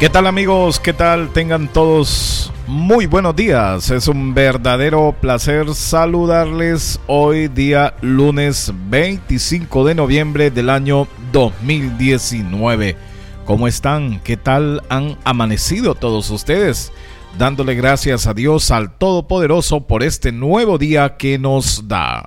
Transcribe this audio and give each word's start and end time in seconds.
¿Qué 0.00 0.08
tal 0.08 0.26
amigos? 0.26 0.80
¿Qué 0.80 0.94
tal? 0.94 1.30
Tengan 1.30 1.68
todos 1.68 2.50
muy 2.66 3.04
buenos 3.04 3.36
días. 3.36 3.90
Es 3.90 4.08
un 4.08 4.32
verdadero 4.32 5.14
placer 5.20 5.74
saludarles 5.74 6.98
hoy 7.06 7.48
día 7.48 7.92
lunes 8.00 8.72
25 8.88 9.84
de 9.84 9.94
noviembre 9.94 10.50
del 10.50 10.70
año 10.70 11.06
2019. 11.32 12.96
¿Cómo 13.44 13.68
están? 13.68 14.20
¿Qué 14.20 14.38
tal 14.38 14.82
han 14.88 15.18
amanecido 15.22 15.94
todos 15.94 16.30
ustedes? 16.30 16.92
Dándole 17.36 17.74
gracias 17.74 18.26
a 18.26 18.32
Dios 18.32 18.70
al 18.70 18.96
Todopoderoso 18.96 19.82
por 19.82 20.02
este 20.02 20.32
nuevo 20.32 20.78
día 20.78 21.18
que 21.18 21.38
nos 21.38 21.88
da. 21.88 22.26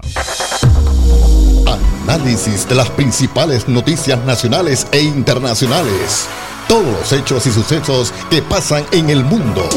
Análisis 2.06 2.70
de 2.70 2.76
las 2.76 2.92
principales 2.92 3.68
noticias 3.68 4.24
nacionales 4.26 4.86
e 4.92 5.02
internacionales 5.02 6.30
todos 6.68 6.86
los 6.86 7.12
hechos 7.12 7.46
y 7.48 7.52
sucesos 7.52 8.14
que 8.30 8.42
pasan 8.42 8.86
en 8.92 9.10
el 9.10 9.24
mundo. 9.24 9.68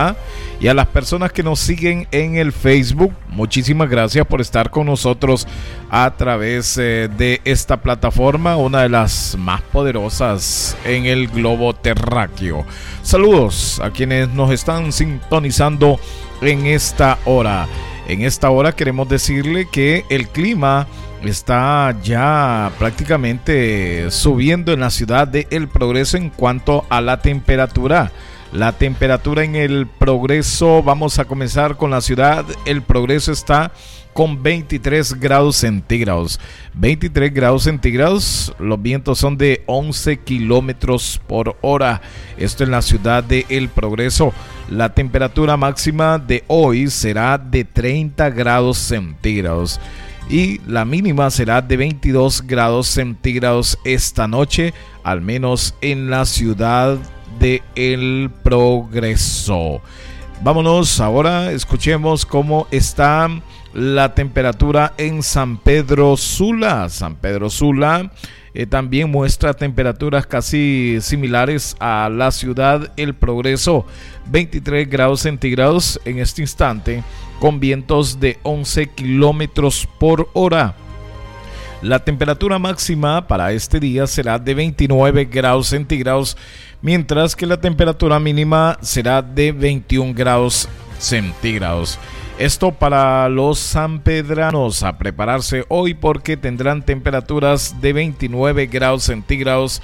y 0.61 0.69
a 0.69 0.75
las 0.75 0.87
personas 0.87 1.33
que 1.33 1.43
nos 1.43 1.59
siguen 1.59 2.07
en 2.13 2.37
el 2.37 2.53
Facebook. 2.53 3.13
Muchísimas 3.29 3.91
gracias 3.91 4.25
por 4.27 4.41
estar 4.41 4.71
con 4.71 4.87
nosotros 4.87 5.49
a 5.91 6.15
través 6.17 6.79
eh, 6.79 7.11
de 7.17 7.41
esta 7.45 7.83
plataforma, 7.83 8.57
una 8.57 8.83
de 8.83 8.89
las 8.89 9.37
más 9.39 9.63
poderosas 9.63 10.77
en 10.85 11.07
el 11.07 11.27
globo 11.29 11.75
terráqueo. 11.75 12.65
Saludos 13.03 13.81
a 13.83 13.91
quienes 13.91 14.29
nos 14.29 14.53
están 14.53 14.93
sintonizando 14.93 15.99
en 16.41 16.67
esta 16.67 17.19
hora. 17.25 17.67
En 18.09 18.23
esta 18.23 18.51
hora 18.51 18.73
queremos 18.73 19.09
decirle 19.09 19.69
que 19.71 20.05
el 20.11 20.27
clima 20.29 20.89
está 21.31 21.97
ya 22.03 22.73
prácticamente 22.79 24.11
subiendo 24.11 24.73
en 24.73 24.81
la 24.81 24.91
ciudad 24.91 25.29
de 25.29 25.47
El 25.51 25.69
Progreso 25.69 26.17
en 26.17 26.31
cuanto 26.31 26.85
a 26.89 27.01
la 27.01 27.21
temperatura. 27.21 28.13
La 28.53 28.73
temperatura 28.73 29.45
en 29.45 29.57
El 29.57 29.87
Progreso, 29.87 30.83
vamos 30.83 31.19
a 31.19 31.25
comenzar 31.25 31.77
con 31.77 31.91
la 31.91 32.01
ciudad. 32.01 32.45
El 32.67 32.83
Progreso 32.83 33.33
está 33.33 33.73
con 34.13 34.43
23 34.43 35.19
grados 35.21 35.57
centígrados. 35.57 36.39
23 36.75 37.33
grados 37.33 37.63
centígrados, 37.63 38.55
los 38.59 38.83
vientos 38.83 39.19
son 39.19 39.39
de 39.39 39.63
11 39.67 40.19
kilómetros 40.19 41.21
por 41.27 41.57
hora. 41.63 42.03
Esto 42.37 42.65
en 42.65 42.73
la 42.73 42.83
ciudad 42.83 43.25
de 43.25 43.47
El 43.49 43.69
Progreso. 43.69 44.35
La 44.71 44.93
temperatura 44.93 45.57
máxima 45.57 46.19
de 46.19 46.45
hoy 46.47 46.91
será 46.91 47.39
de 47.39 47.65
30 47.65 48.31
grados 48.31 48.77
centígrados 48.77 49.81
y 50.29 50.61
la 50.67 50.85
mínima 50.85 51.31
será 51.31 51.61
de 51.61 51.77
22 51.77 52.47
grados 52.47 52.89
centígrados 52.89 53.79
esta 53.85 54.27
noche, 54.27 54.73
al 55.03 55.21
menos 55.21 55.75
en 55.81 56.11
la 56.11 56.25
ciudad 56.25 56.99
de 57.39 57.63
El 57.75 58.31
Progreso. 58.43 59.81
Vámonos 60.43 61.01
ahora, 61.01 61.53
escuchemos 61.53 62.27
cómo 62.27 62.67
está 62.71 63.29
la 63.75 64.15
temperatura 64.15 64.93
en 64.99 65.23
San 65.23 65.57
Pedro 65.57 66.17
Sula. 66.17 66.89
San 66.89 67.17
Pedro 67.17 67.49
Sula 67.49 68.11
eh, 68.55 68.67
también 68.67 69.11
muestra 69.11 69.55
temperaturas 69.55 70.27
casi 70.27 70.99
similares 71.01 71.75
a 71.81 72.11
la 72.11 72.31
ciudad 72.31 72.93
El 72.97 73.15
Progreso, 73.15 73.87
23 74.27 74.89
grados 74.91 75.21
centígrados 75.21 76.01
en 76.05 76.19
este 76.19 76.43
instante, 76.43 77.03
con 77.43 77.59
vientos 77.59 78.21
de 78.21 78.39
11 78.45 78.91
kilómetros 78.91 79.89
por 79.99 80.29
hora. 80.33 80.77
La 81.83 82.05
temperatura 82.05 82.61
máxima 82.61 83.27
para 83.27 83.51
este 83.51 83.81
día 83.81 84.07
será 84.07 84.39
de 84.39 84.55
29 84.55 85.25
grados 85.25 85.67
centígrados, 85.67 86.37
mientras 86.83 87.35
que 87.35 87.47
la 87.47 87.61
temperatura 87.61 88.21
mínima 88.21 88.79
será 88.81 89.23
de 89.23 89.51
21 89.51 90.15
grados 90.15 90.69
centígrados. 91.01 91.99
Esto 92.39 92.71
para 92.71 93.29
los 93.29 93.59
sanpedranos 93.59 94.85
a 94.85 94.97
prepararse 94.97 95.65
hoy 95.67 95.95
porque 95.95 96.37
tendrán 96.37 96.85
temperaturas 96.85 97.81
de 97.81 97.93
29 97.93 98.67
grados 98.67 99.03
centígrados 99.03 99.83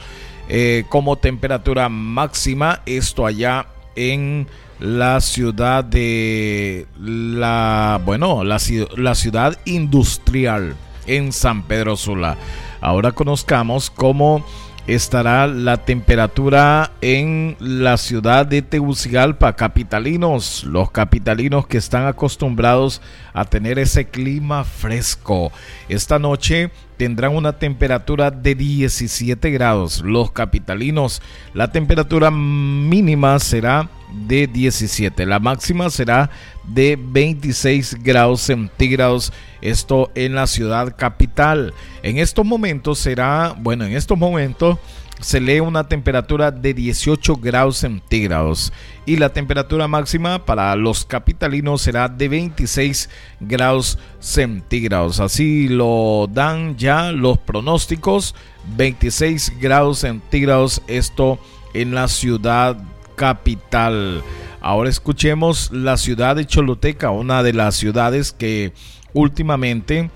eh, 0.48 0.84
como 0.88 1.16
temperatura 1.16 1.88
máxima. 1.88 2.82
Esto 2.86 3.26
allá 3.26 3.66
en 3.96 4.46
la 4.80 5.20
ciudad 5.20 5.84
de 5.84 6.86
la, 7.00 8.00
bueno, 8.04 8.44
la, 8.44 8.58
la 8.96 9.14
ciudad 9.14 9.58
industrial 9.64 10.76
en 11.06 11.32
San 11.32 11.62
Pedro 11.62 11.96
Sula. 11.96 12.36
Ahora 12.80 13.12
conozcamos 13.12 13.90
cómo 13.90 14.44
estará 14.86 15.46
la 15.46 15.76
temperatura 15.76 16.92
en 17.02 17.56
la 17.60 17.98
ciudad 17.98 18.46
de 18.46 18.62
Tegucigalpa. 18.62 19.54
Capitalinos, 19.54 20.64
los 20.64 20.90
capitalinos 20.90 21.66
que 21.66 21.76
están 21.76 22.06
acostumbrados 22.06 23.02
a 23.34 23.44
tener 23.44 23.78
ese 23.78 24.06
clima 24.06 24.64
fresco. 24.64 25.52
Esta 25.88 26.18
noche 26.18 26.70
tendrán 26.96 27.36
una 27.36 27.58
temperatura 27.58 28.30
de 28.30 28.54
17 28.54 29.50
grados. 29.50 30.00
Los 30.00 30.32
capitalinos, 30.32 31.20
la 31.52 31.70
temperatura 31.70 32.30
mínima 32.30 33.38
será 33.40 33.90
de 34.12 34.46
17. 34.46 35.26
La 35.26 35.38
máxima 35.38 35.90
será 35.90 36.30
de 36.64 36.98
26 37.00 38.02
grados 38.02 38.42
centígrados. 38.42 39.32
Esto 39.60 40.10
en 40.14 40.34
la 40.34 40.46
ciudad 40.46 40.96
capital. 40.96 41.74
En 42.02 42.18
estos 42.18 42.44
momentos 42.44 42.98
será, 42.98 43.54
bueno, 43.58 43.84
en 43.84 43.96
estos 43.96 44.18
momentos 44.18 44.78
se 45.20 45.40
lee 45.40 45.60
una 45.60 45.88
temperatura 45.88 46.50
de 46.50 46.74
18 46.74 47.36
grados 47.36 47.78
centígrados 47.78 48.72
y 49.04 49.16
la 49.16 49.30
temperatura 49.32 49.88
máxima 49.88 50.44
para 50.44 50.74
los 50.76 51.04
capitalinos 51.04 51.82
será 51.82 52.08
de 52.08 52.28
26 52.28 53.10
grados 53.40 53.98
centígrados. 54.20 55.18
Así 55.18 55.68
lo 55.68 56.28
dan 56.30 56.76
ya 56.76 57.10
los 57.10 57.38
pronósticos. 57.38 58.34
26 58.76 59.54
grados 59.60 60.00
centígrados 60.00 60.82
esto 60.86 61.40
en 61.74 61.94
la 61.94 62.06
ciudad 62.06 62.76
capital. 63.18 64.22
Ahora 64.62 64.88
escuchemos 64.88 65.70
la 65.72 65.96
ciudad 65.96 66.36
de 66.36 66.46
Choluteca, 66.46 67.10
una 67.10 67.42
de 67.42 67.52
las 67.52 67.74
ciudades 67.74 68.32
que 68.32 68.72
últimamente 69.12 70.10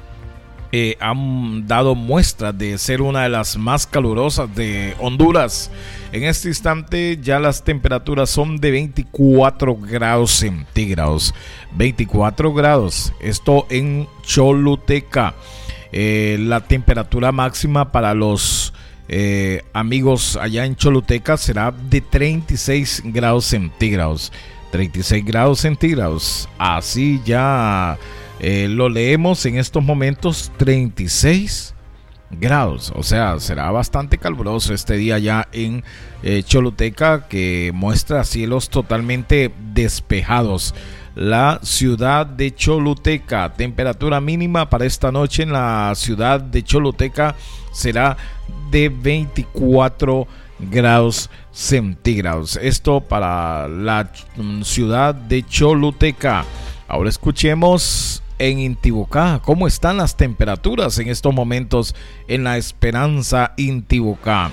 eh, 0.71 0.97
han 1.01 1.67
dado 1.67 1.95
muestra 1.95 2.53
de 2.53 2.79
ser 2.79 3.03
una 3.03 3.25
de 3.25 3.29
las 3.29 3.59
más 3.59 3.87
calurosas 3.87 4.55
de 4.55 4.95
Honduras. 5.01 5.71
En 6.13 6.23
este 6.23 6.49
instante 6.49 7.19
ya 7.21 7.39
las 7.41 7.65
temperaturas 7.65 8.31
son 8.31 8.59
de 8.59 8.71
24 8.71 9.77
grados 9.77 10.31
centígrados. 10.31 11.35
24 11.75 12.55
grados. 12.55 13.13
Esto 13.21 13.67
en 13.69 14.09
Choluteca. 14.23 15.35
Eh, 15.93 16.39
la 16.41 16.61
temperatura 16.61 17.33
máxima 17.33 17.93
para 17.93 18.15
los 18.15 18.73
eh, 19.15 19.63
amigos 19.75 20.39
allá 20.41 20.65
en 20.65 20.75
Choluteca 20.75 21.37
será 21.37 21.71
de 21.71 22.01
36 22.01 23.03
grados 23.05 23.45
centígrados. 23.45 24.33
36 24.71 25.23
grados 25.23 25.61
centígrados. 25.61 26.49
Así 26.57 27.21
ya 27.23 27.99
eh, 28.41 28.69
lo 28.71 28.89
leemos 28.89 29.45
en 29.45 29.59
estos 29.59 29.85
momentos 29.85 30.51
36 30.57 31.75
grados. 32.31 32.91
O 32.97 33.03
sea, 33.03 33.39
será 33.39 33.71
bastante 33.71 34.17
caluroso 34.17 34.73
este 34.73 34.97
día 34.97 35.19
ya 35.19 35.47
en 35.53 35.85
eh, 36.23 36.43
Choluteca 36.43 37.29
que 37.29 37.71
muestra 37.75 38.25
cielos 38.25 38.71
totalmente 38.71 39.53
despejados. 39.75 40.75
La 41.15 41.61
ciudad 41.63 42.25
de 42.25 42.55
Choluteca, 42.55 43.53
temperatura 43.53 44.21
mínima 44.21 44.71
para 44.71 44.87
esta 44.87 45.13
noche 45.13 45.43
en 45.43 45.53
la 45.53 45.93
ciudad 45.95 46.41
de 46.41 46.63
Choluteca 46.63 47.35
será 47.71 48.17
de 48.71 48.89
24 48.89 50.27
grados 50.71 51.29
centígrados. 51.51 52.57
Esto 52.57 53.01
para 53.01 53.69
la 53.69 54.11
mm, 54.37 54.63
ciudad 54.63 55.15
de 55.15 55.45
Choluteca. 55.47 56.45
Ahora 56.89 57.11
escuchemos 57.11 58.23
en 58.39 58.59
Intibucá 58.59 59.41
cómo 59.45 59.67
están 59.67 59.99
las 59.99 60.17
temperaturas 60.17 60.99
en 60.99 61.09
estos 61.09 61.35
momentos 61.35 61.95
en 62.27 62.45
la 62.45 62.57
Esperanza 62.57 63.53
Intibucá. 63.57 64.51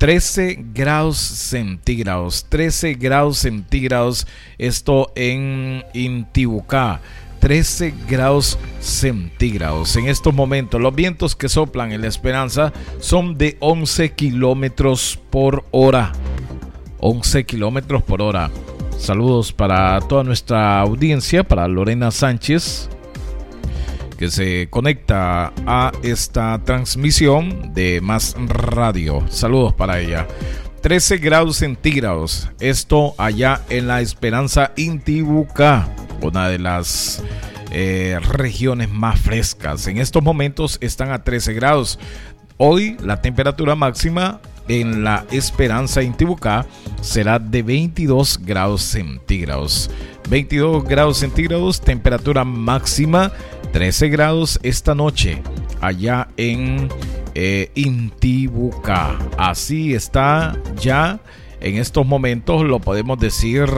13 0.00 0.64
grados 0.72 1.18
centígrados, 1.18 2.46
13 2.48 2.94
grados 2.94 3.36
centígrados, 3.36 4.26
esto 4.56 5.12
en 5.14 5.84
Intibucá. 5.92 7.02
13 7.40 7.92
grados 8.08 8.58
centígrados. 8.80 9.94
En 9.96 10.08
estos 10.08 10.32
momentos, 10.32 10.80
los 10.80 10.94
vientos 10.94 11.36
que 11.36 11.50
soplan 11.50 11.92
en 11.92 12.00
la 12.00 12.06
esperanza 12.06 12.72
son 12.98 13.36
de 13.36 13.58
11 13.60 14.12
kilómetros 14.12 15.20
por 15.28 15.66
hora. 15.70 16.12
11 17.00 17.44
kilómetros 17.44 18.02
por 18.02 18.22
hora. 18.22 18.50
Saludos 18.96 19.52
para 19.52 20.00
toda 20.00 20.24
nuestra 20.24 20.80
audiencia, 20.80 21.44
para 21.44 21.68
Lorena 21.68 22.10
Sánchez, 22.10 22.88
que 24.20 24.30
se 24.30 24.68
conecta 24.68 25.50
a 25.66 25.92
esta 26.02 26.62
transmisión 26.62 27.72
de 27.72 28.02
Más 28.02 28.36
Radio. 28.48 29.24
Saludos 29.30 29.72
para 29.72 29.98
ella. 29.98 30.28
13 30.82 31.16
grados 31.16 31.56
centígrados. 31.56 32.50
Esto 32.60 33.14
allá 33.16 33.62
en 33.70 33.86
la 33.86 34.02
Esperanza 34.02 34.72
Intibucá, 34.76 35.88
una 36.20 36.50
de 36.50 36.58
las 36.58 37.22
eh, 37.70 38.18
regiones 38.28 38.90
más 38.90 39.18
frescas. 39.18 39.86
En 39.86 39.96
estos 39.96 40.22
momentos 40.22 40.76
están 40.82 41.12
a 41.12 41.24
13 41.24 41.54
grados. 41.54 41.98
Hoy 42.58 42.98
la 43.02 43.22
temperatura 43.22 43.74
máxima 43.74 44.42
en 44.68 45.02
la 45.02 45.24
Esperanza 45.30 46.02
Intibucá 46.02 46.66
será 47.00 47.38
de 47.38 47.62
22 47.62 48.38
grados 48.42 48.82
centígrados. 48.82 49.90
22 50.28 50.84
grados 50.84 51.16
centígrados, 51.16 51.80
temperatura 51.80 52.44
máxima 52.44 53.32
13 53.72 54.08
grados 54.08 54.58
esta 54.62 54.94
noche 54.94 55.42
allá 55.80 56.28
en 56.36 56.88
eh, 57.34 57.70
Intibucá. 57.74 59.18
Así 59.38 59.94
está 59.94 60.56
ya 60.80 61.20
en 61.60 61.76
estos 61.76 62.06
momentos, 62.06 62.64
lo 62.64 62.80
podemos 62.80 63.18
decir 63.18 63.68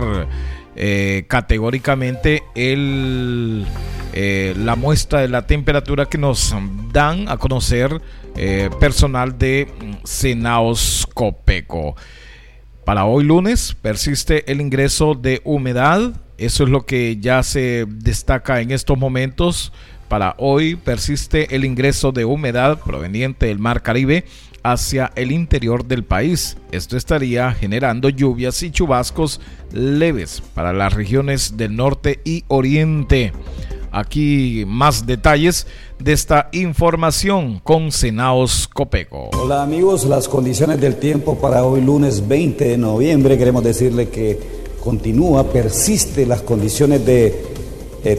eh, 0.74 1.24
categóricamente, 1.28 2.42
el, 2.54 3.66
eh, 4.14 4.54
la 4.56 4.76
muestra 4.76 5.20
de 5.20 5.28
la 5.28 5.46
temperatura 5.46 6.06
que 6.06 6.18
nos 6.18 6.54
dan 6.92 7.28
a 7.28 7.36
conocer 7.36 8.00
eh, 8.36 8.70
personal 8.80 9.38
de 9.38 9.68
Senaos 10.04 11.06
Copeco. 11.12 11.96
Para 12.84 13.04
hoy 13.04 13.24
lunes 13.24 13.76
persiste 13.80 14.50
el 14.50 14.60
ingreso 14.60 15.14
de 15.14 15.40
humedad, 15.44 16.12
eso 16.44 16.64
es 16.64 16.70
lo 16.70 16.84
que 16.84 17.18
ya 17.20 17.42
se 17.42 17.86
destaca 17.88 18.60
en 18.60 18.72
estos 18.72 18.98
momentos. 18.98 19.72
Para 20.08 20.34
hoy 20.38 20.76
persiste 20.76 21.54
el 21.54 21.64
ingreso 21.64 22.12
de 22.12 22.24
humedad 22.24 22.80
proveniente 22.80 23.46
del 23.46 23.58
Mar 23.58 23.82
Caribe 23.82 24.24
hacia 24.64 25.12
el 25.14 25.32
interior 25.32 25.84
del 25.84 26.04
país. 26.04 26.56
Esto 26.72 26.96
estaría 26.96 27.52
generando 27.52 28.08
lluvias 28.08 28.62
y 28.62 28.70
chubascos 28.70 29.40
leves 29.72 30.42
para 30.54 30.72
las 30.72 30.92
regiones 30.92 31.56
del 31.56 31.76
norte 31.76 32.20
y 32.24 32.44
oriente. 32.48 33.32
Aquí 33.92 34.64
más 34.66 35.06
detalles 35.06 35.66
de 35.98 36.12
esta 36.12 36.48
información 36.52 37.60
con 37.60 37.92
Senaos 37.92 38.66
Copeco. 38.66 39.30
Hola 39.34 39.62
amigos, 39.62 40.04
las 40.04 40.28
condiciones 40.28 40.80
del 40.80 40.96
tiempo 40.96 41.38
para 41.38 41.64
hoy 41.64 41.82
lunes 41.82 42.26
20 42.26 42.64
de 42.64 42.78
noviembre, 42.78 43.38
queremos 43.38 43.62
decirle 43.62 44.08
que 44.08 44.61
continúa, 44.82 45.44
persiste 45.44 46.26
las 46.26 46.42
condiciones 46.42 47.06
de 47.06 47.52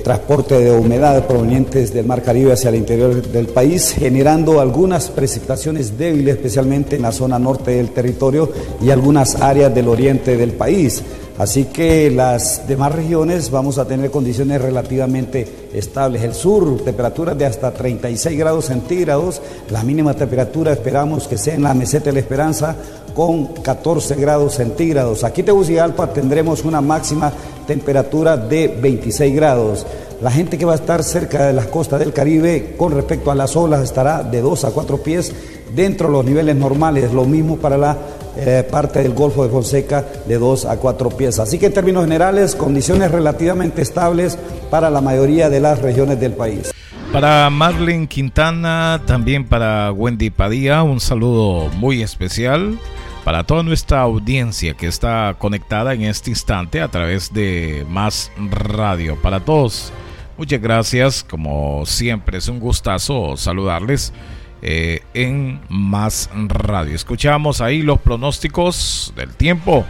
transporte 0.01 0.57
de 0.59 0.71
humedad 0.71 1.27
provenientes 1.27 1.93
del 1.93 2.05
Mar 2.05 2.23
Caribe 2.23 2.53
hacia 2.53 2.69
el 2.69 2.75
interior 2.75 3.21
del 3.21 3.47
país, 3.47 3.91
generando 3.91 4.61
algunas 4.61 5.09
precipitaciones 5.09 5.97
débiles, 5.97 6.35
especialmente 6.35 6.95
en 6.95 7.01
la 7.01 7.11
zona 7.11 7.37
norte 7.37 7.71
del 7.71 7.89
territorio 7.89 8.49
y 8.81 8.91
algunas 8.91 9.41
áreas 9.41 9.75
del 9.75 9.89
oriente 9.89 10.37
del 10.37 10.53
país. 10.53 11.03
Así 11.37 11.65
que 11.65 12.11
las 12.11 12.67
demás 12.67 12.93
regiones 12.93 13.49
vamos 13.49 13.79
a 13.79 13.87
tener 13.87 14.11
condiciones 14.11 14.61
relativamente 14.61 15.47
estables. 15.73 16.21
El 16.21 16.35
sur, 16.35 16.81
temperaturas 16.83 17.35
de 17.35 17.45
hasta 17.45 17.71
36 17.73 18.37
grados 18.37 18.65
centígrados. 18.65 19.41
La 19.71 19.83
mínima 19.83 20.13
temperatura 20.13 20.71
esperamos 20.71 21.27
que 21.27 21.39
sea 21.39 21.55
en 21.55 21.63
la 21.63 21.73
meseta 21.73 22.05
de 22.05 22.13
la 22.13 22.19
Esperanza 22.19 22.75
con 23.13 23.47
14 23.47 24.15
grados 24.15 24.55
centígrados. 24.55 25.23
Aquí 25.23 25.41
en 25.41 25.45
Tegucigalpa 25.47 26.11
tendremos 26.11 26.63
una 26.63 26.81
máxima 26.81 27.31
temperatura 27.67 28.37
de 28.37 28.67
26 28.67 29.35
grados. 29.35 29.85
La 30.21 30.31
gente 30.31 30.57
que 30.57 30.65
va 30.65 30.73
a 30.73 30.75
estar 30.75 31.03
cerca 31.03 31.47
de 31.47 31.53
las 31.53 31.67
costas 31.67 31.99
del 31.99 32.13
Caribe 32.13 32.75
con 32.77 32.93
respecto 32.93 33.31
a 33.31 33.35
las 33.35 33.55
olas 33.55 33.81
estará 33.81 34.23
de 34.23 34.41
2 34.41 34.65
a 34.65 34.71
4 34.71 34.97
pies 35.03 35.33
dentro 35.75 36.07
de 36.07 36.13
los 36.13 36.25
niveles 36.25 36.55
normales. 36.55 37.11
Lo 37.11 37.25
mismo 37.25 37.57
para 37.57 37.77
la 37.77 37.97
eh, 38.37 38.67
parte 38.69 39.03
del 39.03 39.13
Golfo 39.13 39.43
de 39.43 39.49
Fonseca 39.49 40.05
de 40.27 40.37
2 40.37 40.65
a 40.65 40.77
4 40.77 41.09
pies. 41.09 41.39
Así 41.39 41.59
que 41.59 41.67
en 41.67 41.73
términos 41.73 42.03
generales, 42.03 42.55
condiciones 42.55 43.11
relativamente 43.11 43.81
estables 43.81 44.37
para 44.69 44.89
la 44.89 45.01
mayoría 45.01 45.49
de 45.49 45.59
las 45.59 45.81
regiones 45.81 46.19
del 46.19 46.33
país. 46.33 46.71
Para 47.11 47.47
Marlene 47.51 48.07
Quintana, 48.07 49.01
también 49.05 49.47
para 49.47 49.91
Wendy 49.91 50.31
Padilla, 50.31 50.81
un 50.81 50.99
saludo 50.99 51.69
muy 51.75 52.01
especial 52.01 52.79
para 53.23 53.43
toda 53.43 53.63
nuestra 53.63 54.01
audiencia 54.01 54.73
que 54.73 54.87
está 54.87 55.35
conectada 55.37 55.93
en 55.93 56.03
este 56.03 56.29
instante 56.29 56.81
a 56.81 56.89
través 56.89 57.33
de 57.33 57.85
Más 57.89 58.31
Radio. 58.37 59.15
Para 59.21 59.39
todos, 59.39 59.93
muchas 60.37 60.61
gracias. 60.61 61.23
Como 61.23 61.85
siempre, 61.85 62.37
es 62.37 62.47
un 62.47 62.59
gustazo 62.59 63.37
saludarles 63.37 64.13
eh, 64.61 65.01
en 65.13 65.61
Más 65.69 66.29
Radio. 66.33 66.95
Escuchamos 66.95 67.61
ahí 67.61 67.81
los 67.81 67.99
pronósticos 67.99 69.13
del 69.15 69.33
tiempo 69.33 69.85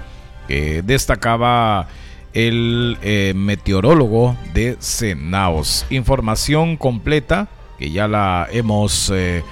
que 0.48 0.82
destacaba 0.84 1.88
el 2.34 2.98
eh, 3.02 3.34
meteorólogo 3.36 4.36
de 4.54 4.78
Senaos. 4.80 5.86
Información 5.90 6.78
completa 6.78 7.48
que 7.78 7.92
ya 7.92 8.08
la 8.08 8.48
hemos 8.52 9.12
eh, 9.14 9.44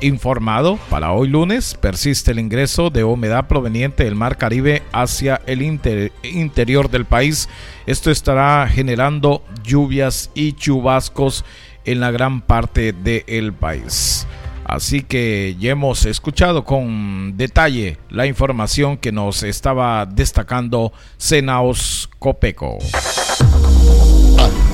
informado 0.00 0.78
para 0.90 1.12
hoy 1.12 1.28
lunes. 1.28 1.74
Persiste 1.74 2.30
el 2.30 2.38
ingreso 2.38 2.90
de 2.90 3.04
humedad 3.04 3.46
proveniente 3.46 4.04
del 4.04 4.14
Mar 4.14 4.38
Caribe 4.38 4.82
hacia 4.92 5.40
el 5.46 5.62
interior 5.62 6.90
del 6.90 7.04
país. 7.04 7.48
Esto 7.86 8.10
estará 8.10 8.68
generando 8.68 9.44
lluvias 9.62 10.30
y 10.34 10.52
chubascos 10.52 11.44
en 11.84 12.00
la 12.00 12.10
gran 12.10 12.40
parte 12.40 12.92
del 12.92 13.52
país. 13.52 14.26
Así 14.64 15.02
que 15.02 15.56
ya 15.60 15.72
hemos 15.72 16.06
escuchado 16.06 16.64
con 16.64 17.36
detalle 17.36 17.98
la 18.08 18.26
información 18.26 18.96
que 18.96 19.12
nos 19.12 19.42
estaba 19.42 20.06
destacando 20.06 20.92
Senaos 21.18 22.08
Copeco. 22.18 22.78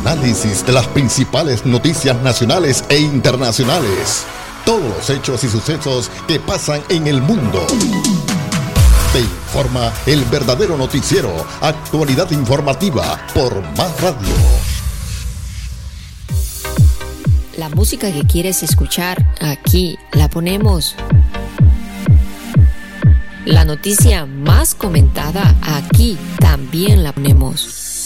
Análisis 0.01 0.65
de 0.67 0.73
las 0.73 0.87
principales 0.89 1.67
noticias 1.67 2.21
nacionales 2.23 2.85
e 2.89 2.99
internacionales. 2.99 4.25
Todos 4.65 4.83
los 4.83 5.11
hechos 5.11 5.45
y 5.45 5.49
sucesos 5.49 6.11
que 6.27 6.41
pasan 6.41 6.83
en 6.89 7.07
el 7.07 7.23
mundo. 7.23 7.67
Te 9.13 9.21
informa 9.21 9.93
el 10.07 10.25
verdadero 10.27 10.77
noticiero, 10.77 11.35
actualidad 11.61 12.31
informativa 12.31 13.21
por 13.35 13.61
Más 13.77 14.01
Radio. 14.01 14.35
La 17.59 17.69
música 17.69 18.11
que 18.13 18.23
quieres 18.23 18.63
escuchar, 18.63 19.35
aquí 19.41 19.99
la 20.13 20.29
ponemos. 20.31 20.95
La 23.45 23.65
noticia 23.65 24.27
más 24.27 24.75
comentada, 24.75 25.57
aquí 25.63 26.17
también 26.39 27.03
la 27.03 27.13
ponemos. 27.13 28.00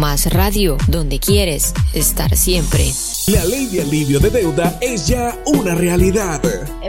Más 0.00 0.32
radio, 0.32 0.78
donde 0.88 1.18
quieres 1.18 1.74
estar 1.92 2.34
siempre. 2.34 2.90
La 3.26 3.44
ley 3.44 3.66
de 3.66 3.82
alivio 3.82 4.18
de 4.18 4.30
deuda 4.30 4.78
es 4.80 5.06
ya 5.06 5.36
una 5.44 5.74
realidad. 5.74 6.40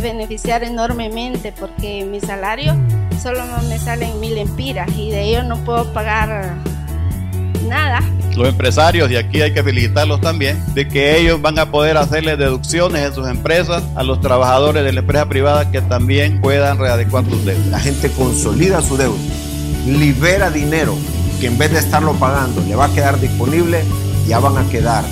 Beneficiar 0.02 0.64
enormemente 0.64 1.52
porque 1.52 2.06
mi 2.06 2.22
salario 2.22 2.74
solo 3.22 3.44
me 3.68 3.78
salen 3.80 4.18
mil 4.22 4.38
empiras 4.38 4.90
y 4.96 5.10
de 5.10 5.24
ellos 5.24 5.44
no 5.44 5.58
puedo 5.66 5.92
pagar 5.92 6.56
nada. 7.68 8.00
Los 8.38 8.48
empresarios, 8.48 9.12
y 9.12 9.18
aquí 9.18 9.42
hay 9.42 9.52
que 9.52 9.62
felicitarlos 9.62 10.22
también, 10.22 10.64
de 10.74 10.88
que 10.88 11.18
ellos 11.18 11.42
van 11.42 11.60
a 11.60 11.70
poder 11.70 11.98
hacerle 11.98 12.38
deducciones 12.38 13.06
en 13.06 13.14
sus 13.14 13.28
empresas 13.28 13.84
a 13.96 14.04
los 14.04 14.22
trabajadores 14.22 14.86
de 14.86 14.94
la 14.94 15.02
empresa 15.02 15.28
privada 15.28 15.70
que 15.70 15.82
también 15.82 16.40
puedan 16.40 16.78
readecuar 16.78 17.26
sus 17.26 17.44
deudas. 17.44 17.68
La 17.68 17.80
gente 17.82 18.10
consolida 18.12 18.82
su 18.82 18.96
deuda, 18.96 19.20
libera 19.86 20.50
dinero 20.50 20.96
que 21.42 21.48
en 21.48 21.58
vez 21.58 21.72
de 21.72 21.80
estarlo 21.80 22.14
pagando 22.14 22.62
le 22.62 22.76
va 22.76 22.86
a 22.86 22.94
quedar 22.94 23.20
disponible, 23.20 23.84
ya 24.28 24.38
van 24.38 24.60
a 24.60 24.70
quedar 24.70 25.04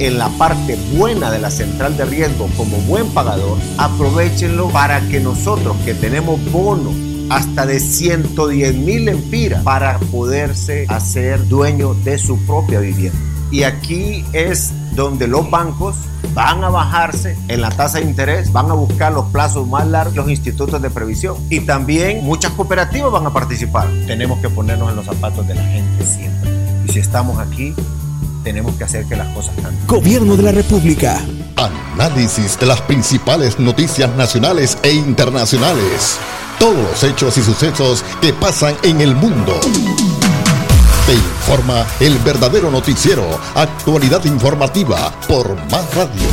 en 0.00 0.18
la 0.18 0.28
parte 0.30 0.76
buena 0.96 1.30
de 1.30 1.38
la 1.38 1.48
central 1.48 1.96
de 1.96 2.04
riesgo 2.04 2.48
como 2.56 2.76
buen 2.78 3.06
pagador, 3.10 3.56
aprovechenlo 3.78 4.68
para 4.70 5.00
que 5.08 5.20
nosotros 5.20 5.76
que 5.84 5.94
tenemos 5.94 6.40
bonos 6.50 6.92
hasta 7.30 7.66
de 7.66 7.78
110 7.78 8.74
mil 8.74 9.08
empiras 9.08 9.62
para 9.62 10.00
poderse 10.00 10.86
hacer 10.88 11.46
dueño 11.46 11.94
de 11.94 12.18
su 12.18 12.36
propia 12.46 12.80
vivienda. 12.80 13.18
Y 13.52 13.62
aquí 13.62 14.24
es 14.32 14.72
donde 14.96 15.28
los 15.28 15.48
bancos 15.48 15.94
van 16.34 16.64
a 16.64 16.68
bajarse 16.68 17.36
en 17.48 17.60
la 17.60 17.70
tasa 17.70 17.98
de 17.98 18.04
interés, 18.04 18.52
van 18.52 18.70
a 18.70 18.74
buscar 18.74 19.12
los 19.12 19.26
plazos 19.26 19.66
más 19.68 19.86
largos 19.86 20.16
los 20.16 20.28
institutos 20.28 20.82
de 20.82 20.90
previsión 20.90 21.36
y 21.48 21.60
también 21.60 22.24
muchas 22.24 22.52
cooperativas 22.52 23.10
van 23.10 23.26
a 23.26 23.32
participar. 23.32 23.88
Tenemos 24.06 24.40
que 24.40 24.50
ponernos 24.50 24.90
en 24.90 24.96
los 24.96 25.06
zapatos 25.06 25.46
de 25.46 25.54
la 25.54 25.62
gente 25.62 26.04
siempre. 26.04 26.50
Y 26.86 26.92
si 26.92 26.98
estamos 26.98 27.38
aquí, 27.38 27.74
tenemos 28.42 28.74
que 28.76 28.84
hacer 28.84 29.06
que 29.06 29.16
las 29.16 29.28
cosas 29.34 29.54
cambien. 29.56 29.86
Gobierno 29.86 30.36
de 30.36 30.42
la 30.42 30.52
República. 30.52 31.20
Análisis 31.56 32.58
de 32.58 32.66
las 32.66 32.80
principales 32.82 33.58
noticias 33.58 34.14
nacionales 34.16 34.76
e 34.82 34.92
internacionales. 34.92 36.18
Todos 36.58 36.76
los 36.76 37.02
hechos 37.02 37.38
y 37.38 37.42
sucesos 37.42 38.04
que 38.20 38.32
pasan 38.32 38.74
en 38.82 39.00
el 39.00 39.14
mundo. 39.14 39.60
Te 41.06 41.12
informa 41.12 41.86
el 42.00 42.16
verdadero 42.20 42.70
noticiero. 42.70 43.28
Actualidad 43.54 44.24
informativa 44.24 45.12
por 45.28 45.54
Más 45.70 45.94
Radio. 45.94 46.26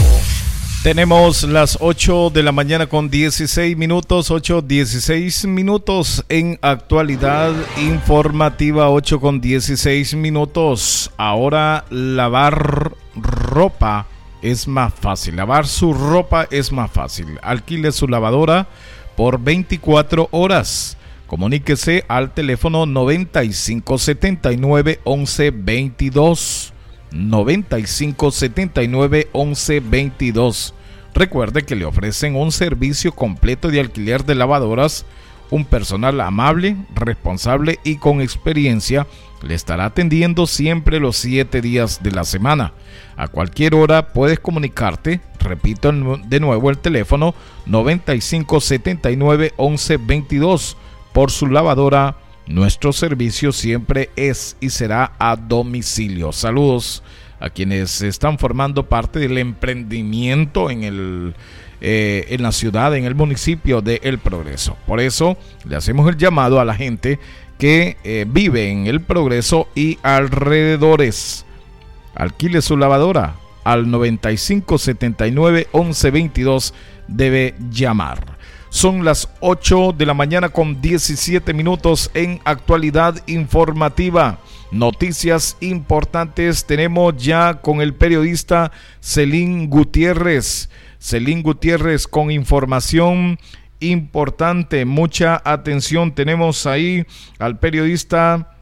Tenemos 0.82 1.44
las 1.44 1.78
8 1.82 2.30
de 2.30 2.42
la 2.42 2.54
mañana 2.54 2.88
con 2.88 3.10
16 3.10 3.76
minutos, 3.76 4.32
8, 4.32 4.62
16 4.62 5.46
minutos 5.48 6.24
en 6.30 6.58
actualidad 6.62 7.54
informativa, 7.76 8.90
8 8.90 9.20
con 9.20 9.42
16 9.42 10.16
minutos. 10.16 11.12
Ahora 11.18 11.84
lavar 11.90 12.94
ropa 13.18 14.08
es 14.42 14.70
más 14.70 14.94
fácil, 14.94 15.36
lavar 15.36 15.68
su 15.68 15.94
ropa 15.94 16.48
es 16.50 16.72
más 16.72 16.90
fácil. 16.90 17.38
Alquile 17.42 17.92
su 17.92 18.08
lavadora 18.08 18.70
por 19.18 19.38
24 19.38 20.30
horas. 20.32 20.96
Comuníquese 21.32 22.04
al 22.10 22.34
teléfono 22.34 22.86
9579 22.86 25.00
1122. 25.06 26.74
9579 27.14 29.30
1122. 29.34 30.74
Recuerde 31.14 31.64
que 31.64 31.78
le 31.78 31.86
ofrecen 31.86 32.36
un 32.36 32.52
servicio 32.52 33.14
completo 33.14 33.70
de 33.70 33.80
alquiler 33.80 34.26
de 34.26 34.36
lavadoras. 34.36 35.06
Un 35.52 35.64
personal 35.64 36.20
amable, 36.20 36.76
responsable 36.96 37.80
y 37.86 37.96
con 37.96 38.20
experiencia 38.20 39.08
le 39.42 39.54
estará 39.54 39.86
atendiendo 39.86 40.48
siempre 40.48 41.00
los 41.00 41.16
7 41.16 41.62
días 41.62 42.04
de 42.04 42.12
la 42.12 42.26
semana. 42.26 42.74
A 43.16 43.30
cualquier 43.30 43.76
hora 43.76 44.12
puedes 44.12 44.42
comunicarte, 44.42 45.22
repito 45.40 45.94
de 45.94 46.40
nuevo 46.42 46.70
el 46.70 46.78
teléfono 46.78 47.34
9579 47.68 49.54
1122 49.58 50.76
por 51.14 51.32
su 51.32 51.48
lavadora. 51.48 52.18
Nuestro 52.48 52.92
servicio 52.92 53.52
siempre 53.52 54.10
es 54.16 54.58
y 54.60 54.70
será 54.72 55.14
a 55.20 55.36
domicilio. 55.36 56.32
Saludos 56.32 57.04
a 57.40 57.50
quienes 57.50 58.02
están 58.02 58.38
formando 58.38 58.88
parte 58.88 59.20
del 59.20 59.38
emprendimiento 59.38 60.70
en 60.70 60.84
el 60.84 61.36
eh, 61.84 62.28
en 62.30 62.44
la 62.44 62.52
ciudad, 62.52 62.96
en 62.96 63.06
el 63.06 63.16
municipio 63.16 63.82
de 63.82 64.00
El 64.04 64.20
Progreso. 64.20 64.78
Por 64.86 65.00
eso 65.00 65.36
le 65.66 65.76
hacemos 65.76 66.08
el 66.08 66.16
llamado 66.16 66.60
a 66.60 66.66
la 66.66 66.76
gente 66.76 67.18
que 67.58 67.98
eh, 68.04 68.28
vive 68.30 68.70
en 68.70 68.86
El 68.86 69.02
Progreso 69.02 69.68
y 69.74 69.98
alrededores. 70.04 71.44
Alquile 72.14 72.62
su 72.62 72.78
lavadora 72.78 73.34
al 73.64 73.90
9579 73.90 75.70
1122 75.74 76.76
debe 77.08 77.56
llamar. 77.72 78.38
Son 78.72 79.04
las 79.04 79.28
8 79.42 79.94
de 79.98 80.06
la 80.06 80.14
mañana 80.14 80.48
con 80.48 80.82
17 80.82 81.54
minutos 81.54 82.10
en 82.14 82.40
actualidad 82.46 83.22
informativa. 83.28 84.40
Noticias 84.72 85.58
importantes 85.60 86.66
tenemos 86.66 87.18
ya 87.18 87.56
con 87.56 87.82
el 87.82 87.94
periodista 87.94 88.72
Celín 89.02 89.70
Gutiérrez. 89.70 90.70
Celín 91.00 91.44
Gutiérrez 91.44 92.08
con 92.08 92.32
información 92.32 93.38
importante. 93.82 94.86
Mucha 94.86 95.42
atención. 95.44 96.16
Tenemos 96.16 96.66
ahí 96.66 97.06
al 97.40 97.60
periodista 97.60 98.56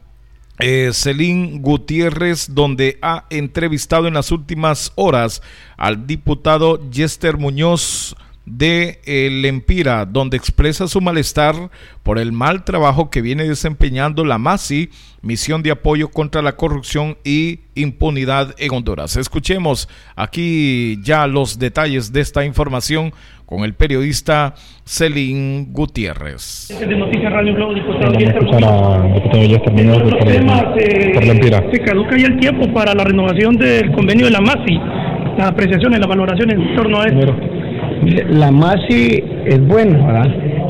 eh, 0.58 0.90
Celín 0.92 1.62
Gutiérrez, 1.62 2.52
donde 2.52 2.98
ha 3.00 3.26
entrevistado 3.30 4.08
en 4.08 4.14
las 4.14 4.32
últimas 4.32 4.92
horas 4.96 5.40
al 5.76 6.08
diputado 6.08 6.90
Yester 6.90 7.38
Muñoz 7.38 8.16
de 8.46 9.00
El 9.04 9.44
Empira, 9.44 10.06
donde 10.06 10.36
expresa 10.36 10.88
su 10.88 11.00
malestar 11.00 11.54
por 12.02 12.18
el 12.18 12.32
mal 12.32 12.64
trabajo 12.64 13.10
que 13.10 13.22
viene 13.22 13.44
desempeñando 13.44 14.24
la 14.24 14.38
MASI, 14.38 14.90
Misión 15.22 15.62
de 15.62 15.70
Apoyo 15.70 16.08
contra 16.08 16.42
la 16.42 16.56
Corrupción 16.56 17.18
y 17.24 17.60
Impunidad 17.74 18.54
en 18.58 18.72
Honduras. 18.72 19.16
Escuchemos 19.16 19.88
aquí 20.16 20.98
ya 21.02 21.26
los 21.26 21.58
detalles 21.58 22.12
de 22.12 22.20
esta 22.20 22.44
información 22.44 23.12
con 23.50 23.64
el 23.64 23.74
periodista 23.74 24.54
Celín 24.84 25.72
Gutiérrez. 25.72 26.68
De 26.78 26.96
Noticias 26.96 27.32
Radio 27.32 27.54
Globo, 27.54 27.74
diputado 27.74 28.12
Se 31.72 31.80
caduca 31.80 32.16
ya 32.16 32.26
el 32.28 32.38
tiempo 32.38 32.72
para 32.72 32.94
la 32.94 33.02
renovación 33.04 33.56
del 33.56 33.90
convenio 33.90 34.26
de 34.26 34.30
la 34.30 34.40
MASI, 34.40 34.78
las 35.36 35.50
apreciaciones, 35.50 35.98
las 35.98 36.08
valoraciones 36.08 36.56
en 36.56 36.76
torno 36.76 37.00
a 37.00 37.06
esto. 37.06 37.59
La 38.30 38.50
MASI 38.50 39.22
es 39.46 39.66
buena. 39.66 40.22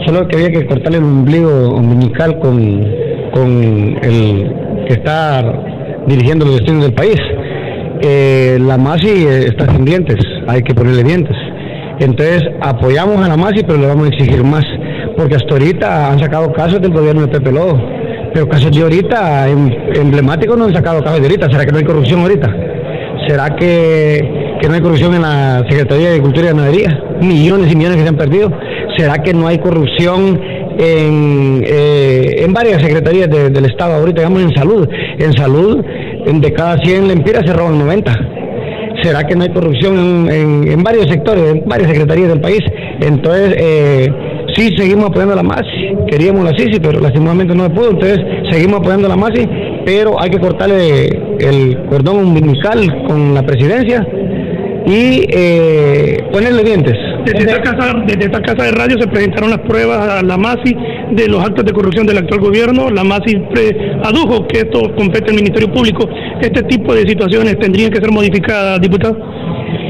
Solo 0.07 0.27
que 0.27 0.37
había 0.37 0.51
que 0.51 0.67
cortarle 0.67 0.99
el 0.99 1.05
ombligo 1.05 1.75
ombilical 1.75 2.39
con, 2.41 2.85
con 3.33 3.99
el 4.03 4.85
que 4.87 4.95
está 4.95 5.43
dirigiendo 6.07 6.45
los 6.47 6.57
destinos 6.57 6.85
del 6.85 6.95
país. 6.95 7.17
Eh, 8.03 8.59
la 8.61 8.79
MASI 8.79 9.27
está 9.27 9.67
sin 9.73 9.85
dientes, 9.85 10.17
hay 10.49 10.63
que 10.63 10.75
ponerle 10.75 11.05
dientes. 11.05 11.37
Entonces 12.01 12.43
apoyamos 12.63 13.25
a 13.25 13.29
la 13.29 13.37
MASI, 13.37 13.63
pero 13.63 13.79
le 13.79 13.87
vamos 13.87 14.07
a 14.07 14.09
exigir 14.09 14.43
más, 14.43 14.65
porque 15.17 15.37
hasta 15.37 15.53
ahorita 15.53 16.11
han 16.11 16.19
sacado 16.19 16.53
casos 16.53 16.81
del 16.81 16.93
gobierno 16.93 17.23
de 17.23 17.29
Pepe 17.29 17.53
Lodo, 17.53 17.79
pero 18.33 18.49
casos 18.49 18.73
de 18.73 18.83
ahorita 18.83 19.49
em, 19.49 19.71
emblemáticos 19.95 20.57
no 20.57 20.65
han 20.65 20.75
sacado 20.75 21.03
casos 21.03 21.21
de 21.21 21.27
ahorita. 21.27 21.47
¿Será 21.51 21.67
que 21.67 21.73
no 21.73 21.79
hay 21.79 21.85
corrupción 21.85 22.21
ahorita? 22.21 22.57
¿Será 23.29 23.55
que 23.55 24.50
que 24.61 24.69
no 24.69 24.75
hay 24.75 24.81
corrupción 24.81 25.14
en 25.14 25.23
la 25.23 25.64
Secretaría 25.69 26.09
de 26.09 26.14
Agricultura 26.14 26.47
y 26.47 26.49
Ganadería, 26.50 27.05
millones 27.23 27.73
y 27.73 27.76
millones 27.76 27.97
que 27.99 28.02
se 28.02 28.09
han 28.09 28.17
perdido. 28.17 28.50
¿Será 28.97 29.23
que 29.23 29.33
no 29.33 29.47
hay 29.47 29.59
corrupción 29.59 30.40
en, 30.79 31.64
eh, 31.67 32.47
varias 32.50 32.83
secretarías 32.83 33.31
del 33.31 33.64
Estado 33.64 33.95
ahorita, 33.95 34.21
digamos 34.21 34.43
en 34.43 34.55
salud? 34.55 34.88
En 35.19 35.33
salud, 35.33 35.83
de 36.26 36.52
cada 36.52 36.76
100 36.79 37.09
lempiras 37.09 37.45
se 37.47 37.52
roban 37.52 37.79
90. 37.79 38.12
¿Será 39.02 39.25
que 39.25 39.35
no 39.35 39.45
hay 39.45 39.50
corrupción 39.50 40.29
en, 40.31 40.71
en, 40.71 40.83
varios 40.83 41.07
sectores, 41.07 41.55
en 41.55 41.64
varias 41.67 41.90
secretarías 41.90 42.29
del 42.29 42.40
país? 42.40 42.61
Entonces, 43.00 43.55
eh, 43.59 44.09
sí 44.55 44.76
seguimos 44.76 45.07
apoyando 45.07 45.33
a 45.33 45.37
la 45.37 45.43
MASI, 45.43 45.97
queríamos 46.11 46.45
la 46.45 46.50
CICI, 46.50 46.81
pero 46.81 47.00
lastimosamente 47.00 47.55
no 47.55 47.64
se 47.64 47.71
pudo, 47.71 47.90
entonces 47.93 48.19
seguimos 48.50 48.81
apoyando 48.81 49.07
a 49.07 49.11
la 49.11 49.17
MASI, 49.17 49.49
pero 49.87 50.21
hay 50.21 50.29
que 50.29 50.38
cortarle 50.38 51.07
el 51.38 51.87
cordón 51.88 52.19
umbilical 52.26 53.05
con 53.07 53.33
la 53.33 53.43
presidencia 53.43 54.07
y 54.87 55.27
eh, 55.33 56.25
ponerle 56.33 56.65
dientes. 56.65 56.95
Desde 57.25 57.41
esta, 57.41 57.61
casa, 57.63 57.95
desde 58.07 58.25
esta 58.25 58.41
casa 58.41 58.65
de 58.65 58.73
radio 58.73 58.97
se 58.99 59.07
presentaron 59.07 59.51
las 59.51 59.61
pruebas 59.61 60.09
a 60.09 60.23
la 60.23 60.39
MASI 60.39 60.75
de 61.13 61.29
los 61.29 61.45
actos 61.45 61.65
de 61.65 61.73
corrupción 61.73 62.07
del 62.07 62.19
actual 62.19 62.41
gobierno. 62.41 62.91
La 62.91 63.05
MASI 63.05 63.37
adujo 64.03 64.47
que 64.47 64.61
esto 64.61 64.81
compete 64.97 65.31
al 65.31 65.37
Ministerio 65.37 65.73
Público. 65.73 66.09
Este 66.41 66.63
tipo 66.63 66.95
de 66.95 67.03
situaciones 67.03 67.59
tendrían 67.59 67.91
que 67.91 68.01
ser 68.01 68.11
modificadas, 68.11 68.81
diputado. 68.81 69.17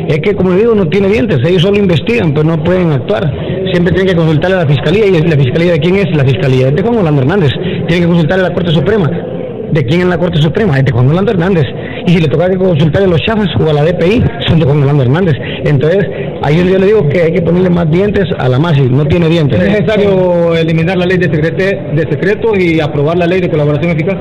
Es 0.09 0.19
que, 0.19 0.35
como 0.35 0.53
digo, 0.53 0.75
no 0.75 0.89
tiene 0.89 1.09
dientes. 1.09 1.39
Ellos 1.47 1.63
solo 1.63 1.79
investigan, 1.79 2.35
pero 2.35 2.45
no 2.45 2.63
pueden 2.65 2.91
actuar. 2.91 3.33
Siempre 3.73 3.93
tienen 3.95 4.09
que 4.09 4.17
consultarle 4.17 4.57
a 4.57 4.61
la 4.65 4.67
Fiscalía. 4.67 5.07
¿Y 5.07 5.13
la 5.13 5.37
Fiscalía 5.37 5.73
de 5.73 5.79
quién 5.79 5.97
es? 5.97 6.17
La 6.17 6.25
Fiscalía 6.25 6.71
de 6.71 6.83
Juan 6.83 6.97
Orlando 6.97 7.23
Hernández. 7.23 7.51
Tienen 7.87 8.01
que 8.01 8.07
consultarle 8.07 8.47
a 8.47 8.49
la 8.49 8.55
Corte 8.55 8.73
Suprema. 8.73 9.09
¿De 9.73 9.85
quién 9.85 10.01
es 10.01 10.07
la 10.09 10.19
Corte 10.19 10.43
Suprema? 10.43 10.79
Es 10.79 10.85
de 10.85 10.91
Juan 10.91 11.09
Orlando 11.09 11.31
Hernández. 11.31 11.65
Y 12.07 12.13
si 12.13 12.21
le 12.21 12.29
toca 12.29 12.49
que 12.49 12.57
consultar 12.57 13.03
a 13.03 13.07
los 13.07 13.21
chafas 13.23 13.49
o 13.59 13.69
a 13.69 13.73
la 13.73 13.85
DPI, 13.85 14.23
son 14.49 14.59
de 14.59 14.65
Juan 14.65 14.81
Orlando 14.81 15.03
Hernández. 15.03 15.35
Entonces, 15.65 16.07
ahí 16.43 16.57
yo 16.57 16.79
le 16.79 16.87
digo 16.87 17.09
que 17.09 17.23
hay 17.23 17.33
que 17.33 17.43
ponerle 17.43 17.71
más 17.71 17.91
dientes 17.91 18.25
a 18.39 18.49
la 18.49 18.59
MASI, 18.59 18.89
no 18.91 19.05
tiene 19.07 19.29
dientes. 19.29 19.61
¿Es 19.61 19.81
necesario 19.81 20.55
eliminar 20.57 20.97
la 20.97 21.07
ley 21.07 21.19
de, 21.19 21.29
de 21.29 22.03
secreto 22.11 22.53
y 22.57 22.81
aprobar 22.81 23.19
la 23.19 23.27
ley 23.27 23.41
de 23.41 23.49
colaboración 23.49 23.93
eficaz? 23.93 24.17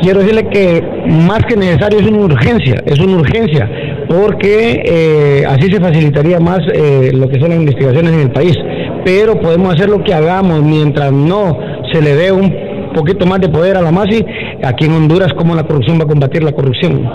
Quiero 0.00 0.20
decirle 0.20 0.48
que 0.48 0.82
más 1.08 1.40
que 1.46 1.56
necesario 1.56 1.98
es 1.98 2.06
una 2.06 2.18
urgencia, 2.18 2.82
es 2.86 2.98
una 3.00 3.16
urgencia, 3.16 3.68
porque 4.08 4.82
eh, 4.84 5.44
así 5.46 5.70
se 5.70 5.80
facilitaría 5.80 6.38
más 6.38 6.60
eh, 6.72 7.10
lo 7.12 7.28
que 7.28 7.40
son 7.40 7.50
las 7.50 7.58
investigaciones 7.58 8.12
en 8.12 8.20
el 8.20 8.30
país. 8.30 8.56
Pero 9.04 9.40
podemos 9.40 9.74
hacer 9.74 9.88
lo 9.88 10.02
que 10.04 10.14
hagamos 10.14 10.62
mientras 10.62 11.12
no 11.12 11.58
se 11.92 12.00
le 12.00 12.14
dé 12.14 12.30
un 12.30 12.67
poquito 12.92 13.26
más 13.26 13.40
de 13.40 13.48
poder 13.48 13.76
a 13.76 13.82
la 13.82 13.90
MASI, 13.90 14.24
aquí 14.62 14.86
en 14.86 14.92
Honduras, 14.92 15.32
cómo 15.36 15.54
la 15.54 15.64
corrupción 15.64 15.98
va 15.98 16.04
a 16.04 16.06
combatir 16.06 16.42
la 16.42 16.52
corrupción. 16.52 17.08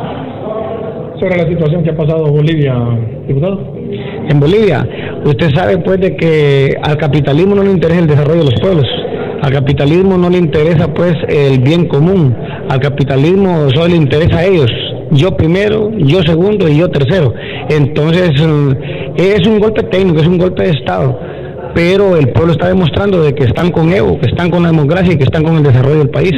Sobre 1.19 1.37
la 1.37 1.47
situación 1.47 1.83
que 1.83 1.91
ha 1.91 1.95
pasado 1.95 2.27
en 2.27 2.33
Bolivia, 2.33 2.75
diputado. 3.27 3.59
En 4.29 4.39
Bolivia, 4.39 4.87
usted 5.25 5.49
sabe 5.53 5.77
pues 5.77 5.99
de 5.99 6.15
que 6.15 6.75
al 6.81 6.97
capitalismo 6.97 7.55
no 7.55 7.63
le 7.63 7.71
interesa 7.71 7.99
el 7.99 8.07
desarrollo 8.07 8.39
de 8.39 8.51
los 8.51 8.59
pueblos. 8.59 8.87
Al 9.41 9.51
capitalismo 9.51 10.17
no 10.17 10.29
le 10.29 10.37
interesa 10.37 10.93
pues 10.93 11.13
el 11.27 11.59
bien 11.59 11.87
común. 11.87 12.35
Al 12.69 12.79
capitalismo 12.79 13.69
solo 13.73 13.89
le 13.89 13.97
interesa 13.97 14.39
a 14.39 14.45
ellos 14.45 14.71
yo 15.11 15.37
primero, 15.37 15.91
yo 15.97 16.21
segundo 16.23 16.67
y 16.67 16.77
yo 16.77 16.89
tercero. 16.89 17.33
Entonces, 17.69 18.31
es 19.15 19.47
un 19.47 19.59
golpe 19.59 19.83
técnico, 19.83 20.19
es 20.21 20.27
un 20.27 20.37
golpe 20.37 20.63
de 20.63 20.69
Estado 20.71 21.19
pero 21.73 22.17
el 22.17 22.29
pueblo 22.29 22.53
está 22.53 22.67
demostrando 22.67 23.21
de 23.23 23.33
que 23.33 23.45
están 23.45 23.71
con 23.71 23.91
Evo, 23.91 24.19
que 24.19 24.27
están 24.27 24.49
con 24.49 24.63
la 24.63 24.69
democracia 24.69 25.13
y 25.13 25.17
que 25.17 25.23
están 25.23 25.43
con 25.43 25.57
el 25.57 25.63
desarrollo 25.63 25.99
del 25.99 26.09
país. 26.09 26.33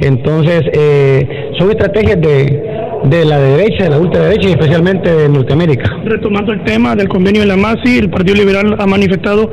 Entonces, 0.00 0.62
eh, 0.72 1.50
son 1.58 1.70
estrategias 1.70 2.20
de, 2.20 2.62
de 3.04 3.24
la 3.24 3.38
derecha, 3.38 3.84
de 3.84 3.90
la 3.90 3.98
ultraderecha 3.98 4.48
y 4.48 4.52
especialmente 4.52 5.14
de 5.14 5.28
Norteamérica. 5.28 5.90
Retomando 6.04 6.52
el 6.52 6.64
tema 6.64 6.94
del 6.96 7.08
convenio 7.08 7.42
de 7.42 7.48
la 7.48 7.56
MASI, 7.56 7.98
el 7.98 8.10
Partido 8.10 8.36
Liberal 8.36 8.76
ha 8.78 8.86
manifestado 8.86 9.50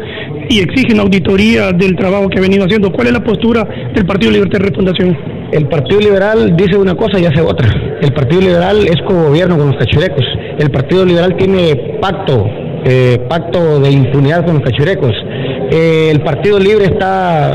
y 0.50 0.60
exige 0.60 0.94
una 0.94 1.03
auditoría 1.03 1.72
del 1.72 1.96
trabajo 1.96 2.29
que 2.29 2.39
ha 2.39 2.41
venido 2.41 2.65
haciendo. 2.65 2.91
¿Cuál 2.91 3.08
es 3.08 3.13
la 3.13 3.24
postura 3.24 3.67
del 3.94 4.06
Partido 4.06 4.32
Libertad 4.32 4.60
y 4.60 4.63
Refundación? 4.70 5.17
El 5.51 5.67
Partido 5.67 6.01
Liberal 6.01 6.56
dice 6.58 6.77
una 6.77 6.96
cosa 6.96 7.20
y 7.20 7.25
hace 7.25 7.41
otra. 7.41 7.70
El 8.01 8.13
Partido 8.13 8.41
Liberal 8.41 8.77
es 8.86 8.98
co-gobierno 9.08 9.58
con 9.58 9.67
los 9.67 9.77
cachurecos. 9.77 10.25
El 10.60 10.70
Partido 10.72 11.06
Liberal 11.06 11.36
tiene 11.38 11.98
pacto, 12.01 12.46
eh, 12.88 13.17
pacto 13.27 13.79
de 13.79 13.91
impunidad 13.91 14.46
con 14.46 14.56
los 14.56 14.63
cachurecos. 14.63 15.12
Eh, 15.72 16.10
el 16.12 16.22
Partido 16.22 16.58
Libre 16.58 16.86
está 16.86 17.51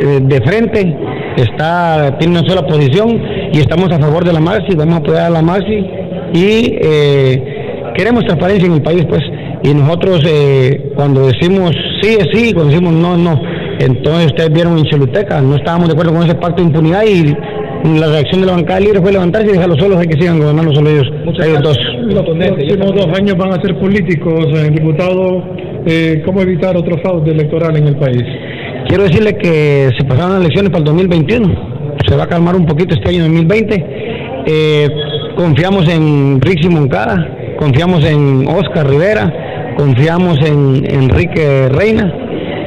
eh, 0.00 0.20
de 0.22 0.40
frente, 0.42 0.96
está 1.36 2.16
tiene 2.18 2.38
una 2.38 2.48
sola 2.48 2.64
posición 2.66 3.20
y 3.52 3.58
estamos 3.58 3.90
a 3.90 3.98
favor 3.98 4.24
de 4.24 4.32
la 4.32 4.40
MASI, 4.40 4.76
vamos 4.76 4.94
a 4.94 4.98
apoyar 4.98 5.22
a 5.26 5.30
la 5.30 5.42
MASI 5.42 5.86
y 6.34 6.78
eh, 6.80 7.92
queremos 7.96 8.24
transparencia 8.24 8.66
en 8.66 8.74
el 8.74 8.82
país, 8.82 9.04
pues. 9.08 9.22
Y 9.64 9.74
nosotros 9.74 10.22
cuando 10.94 11.26
decimos 11.26 11.72
sí 12.00 12.16
es 12.16 12.28
sí, 12.32 12.52
cuando 12.52 12.70
decimos 12.70 12.92
no 12.92 13.16
no, 13.16 13.40
entonces 13.80 14.26
ustedes 14.26 14.52
vieron 14.52 14.78
en 14.78 14.84
Choluteca, 14.84 15.40
no 15.40 15.56
estábamos 15.56 15.88
de 15.88 15.94
acuerdo 15.94 16.12
con 16.12 16.22
ese 16.22 16.36
pacto 16.36 16.62
de 16.62 16.68
impunidad 16.68 17.02
y 17.04 17.34
la 17.98 18.06
reacción 18.06 18.40
de 18.40 18.46
la 18.46 18.52
bancada 18.52 18.78
libre 18.78 19.00
fue 19.00 19.10
levantarse 19.10 19.48
y 19.48 19.52
dejarlos 19.52 19.78
solos, 19.80 19.98
hay 19.98 20.06
que 20.06 20.20
sigan 20.20 20.38
gobernando 20.38 20.72
solo 20.72 20.90
ellos, 20.90 21.08
ellos 21.44 21.62
dos. 21.62 21.78
Los 22.08 22.24
próximos 22.24 22.94
dos 22.94 23.18
años 23.18 23.36
van 23.36 23.52
a 23.52 23.60
ser 23.60 23.78
políticos, 23.78 24.46
diputado 24.72 25.44
eh, 25.84 26.22
cómo 26.24 26.40
evitar 26.40 26.74
otro 26.74 26.96
fraude 26.98 27.32
electoral 27.32 27.76
en 27.76 27.86
el 27.86 27.96
país. 27.96 28.22
Quiero 28.88 29.04
decirle 29.04 29.36
que 29.36 29.90
se 29.96 30.04
pasaron 30.06 30.32
las 30.32 30.40
elecciones 30.40 30.70
para 30.70 30.78
el 30.78 30.84
2021, 30.84 31.98
se 32.08 32.16
va 32.16 32.24
a 32.24 32.26
calmar 32.26 32.56
un 32.56 32.64
poquito 32.64 32.94
este 32.94 33.10
año 33.10 33.24
2020. 33.24 33.86
Eh, 34.46 34.88
confiamos 35.36 35.86
en 35.88 36.40
Rixi 36.40 36.70
Moncada, 36.70 37.56
confiamos 37.58 38.02
en 38.04 38.46
Oscar 38.48 38.88
Rivera, 38.88 39.74
confiamos 39.76 40.38
en 40.40 40.90
Enrique 40.90 41.68
Reina. 41.68 42.10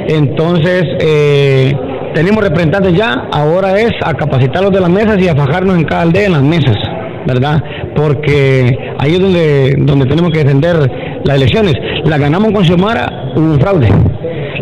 Entonces, 0.08 0.84
eh, 1.00 1.74
tenemos 2.14 2.44
representantes 2.44 2.94
ya, 2.94 3.28
ahora 3.32 3.80
es 3.80 3.92
a 4.04 4.14
capacitarlos 4.14 4.72
de 4.72 4.82
las 4.82 4.90
mesas 4.90 5.18
y 5.20 5.28
a 5.28 5.36
fajarnos 5.36 5.78
en 5.78 5.86
cada 5.86 6.04
aldea 6.04 6.26
en 6.28 6.32
las 6.34 6.44
mesas, 6.44 6.78
¿verdad? 7.26 7.62
Porque 7.96 8.78
ahí 9.00 9.14
es 9.14 9.20
donde, 9.20 9.76
donde 9.78 10.06
tenemos 10.06 10.32
que 10.32 10.40
defender 10.40 10.76
las 11.24 11.36
elecciones. 11.36 11.74
La 12.06 12.18
ganamos 12.18 12.52
con 12.52 12.64
Xiomara, 12.64 13.32
hubo 13.36 13.54
un 13.54 13.60
fraude. 13.60 13.90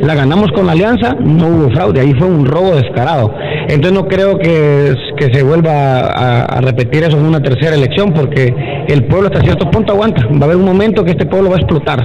La 0.01 0.15
ganamos 0.15 0.49
con 0.53 0.65
la 0.65 0.71
Alianza, 0.71 1.15
no 1.19 1.47
hubo 1.47 1.69
fraude, 1.71 1.99
ahí 1.99 2.13
fue 2.13 2.27
un 2.27 2.45
robo 2.45 2.75
descarado. 2.75 3.33
Entonces 3.67 3.91
no 3.91 4.07
creo 4.07 4.37
que, 4.37 4.93
que 5.17 5.33
se 5.33 5.43
vuelva 5.43 5.99
a, 5.99 6.61
repetir 6.61 7.03
eso 7.03 7.17
en 7.17 7.25
una 7.25 7.41
tercera 7.41 7.75
elección, 7.75 8.13
porque 8.13 8.53
el 8.87 9.05
pueblo 9.05 9.27
hasta 9.27 9.41
cierto 9.41 9.69
punto 9.69 9.93
aguanta. 9.93 10.25
Va 10.27 10.41
a 10.41 10.45
haber 10.45 10.55
un 10.55 10.65
momento 10.65 11.03
que 11.03 11.11
este 11.11 11.25
pueblo 11.25 11.49
va 11.49 11.57
a 11.57 11.59
explotar. 11.59 11.99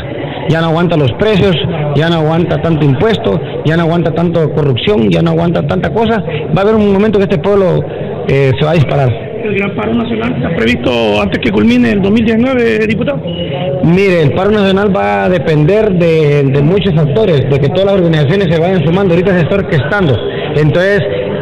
Ya 0.49 0.61
no 0.61 0.68
aguanta 0.68 0.96
los 0.96 1.11
precios, 1.12 1.56
ya 1.94 2.11
no 2.11 2.16
aguanta 2.16 2.61
tanto 2.61 2.84
impuesto, 2.84 3.40
ya 3.64 3.76
no 3.76 3.84
aguanta 3.84 4.12
tanto 4.12 4.52
corrupción, 4.52 5.08
ya 5.08 5.23
no 5.23 5.30
aguanta 5.30 5.66
tanta 5.66 5.90
cosa. 5.90 6.23
Va 6.54 6.58
a 6.58 6.61
haber 6.62 6.75
un 6.75 6.92
momento 6.92 7.18
que 7.18 7.25
este 7.25 7.38
pueblo 7.38 7.80
eh, 8.28 8.50
se 8.58 8.64
va 8.64 8.73
a 8.73 8.75
disparar 8.75 9.33
el 9.44 9.56
gran 9.56 9.74
paro 9.74 9.94
nacional 9.94 10.34
está 10.36 10.56
previsto 10.56 11.20
antes 11.20 11.38
que 11.38 11.50
culmine 11.50 11.92
el 11.92 12.02
2019, 12.02 12.86
diputado? 12.86 13.22
Mire, 13.84 14.22
el 14.22 14.32
paro 14.32 14.50
nacional 14.50 14.94
va 14.94 15.24
a 15.24 15.28
depender 15.28 15.92
de, 15.92 16.62
muchos 16.62 16.94
factores, 16.94 17.40
de 17.50 17.60
que 17.60 17.68
todas 17.68 17.86
las 17.86 17.94
organizaciones 17.94 18.48
se 18.50 18.60
vayan 18.60 18.84
sumando. 18.84 19.14
Ahorita 19.14 19.34
se 19.34 19.40
está 19.40 19.56
orquestando. 19.56 20.16
Entonces, 20.56 21.00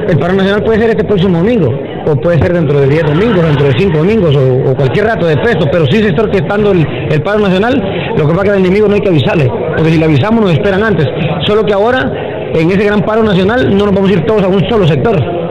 el 0.08 0.18
paro 0.18 0.34
nacional 0.34 0.64
puede 0.64 0.80
ser 0.80 0.90
este 0.90 1.04
próximo 1.04 1.38
domingo, 1.38 1.72
o 2.06 2.16
puede 2.16 2.38
ser 2.38 2.52
dentro 2.52 2.80
de 2.80 2.88
10 2.88 3.04
domingos, 3.04 3.44
dentro 3.44 3.66
de 3.66 3.72
5 3.78 3.98
domingos, 3.98 4.36
o, 4.36 4.74
cualquier 4.74 5.06
rato 5.06 5.26
de 5.26 5.36
peso, 5.36 5.68
pero 5.70 5.86
sí 5.86 5.98
se 5.98 6.08
está 6.08 6.22
orquestando 6.22 6.72
el, 6.72 7.22
paro 7.22 7.40
nacional. 7.40 7.74
Lo 8.16 8.26
que 8.26 8.32
pasa 8.32 8.44
que 8.44 8.50
al 8.50 8.58
enemigo 8.58 8.88
no 8.88 8.94
hay 8.94 9.00
que 9.00 9.10
avisarle, 9.10 9.48
porque 9.76 9.90
si 9.92 9.98
le 9.98 10.04
avisamos 10.04 10.40
nos 10.40 10.52
esperan 10.52 10.82
antes. 10.82 11.06
Solo 11.46 11.64
que 11.64 11.72
ahora, 11.72 12.12
en 12.54 12.70
ese 12.70 12.84
gran 12.84 13.00
paro 13.02 13.22
nacional, 13.22 13.70
no 13.70 13.86
nos 13.86 13.94
vamos 13.94 14.10
a 14.10 14.14
ir 14.14 14.26
todos 14.26 14.42
a 14.42 14.48
un 14.48 14.68
solo 14.68 14.86
sector 14.86 15.41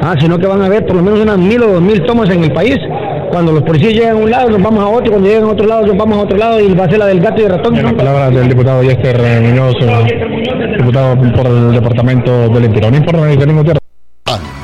ah, 0.00 0.14
sino 0.18 0.38
que 0.38 0.46
van 0.46 0.62
a 0.62 0.66
haber 0.66 0.86
por 0.86 0.96
lo 0.96 1.02
menos 1.02 1.20
unas 1.20 1.38
mil 1.38 1.62
o 1.62 1.72
dos 1.72 1.82
mil 1.82 2.04
tomas 2.04 2.30
en 2.30 2.44
el 2.44 2.52
país. 2.52 2.76
Cuando 3.30 3.52
los 3.52 3.62
policías 3.62 3.92
llegan 3.92 4.16
a 4.16 4.20
un 4.20 4.30
lado, 4.30 4.50
nos 4.50 4.60
vamos 4.60 4.82
a 4.82 4.88
otro, 4.88 5.12
cuando 5.12 5.28
llegan 5.28 5.44
a 5.44 5.52
otro 5.52 5.66
lado, 5.66 5.86
nos 5.86 5.96
vamos 5.96 6.18
a 6.18 6.20
otro 6.22 6.36
lado 6.36 6.60
y 6.60 6.74
va 6.74 6.84
a 6.84 6.90
ser 6.90 6.98
la 6.98 7.06
del 7.06 7.20
gato 7.20 7.40
y 7.40 7.44
el 7.44 7.50
ratón. 7.50 7.80
La 7.80 7.92
palabra 7.92 8.30
del 8.30 8.48
diputado 8.48 8.82
Yester 8.82 9.40
Muñoz, 9.42 9.74
diputado 10.76 11.16
por 11.36 11.46
el 11.46 11.72
departamento 11.72 12.48
del 12.48 12.64
Interior. 12.64 12.90
No 12.90 12.98
importa, 12.98 13.46
ningún 13.46 13.80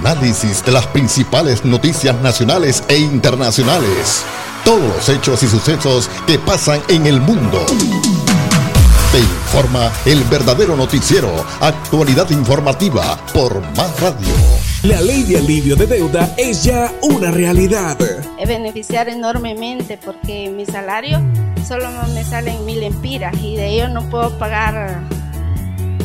Análisis 0.07 0.65
de 0.65 0.71
las 0.71 0.87
principales 0.87 1.65
noticias 1.65 2.15
nacionales 2.23 2.85
e 2.89 2.97
internacionales. 2.99 4.25
Todos 4.65 4.81
los 4.81 5.09
hechos 5.09 5.43
y 5.43 5.49
sucesos 5.49 6.09
que 6.27 6.39
pasan 6.39 6.81
en 6.89 7.07
el 7.07 7.21
mundo. 7.21 7.65
Te 9.11 9.19
informa 9.19 9.91
el 10.05 10.23
verdadero 10.25 10.77
noticiero, 10.77 11.31
actualidad 11.61 12.31
informativa 12.31 13.19
por 13.33 13.61
Más 13.77 14.01
Radio. 14.01 14.66
La 14.83 15.01
ley 15.01 15.25
de 15.25 15.39
alivio 15.39 15.75
de 15.75 15.87
deuda 15.87 16.33
es 16.37 16.65
ya 16.65 16.93
una 17.03 17.31
realidad. 17.31 17.97
Es 18.39 18.49
beneficiar 18.49 19.09
enormemente 19.09 19.99
porque 20.03 20.51
mi 20.51 20.65
salario 20.65 21.21
solo 21.67 21.89
me 22.15 22.23
salen 22.23 22.65
mil 22.65 22.83
empiras 22.83 23.35
y 23.43 23.57
de 23.57 23.69
ellos 23.69 23.91
no 23.91 24.09
puedo 24.11 24.31
pagar 24.39 25.01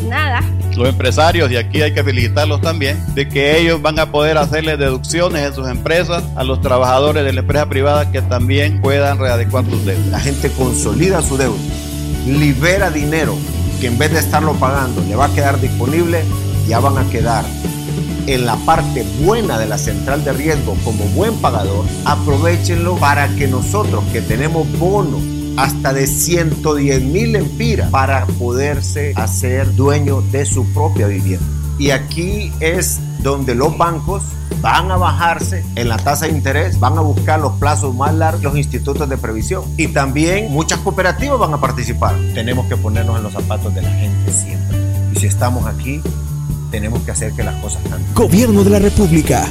nada. 0.07 0.41
Los 0.75 0.89
empresarios, 0.89 1.51
y 1.51 1.57
aquí 1.57 1.81
hay 1.81 1.93
que 1.93 2.03
felicitarlos 2.03 2.61
también, 2.61 2.97
de 3.13 3.27
que 3.27 3.59
ellos 3.59 3.81
van 3.81 3.99
a 3.99 4.11
poder 4.11 4.37
hacerle 4.37 4.77
deducciones 4.77 5.45
en 5.45 5.53
sus 5.53 5.67
empresas 5.67 6.23
a 6.35 6.43
los 6.43 6.61
trabajadores 6.61 7.23
de 7.23 7.33
la 7.33 7.41
empresa 7.41 7.67
privada 7.67 8.11
que 8.11 8.21
también 8.21 8.81
puedan 8.81 9.19
readecuar 9.19 9.65
sus 9.65 9.85
deudas. 9.85 10.07
La 10.07 10.19
gente 10.19 10.49
consolida 10.51 11.21
su 11.21 11.37
deuda 11.37 11.59
libera 12.25 12.89
dinero 12.91 13.35
que 13.79 13.87
en 13.87 13.97
vez 13.97 14.11
de 14.11 14.19
estarlo 14.19 14.53
pagando 14.53 15.01
le 15.07 15.15
va 15.15 15.25
a 15.25 15.33
quedar 15.33 15.59
disponible, 15.59 16.23
ya 16.67 16.79
van 16.79 16.97
a 16.97 17.09
quedar 17.09 17.43
en 18.33 18.45
la 18.45 18.55
parte 18.57 19.05
buena 19.23 19.59
de 19.59 19.67
la 19.67 19.77
central 19.77 20.23
de 20.23 20.31
riesgo 20.33 20.75
como 20.85 21.03
buen 21.07 21.35
pagador, 21.35 21.85
aprovechenlo 22.05 22.95
para 22.95 23.27
que 23.35 23.47
nosotros 23.47 24.03
que 24.13 24.21
tenemos 24.21 24.67
bono 24.79 25.19
hasta 25.57 25.91
de 25.91 26.07
110 26.07 27.03
mil 27.03 27.35
empiras 27.35 27.89
para 27.89 28.25
poderse 28.25 29.13
hacer 29.15 29.75
dueño 29.75 30.21
de 30.21 30.45
su 30.45 30.65
propia 30.73 31.07
vivienda. 31.07 31.45
Y 31.77 31.91
aquí 31.91 32.53
es 32.59 32.99
donde 33.21 33.53
los 33.53 33.77
bancos 33.77 34.23
van 34.61 34.91
a 34.91 34.97
bajarse 34.97 35.65
en 35.75 35.89
la 35.89 35.97
tasa 35.97 36.25
de 36.25 36.31
interés, 36.31 36.79
van 36.79 36.97
a 36.97 37.01
buscar 37.01 37.39
los 37.39 37.53
plazos 37.53 37.95
más 37.95 38.13
largos, 38.13 38.43
los 38.43 38.57
institutos 38.57 39.09
de 39.09 39.17
previsión. 39.17 39.63
Y 39.77 39.87
también 39.87 40.51
muchas 40.51 40.79
cooperativas 40.79 41.39
van 41.39 41.53
a 41.53 41.59
participar. 41.59 42.15
Tenemos 42.33 42.67
que 42.67 42.77
ponernos 42.77 43.17
en 43.17 43.23
los 43.23 43.33
zapatos 43.33 43.73
de 43.73 43.81
la 43.81 43.91
gente 43.91 44.31
siempre. 44.31 44.77
Y 45.13 45.19
si 45.19 45.25
estamos 45.25 45.65
aquí, 45.65 46.01
tenemos 46.71 47.03
que 47.03 47.11
hacer 47.11 47.33
que 47.33 47.43
las 47.43 47.55
cosas 47.61 47.83
cambien. 47.87 48.13
Gobierno 48.15 48.63
de 48.63 48.69
la 48.69 48.79
República. 48.79 49.47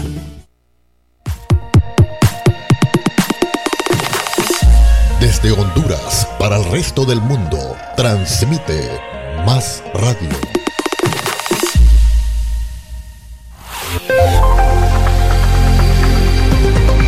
Desde 5.20 5.52
Honduras 5.52 6.26
para 6.38 6.56
el 6.56 6.64
resto 6.64 7.04
del 7.04 7.20
mundo, 7.20 7.76
transmite 7.94 8.88
Más 9.44 9.82
Radio 9.94 10.59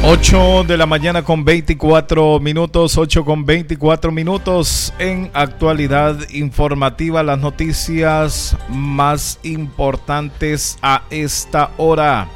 8 0.04 0.64
de 0.64 0.76
la 0.76 0.84
mañana 0.84 1.22
con 1.22 1.44
24 1.44 2.40
minutos, 2.40 2.98
8 2.98 3.24
con 3.24 3.46
24 3.46 4.10
minutos 4.10 4.92
en 4.98 5.30
actualidad 5.32 6.18
informativa, 6.30 7.22
las 7.22 7.38
noticias 7.38 8.56
más 8.68 9.38
importantes 9.44 10.76
a 10.82 11.02
esta 11.10 11.70
hora. 11.76 12.28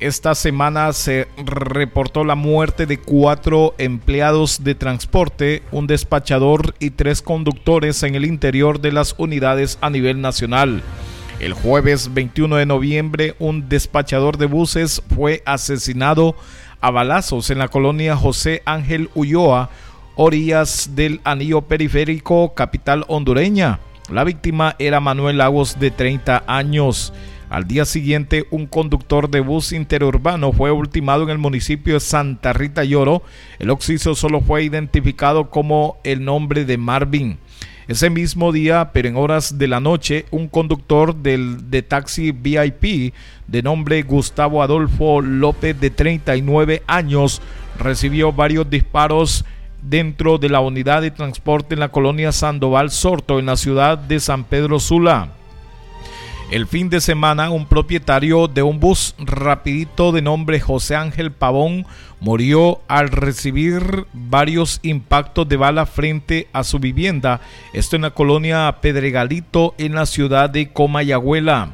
Esta 0.00 0.34
semana 0.34 0.92
se 0.92 1.28
reportó 1.46 2.24
la 2.24 2.34
muerte 2.34 2.86
de 2.86 2.98
cuatro 2.98 3.76
empleados 3.78 4.64
de 4.64 4.74
transporte, 4.74 5.62
un 5.70 5.86
despachador 5.86 6.74
y 6.80 6.90
tres 6.90 7.22
conductores 7.22 8.02
en 8.02 8.16
el 8.16 8.24
interior 8.24 8.80
de 8.80 8.90
las 8.90 9.14
unidades 9.16 9.78
a 9.80 9.90
nivel 9.90 10.20
nacional. 10.20 10.82
El 11.38 11.54
jueves 11.54 12.14
21 12.14 12.56
de 12.56 12.66
noviembre, 12.66 13.34
un 13.40 13.68
despachador 13.68 14.38
de 14.38 14.46
buses 14.46 15.02
fue 15.14 15.42
asesinado 15.44 16.36
a 16.82 16.90
balazos 16.90 17.48
en 17.50 17.58
la 17.58 17.68
colonia 17.68 18.16
José 18.16 18.60
Ángel 18.66 19.08
Ulloa, 19.14 19.70
orillas 20.16 20.90
del 20.94 21.20
anillo 21.24 21.62
periférico 21.62 22.52
capital 22.54 23.04
hondureña. 23.08 23.78
La 24.10 24.24
víctima 24.24 24.74
era 24.78 25.00
Manuel 25.00 25.38
Lagos 25.38 25.78
de 25.78 25.92
30 25.92 26.42
años. 26.46 27.14
Al 27.48 27.68
día 27.68 27.84
siguiente, 27.84 28.46
un 28.50 28.66
conductor 28.66 29.30
de 29.30 29.40
bus 29.40 29.72
interurbano 29.72 30.52
fue 30.52 30.72
ultimado 30.72 31.22
en 31.22 31.30
el 31.30 31.38
municipio 31.38 31.94
de 31.94 32.00
Santa 32.00 32.52
Rita 32.52 32.82
Lloro. 32.82 33.22
El 33.58 33.70
occiso 33.70 34.14
solo 34.14 34.40
fue 34.40 34.64
identificado 34.64 35.50
como 35.50 35.98
el 36.02 36.24
nombre 36.24 36.64
de 36.64 36.78
Marvin. 36.78 37.38
Ese 37.88 38.10
mismo 38.10 38.52
día, 38.52 38.90
pero 38.92 39.08
en 39.08 39.16
horas 39.16 39.58
de 39.58 39.66
la 39.66 39.80
noche, 39.80 40.26
un 40.30 40.48
conductor 40.48 41.14
del, 41.14 41.70
de 41.70 41.82
taxi 41.82 42.30
VIP 42.30 43.12
de 43.48 43.62
nombre 43.62 44.02
Gustavo 44.02 44.62
Adolfo 44.62 45.20
López 45.20 45.78
de 45.80 45.90
39 45.90 46.82
años 46.86 47.42
recibió 47.78 48.32
varios 48.32 48.70
disparos 48.70 49.44
dentro 49.82 50.38
de 50.38 50.48
la 50.48 50.60
unidad 50.60 51.02
de 51.02 51.10
transporte 51.10 51.74
en 51.74 51.80
la 51.80 51.88
colonia 51.88 52.30
Sandoval 52.30 52.90
Sorto 52.90 53.38
en 53.38 53.46
la 53.46 53.56
ciudad 53.56 53.98
de 53.98 54.20
San 54.20 54.44
Pedro 54.44 54.78
Sula. 54.78 55.30
El 56.52 56.66
fin 56.66 56.90
de 56.90 57.00
semana, 57.00 57.48
un 57.48 57.64
propietario 57.64 58.46
de 58.46 58.62
un 58.62 58.78
bus 58.78 59.14
rapidito 59.16 60.12
de 60.12 60.20
nombre 60.20 60.60
José 60.60 60.94
Ángel 60.94 61.32
Pavón 61.32 61.86
murió 62.20 62.82
al 62.88 63.08
recibir 63.08 64.04
varios 64.12 64.78
impactos 64.82 65.48
de 65.48 65.56
bala 65.56 65.86
frente 65.86 66.48
a 66.52 66.62
su 66.62 66.78
vivienda. 66.78 67.40
Esto 67.72 67.96
en 67.96 68.02
la 68.02 68.10
colonia 68.10 68.80
Pedregalito 68.82 69.74
en 69.78 69.94
la 69.94 70.04
ciudad 70.04 70.50
de 70.50 70.70
Comayagüela. 70.70 71.70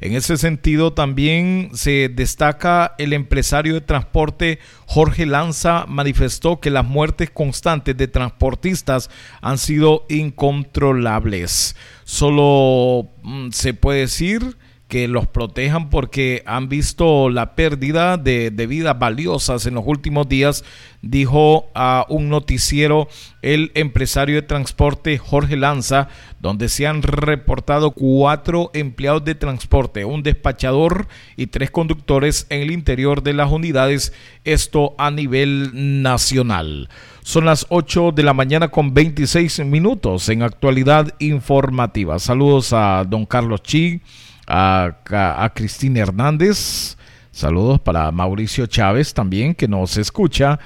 En 0.00 0.14
ese 0.14 0.36
sentido, 0.36 0.92
también 0.92 1.70
se 1.72 2.08
destaca 2.08 2.94
el 2.98 3.12
empresario 3.12 3.74
de 3.74 3.80
transporte 3.80 4.58
Jorge 4.86 5.26
Lanza 5.26 5.84
manifestó 5.88 6.60
que 6.60 6.70
las 6.70 6.84
muertes 6.84 7.30
constantes 7.30 7.96
de 7.96 8.08
transportistas 8.08 9.10
han 9.40 9.58
sido 9.58 10.04
incontrolables. 10.08 11.76
Solo 12.04 13.10
mm, 13.22 13.50
se 13.50 13.74
puede 13.74 14.00
decir 14.00 14.56
que 14.88 15.08
los 15.08 15.26
protejan 15.26 15.90
porque 15.90 16.42
han 16.46 16.68
visto 16.68 17.28
la 17.28 17.56
pérdida 17.56 18.16
de, 18.16 18.50
vidas 18.68 18.96
valiosas 18.98 19.66
en 19.66 19.74
los 19.74 19.84
últimos 19.84 20.28
días, 20.28 20.64
dijo 21.02 21.70
a 21.74 22.06
un 22.08 22.28
noticiero 22.28 23.08
el 23.42 23.72
empresario 23.74 24.36
de 24.36 24.42
transporte 24.42 25.18
Jorge 25.18 25.56
Lanza, 25.56 26.08
donde 26.40 26.68
se 26.68 26.86
han 26.86 27.02
reportado 27.02 27.90
cuatro 27.90 28.70
empleados 28.74 29.24
de 29.24 29.34
transporte, 29.34 30.04
un 30.04 30.22
despachador 30.22 31.08
y 31.36 31.48
tres 31.48 31.72
conductores 31.72 32.46
en 32.48 32.62
el 32.62 32.70
interior 32.70 33.24
de 33.24 33.34
las 33.34 33.50
unidades, 33.50 34.12
esto 34.44 34.94
a 34.98 35.10
nivel 35.10 36.02
nacional. 36.02 36.88
Son 37.22 37.44
las 37.44 37.66
8 37.70 38.12
de 38.12 38.22
la 38.22 38.34
mañana 38.34 38.68
con 38.68 38.94
26 38.94 39.64
minutos 39.64 40.28
en 40.28 40.42
actualidad 40.42 41.12
informativa. 41.18 42.20
Saludos 42.20 42.72
a 42.72 43.04
don 43.04 43.26
Carlos 43.26 43.64
Chi 43.64 44.00
a, 44.46 45.52
Cristina 45.54 46.00
Hernández. 46.00 46.96
Saludos 47.30 47.80
para 47.80 48.10
Mauricio 48.10 48.66
Chávez 48.66 49.12
también 49.14 49.54
que 49.54 49.68
nos 49.68 49.96
escucha. 49.96 50.58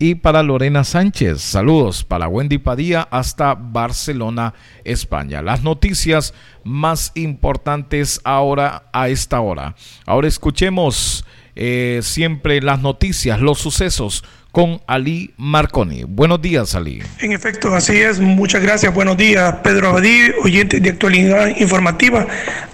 Y 0.00 0.14
para 0.14 0.44
Lorena 0.44 0.84
Sánchez, 0.84 1.40
saludos 1.40 2.04
para 2.04 2.28
Wendy 2.28 2.58
Padilla 2.58 3.08
hasta 3.10 3.54
Barcelona, 3.54 4.54
España. 4.84 5.42
Las 5.42 5.64
noticias 5.64 6.34
más 6.62 7.10
importantes 7.16 8.20
ahora 8.22 8.84
a 8.92 9.08
esta 9.08 9.40
hora. 9.40 9.74
Ahora 10.06 10.28
escuchemos 10.28 11.24
eh, 11.56 11.98
siempre 12.02 12.62
las 12.62 12.80
noticias, 12.80 13.40
los 13.40 13.58
sucesos 13.58 14.22
con 14.58 14.80
Ali 14.88 15.30
Marconi. 15.36 16.02
Buenos 16.02 16.42
días, 16.42 16.74
Ali. 16.74 17.00
En 17.20 17.30
efecto, 17.30 17.72
así 17.76 17.96
es. 17.96 18.18
Muchas 18.18 18.60
gracias. 18.60 18.92
Buenos 18.92 19.16
días, 19.16 19.54
Pedro 19.62 19.90
Abadí, 19.90 20.32
oyentes 20.42 20.82
de 20.82 20.90
actualidad 20.90 21.56
informativa 21.58 22.26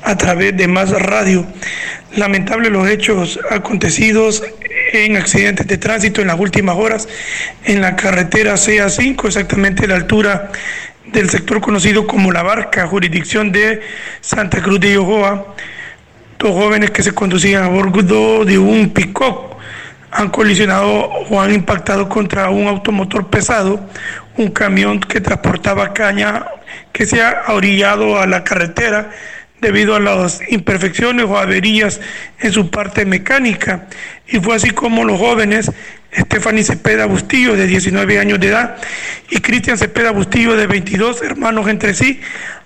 a 0.03 0.16
través 0.16 0.57
de 0.57 0.66
Más 0.66 0.88
Radio. 0.92 1.47
Lamentable 2.16 2.70
los 2.70 2.88
hechos 2.88 3.38
acontecidos 3.51 4.42
en 4.94 5.18
accidentes 5.18 5.66
de 5.66 5.77
tránsito 5.77 6.23
en 6.23 6.29
las 6.29 6.40
últimas 6.40 6.75
horas 6.75 7.07
en 7.64 7.83
la 7.83 7.97
carretera 7.97 8.55
CA5, 8.55 9.27
exactamente 9.27 9.85
a 9.85 9.88
la 9.88 9.97
altura 9.97 10.53
del 11.12 11.29
sector 11.29 11.61
conocido 11.61 12.07
como 12.07 12.33
La 12.33 12.42
Barca, 12.42 12.87
jurisdicción 12.87 13.53
de 13.53 13.83
Santa 14.23 14.62
Cruz 14.62 14.81
de 14.81 14.94
Yojoa. 14.94 15.55
Dos 16.38 16.51
jóvenes 16.53 16.92
que 16.92 17.03
se 17.03 17.12
conducían 17.12 17.62
a 17.62 17.68
bordo 17.68 18.47
de 18.47 18.57
un 18.57 18.88
pick-up 18.88 19.54
han 20.14 20.31
colisionado 20.31 20.92
o 21.29 21.40
han 21.40 21.53
impactado 21.53 22.09
contra 22.09 22.48
un 22.48 22.68
automotor 22.68 23.29
pesado, 23.31 23.85
un 24.37 24.48
camión 24.50 25.00
que 25.00 25.20
transportaba 25.20 25.92
caña 25.92 26.46
que 26.92 27.05
se 27.05 27.20
ha 27.20 27.42
orillado 27.48 28.20
a 28.20 28.27
la 28.27 28.44
carretera 28.44 29.11
debido 29.61 29.96
a 29.96 30.00
las 30.00 30.40
imperfecciones 30.48 31.27
o 31.27 31.37
averías 31.37 32.00
en 32.38 32.53
su 32.53 32.70
parte 32.70 33.05
mecánica. 33.05 33.88
Y 34.29 34.38
fue 34.38 34.55
así 34.55 34.70
como 34.70 35.05
los 35.05 35.18
jóvenes 35.18 35.72
Stephanie 36.16 36.62
Cepeda 36.62 37.07
Bustillo, 37.07 37.57
de 37.57 37.66
19 37.66 38.20
años 38.20 38.38
de 38.38 38.48
edad, 38.48 38.77
y 39.31 39.40
Cristian 39.40 39.79
Cepeda 39.79 40.12
Bustillo, 40.12 40.55
de 40.57 40.68
22, 40.68 41.22
hermanos 41.22 41.68
entre 41.68 41.92
sí, 41.92 42.20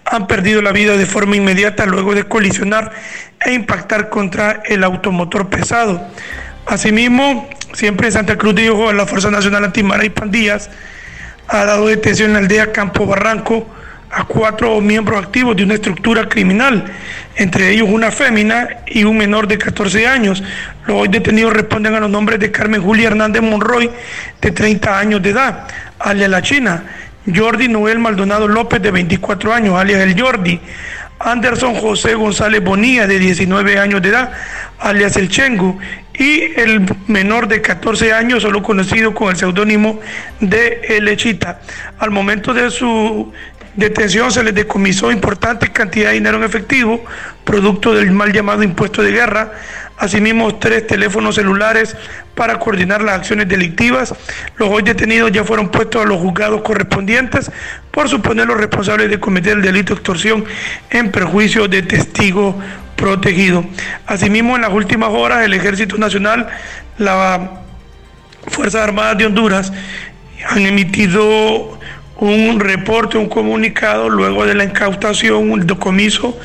han 0.05 0.27
perdido 0.27 0.61
la 0.61 0.73
vida 0.73 0.99
de 0.99 1.07
forma 1.07 1.37
inmediata 1.37 1.87
luego 1.87 2.15
de 2.15 2.25
colisionar 2.25 2.93
e 3.41 3.55
impactar 3.55 4.11
contra 4.11 4.63
el 4.67 4.85
automotor 4.85 5.49
pesado. 5.49 6.07
Asimismo, 6.69 7.49
siempre 7.73 8.11
Santa 8.11 8.37
Cruz 8.37 8.55
de 8.55 8.69
Ojo, 8.69 8.93
la 8.93 9.07
Fuerza 9.07 9.31
Nacional 9.31 9.65
Antimara 9.65 10.05
y 10.05 10.11
Pandillas 10.11 10.69
ha 11.49 11.65
dado 11.65 11.87
detención 11.87 12.29
en 12.29 12.35
la 12.35 12.39
aldea 12.41 12.73
Campo 12.73 13.07
Barranco 13.07 13.67
a 14.11 14.25
cuatro 14.25 14.79
miembros 14.83 15.19
activos 15.19 15.57
de 15.57 15.65
una 15.65 15.75
estructura 15.75 16.29
criminal, 16.29 16.85
entre 17.37 17.71
ellos 17.71 17.89
una 17.91 18.11
fémina 18.11 18.69
y 18.87 19.05
un 19.05 19.17
menor 19.17 19.49
de 19.49 19.57
14 19.57 20.07
años. 20.07 20.43
Los 20.87 20.99
hoy 20.99 21.09
detenidos 21.09 21.55
responden 21.55 21.95
a 21.95 22.01
los 22.01 22.11
nombres 22.11 22.39
de 22.39 22.51
Carmen 22.51 22.83
Julia 22.83 23.09
Hernández 23.09 23.41
Monroy, 23.41 23.91
de 24.39 24.51
30 24.51 24.99
años 24.99 25.23
de 25.23 25.31
edad, 25.31 25.69
alias 25.99 26.29
La 26.29 26.43
China, 26.43 26.83
Jordi 27.35 27.69
Noel 27.69 27.99
Maldonado 27.99 28.47
López, 28.47 28.83
de 28.83 28.91
24 28.91 29.55
años, 29.55 29.75
alias 29.75 30.03
El 30.03 30.21
Jordi, 30.21 30.61
Anderson 31.19 31.75
José 31.75 32.15
González 32.15 32.63
Bonilla, 32.63 33.07
de 33.07 33.19
19 33.19 33.79
años 33.79 34.03
de 34.03 34.11
edad, 34.11 34.33
alias 34.79 35.17
El 35.17 35.29
Chengu, 35.29 35.79
y 36.15 36.61
el 36.61 36.85
menor 37.07 37.49
de 37.49 37.63
14 37.63 38.13
años, 38.13 38.43
solo 38.43 38.63
conocido 38.63 39.15
con 39.15 39.31
el 39.31 39.37
seudónimo 39.37 40.01
de 40.41 40.81
El. 40.89 41.09
Al 41.99 42.11
momento 42.11 42.53
de 42.53 42.71
su 42.71 43.33
detención 43.77 44.33
se 44.33 44.43
les 44.43 44.55
decomisó 44.55 45.13
importante 45.13 45.71
cantidad 45.71 46.09
de 46.09 46.15
dinero 46.15 46.39
en 46.39 46.45
efectivo, 46.45 47.05
producto 47.45 47.95
del 47.95 48.11
mal 48.11 48.33
llamado 48.33 48.65
impuesto 48.65 49.03
de 49.03 49.13
guerra, 49.13 49.53
asimismo 49.99 50.57
tres 50.57 50.87
teléfonos 50.87 51.35
celulares 51.35 51.97
para 52.35 52.59
coordinar 52.59 53.03
las 53.03 53.17
acciones 53.17 53.49
delictivas. 53.49 54.15
Los 54.57 54.69
hoy 54.69 54.83
detenidos 54.83 55.33
ya 55.33 55.45
fueron 55.45 55.69
puestos 55.71 56.03
a 56.03 56.07
los 56.07 56.19
juzgados 56.19 56.63
correspondientes 56.63 57.51
por 57.91 58.09
suponer 58.09 58.47
los 58.47 58.57
responsables 58.57 59.11
de 59.11 59.19
cometer 59.19 59.59
el 59.59 59.63
delito 59.63 59.95
de 59.95 59.99
extorsión 59.99 60.45
en 60.91 61.11
perjuicio 61.11 61.69
de 61.69 61.83
testigo 61.83 62.59
protegido. 62.97 63.65
Asimismo, 64.07 64.57
en 64.57 64.63
las 64.63 64.73
últimas 64.73 65.11
horas, 65.11 65.45
el 65.45 65.55
Ejército 65.55 65.97
Nacional, 65.99 66.49
la 66.99 67.63
Fuerzas 68.47 68.83
Armadas 68.83 69.19
de 69.19 69.27
Honduras 69.27 69.73
han 70.49 70.67
emitido 70.67 71.78
un 72.19 72.59
reporte, 72.59 73.17
un 73.17 73.29
comunicado 73.29 74.09
luego 74.09 74.45
de 74.45 74.55
la 74.55 74.65
incautación, 74.65 75.51
un 75.51 75.67
decomiso 75.67 76.39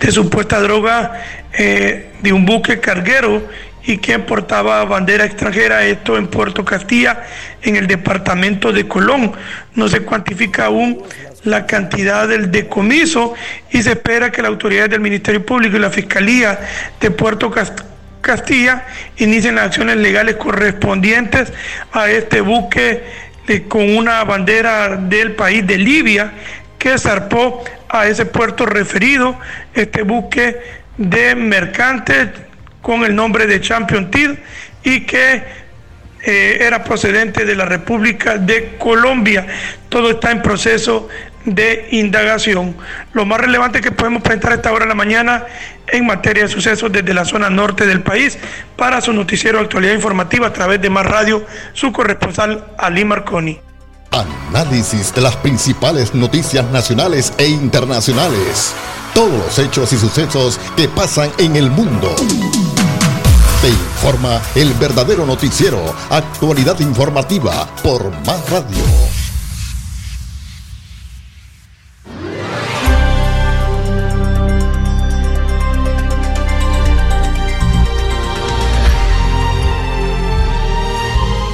de 0.00 0.12
supuesta 0.12 0.60
droga 0.60 1.20
eh, 1.52 2.12
de 2.22 2.32
un 2.32 2.46
buque 2.46 2.78
carguero 2.78 3.42
y 3.84 3.98
que 3.98 4.18
portaba 4.18 4.84
bandera 4.84 5.24
extranjera, 5.24 5.84
esto 5.84 6.16
en 6.16 6.26
Puerto 6.28 6.64
Castilla, 6.64 7.22
en 7.62 7.76
el 7.76 7.86
departamento 7.86 8.72
de 8.72 8.86
Colón. 8.86 9.32
No 9.74 9.88
se 9.88 10.02
cuantifica 10.02 10.66
aún 10.66 11.02
la 11.44 11.66
cantidad 11.66 12.26
del 12.26 12.50
decomiso 12.50 13.34
y 13.70 13.82
se 13.82 13.92
espera 13.92 14.32
que 14.32 14.42
las 14.42 14.50
autoridades 14.50 14.90
del 14.90 15.00
Ministerio 15.00 15.44
Público 15.44 15.76
y 15.76 15.80
la 15.80 15.90
Fiscalía 15.90 16.58
de 17.00 17.10
Puerto 17.12 17.52
Castilla 18.20 18.86
inicien 19.18 19.54
las 19.54 19.66
acciones 19.66 19.96
legales 19.98 20.34
correspondientes 20.34 21.52
a 21.92 22.10
este 22.10 22.40
buque 22.40 23.25
con 23.68 23.96
una 23.96 24.24
bandera 24.24 24.96
del 24.96 25.32
país 25.32 25.66
de 25.66 25.78
Libia 25.78 26.32
que 26.78 26.98
zarpó 26.98 27.64
a 27.88 28.06
ese 28.06 28.26
puerto 28.26 28.66
referido, 28.66 29.38
este 29.74 30.02
buque 30.02 30.60
de 30.96 31.34
mercantes 31.34 32.28
con 32.82 33.04
el 33.04 33.14
nombre 33.14 33.46
de 33.46 33.60
Champion 33.60 34.10
Tid 34.10 34.30
y 34.82 35.00
que 35.00 35.42
eh, 36.22 36.58
era 36.60 36.82
procedente 36.82 37.44
de 37.44 37.54
la 37.54 37.64
República 37.64 38.36
de 38.36 38.76
Colombia. 38.78 39.46
Todo 39.88 40.10
está 40.10 40.32
en 40.32 40.42
proceso 40.42 41.08
de 41.46 41.88
indagación. 41.92 42.76
Lo 43.12 43.24
más 43.24 43.40
relevante 43.40 43.80
que 43.80 43.92
podemos 43.92 44.22
presentar 44.22 44.52
a 44.52 44.54
esta 44.56 44.72
hora 44.72 44.84
de 44.84 44.90
la 44.90 44.94
mañana 44.94 45.44
en 45.88 46.04
materia 46.04 46.42
de 46.42 46.48
sucesos 46.48 46.92
desde 46.92 47.14
la 47.14 47.24
zona 47.24 47.48
norte 47.48 47.86
del 47.86 48.02
país 48.02 48.36
para 48.76 49.00
su 49.00 49.12
noticiero 49.12 49.60
Actualidad 49.60 49.94
Informativa 49.94 50.48
a 50.48 50.52
través 50.52 50.82
de 50.82 50.90
Más 50.90 51.06
Radio, 51.06 51.46
su 51.72 51.92
corresponsal 51.92 52.66
Ali 52.76 53.04
Marconi. 53.04 53.60
Análisis 54.10 55.14
de 55.14 55.20
las 55.20 55.36
principales 55.36 56.14
noticias 56.14 56.64
nacionales 56.70 57.32
e 57.38 57.46
internacionales. 57.46 58.74
todos 59.14 59.32
los 59.32 59.58
hechos 59.58 59.92
y 59.94 59.96
sucesos 59.96 60.60
que 60.76 60.88
pasan 60.88 61.30
en 61.38 61.56
el 61.56 61.70
mundo. 61.70 62.14
Te 63.62 63.68
informa 63.68 64.42
el 64.54 64.74
verdadero 64.74 65.24
noticiero, 65.24 65.82
actualidad 66.10 66.78
informativa 66.80 67.66
por 67.82 68.10
Más 68.26 68.50
Radio. 68.50 69.15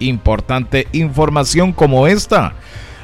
Importante 0.00 0.86
información 0.92 1.72
como 1.72 2.06
esta. 2.06 2.52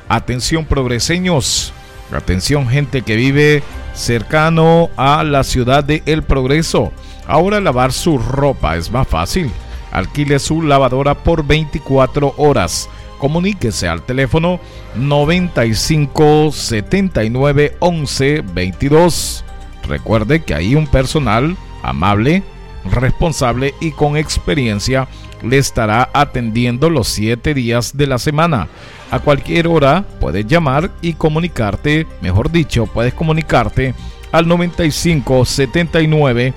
Atención 0.09 0.65
progreseños. 0.65 1.73
Atención 2.13 2.69
gente 2.69 3.03
que 3.03 3.17
vive 3.17 3.65
cercano 3.95 4.91
a 4.97 5.25
la 5.25 5.43
ciudad 5.45 5.85
de 5.85 6.03
El 6.07 6.23
Progreso. 6.23 6.93
Ahora 7.27 7.61
lavar 7.61 7.93
su 7.93 8.19
ropa 8.19 8.77
es 8.77 8.91
más 8.91 9.09
fácil 9.09 9.51
Alquile 9.95 10.41
su 10.41 10.61
lavadora 10.61 11.15
por 11.15 11.47
24 11.47 12.35
horas. 12.37 12.91
Comuníquese 13.19 13.89
al 13.89 14.03
teléfono 14.03 14.61
95 14.97 16.51
79 16.53 17.77
11 17.79 18.45
22. 18.53 19.45
Recuerde 19.89 20.43
que 20.43 20.55
hay 20.55 20.75
un 20.75 20.87
personal 20.87 21.57
amable, 21.83 22.43
responsable 22.91 23.75
y 23.81 23.93
con 23.93 24.17
experiencia 24.17 25.09
le 25.43 25.59
estará 25.59 26.11
atendiendo 26.13 26.91
los 26.91 27.09
7 27.09 27.55
días 27.55 27.97
de 27.97 28.07
la 28.07 28.19
semana. 28.19 28.69
A 29.11 29.19
cualquier 29.19 29.69
hora 29.69 30.05
puedes 30.21 30.47
llamar 30.47 30.91
y 31.03 31.15
comunicarte, 31.15 32.07
mejor 32.21 32.51
dicho, 32.51 32.87
puedes 32.87 33.15
comunicarte 33.15 33.95
al 34.33 34.49
95 34.49 35.45
79 35.45 36.55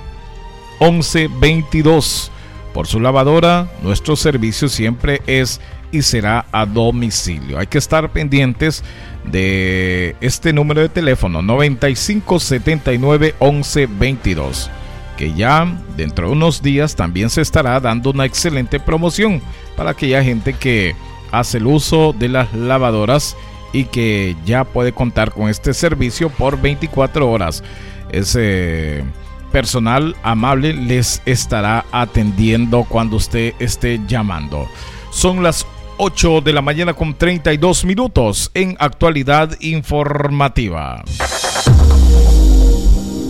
11 0.79 1.29
22 1.39 2.31
por 2.73 2.85
su 2.85 2.99
lavadora, 2.99 3.67
nuestro 3.81 4.15
servicio 4.15 4.69
siempre 4.69 5.21
es 5.25 5.59
y 5.91 6.01
será 6.01 6.45
a 6.51 6.65
domicilio. 6.65 7.59
Hay 7.59 7.67
que 7.67 7.77
estar 7.77 8.09
pendientes 8.11 8.83
de 9.23 10.15
este 10.21 10.53
número 10.53 10.81
de 10.81 10.89
teléfono 10.89 11.41
95 11.41 12.39
79 12.39 13.35
11 13.39 13.87
22 13.87 14.69
que 15.17 15.33
ya 15.33 15.67
dentro 15.97 16.27
de 16.27 16.33
unos 16.33 16.61
días 16.61 16.95
también 16.95 17.29
se 17.29 17.41
estará 17.41 17.79
dando 17.79 18.11
una 18.11 18.25
excelente 18.25 18.79
promoción 18.79 19.41
para 19.75 19.89
aquella 19.89 20.23
gente 20.23 20.53
que 20.53 20.95
hace 21.31 21.57
el 21.57 21.67
uso 21.67 22.13
de 22.13 22.29
las 22.29 22.53
lavadoras 22.53 23.35
y 23.73 23.85
que 23.85 24.35
ya 24.45 24.63
puede 24.63 24.93
contar 24.93 25.31
con 25.31 25.49
este 25.49 25.73
servicio 25.73 26.29
por 26.29 26.61
24 26.61 27.29
horas. 27.29 27.63
Ese 28.09 29.03
personal 29.51 30.15
amable 30.23 30.73
les 30.73 31.21
estará 31.25 31.85
atendiendo 31.91 32.83
cuando 32.83 33.17
usted 33.17 33.53
esté 33.59 33.99
llamando. 34.07 34.69
Son 35.11 35.43
las 35.43 35.65
8 35.97 36.41
de 36.41 36.53
la 36.53 36.61
mañana 36.61 36.93
con 36.93 37.13
32 37.15 37.85
minutos 37.85 38.51
en 38.53 38.75
actualidad 38.79 39.57
informativa. 39.59 41.03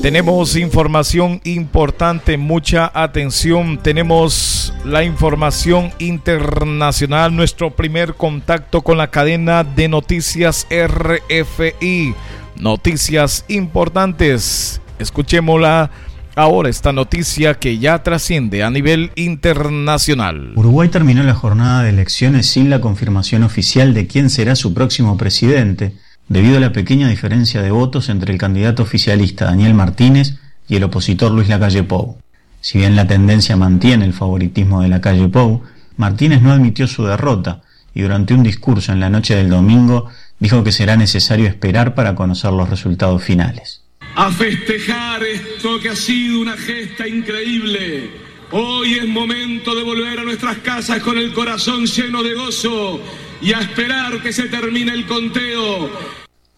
Tenemos 0.02 0.56
información 0.56 1.42
importante, 1.44 2.38
mucha 2.38 2.92
atención. 2.94 3.78
Tenemos 3.78 4.74
la 4.86 5.04
información 5.04 5.92
internacional, 6.00 7.36
nuestro 7.36 7.72
primer 7.72 8.14
contacto 8.14 8.82
con 8.82 8.98
la 8.98 9.08
cadena 9.08 9.64
de 9.64 9.88
noticias 9.88 10.68
RFI. 10.70 12.14
Noticias 12.56 13.44
importantes. 13.48 14.82
Escuchémosla 15.00 15.92
Ahora 16.40 16.70
esta 16.70 16.94
noticia 16.94 17.56
que 17.56 17.80
ya 17.80 18.04
trasciende 18.04 18.62
a 18.62 18.70
nivel 18.70 19.12
internacional. 19.16 20.54
Uruguay 20.56 20.88
terminó 20.88 21.24
la 21.24 21.34
jornada 21.34 21.82
de 21.82 21.90
elecciones 21.90 22.46
sin 22.46 22.70
la 22.70 22.80
confirmación 22.80 23.42
oficial 23.42 23.96
de 23.96 24.06
quién 24.06 24.30
será 24.30 24.56
su 24.56 24.72
próximo 24.72 25.18
presidente, 25.18 25.96
debido 26.30 26.58
a 26.58 26.60
la 26.60 26.74
pequeña 26.74 27.10
diferencia 27.10 27.64
de 27.64 27.72
votos 27.72 28.10
entre 28.10 28.32
el 28.32 28.38
candidato 28.38 28.84
oficialista 28.84 29.46
Daniel 29.46 29.74
Martínez 29.74 30.36
y 30.68 30.76
el 30.76 30.84
opositor 30.84 31.32
Luis 31.32 31.50
Lacalle 31.50 31.82
Pou. 31.82 32.20
Si 32.62 32.78
bien 32.78 32.96
la 32.96 33.08
tendencia 33.08 33.58
mantiene 33.58 34.06
el 34.06 34.14
favoritismo 34.14 34.84
de 34.84 34.90
Lacalle 34.90 35.30
Pou, 35.30 35.64
Martínez 35.96 36.44
no 36.44 36.52
admitió 36.52 36.86
su 36.86 37.04
derrota 37.04 37.64
y 37.96 38.04
durante 38.04 38.36
un 38.36 38.44
discurso 38.44 38.92
en 38.92 39.00
la 39.00 39.10
noche 39.10 39.36
del 39.36 39.50
domingo 39.50 40.12
dijo 40.40 40.64
que 40.64 40.72
será 40.72 40.98
necesario 40.98 41.48
esperar 41.48 41.96
para 41.96 42.14
conocer 42.14 42.54
los 42.54 42.70
resultados 42.70 43.24
finales 43.24 43.87
a 44.18 44.32
festejar 44.32 45.22
esto 45.22 45.80
que 45.80 45.90
ha 45.90 45.96
sido 45.96 46.42
una 46.42 46.58
gesta 46.58 47.08
increíble. 47.08 48.10
Hoy 48.50 48.96
es 48.96 49.08
momento 49.08 49.76
de 49.76 49.84
volver 49.84 50.20
a 50.20 50.24
nuestras 50.24 50.58
casas 50.58 51.04
con 51.04 51.20
el 51.20 51.32
corazón 51.34 51.86
lleno 51.86 52.24
de 52.24 52.34
gozo 52.34 53.00
y 53.42 53.54
a 53.54 53.60
esperar 53.60 54.20
que 54.24 54.34
se 54.34 54.48
termine 54.48 54.92
el 54.92 55.06
conteo. 55.06 55.92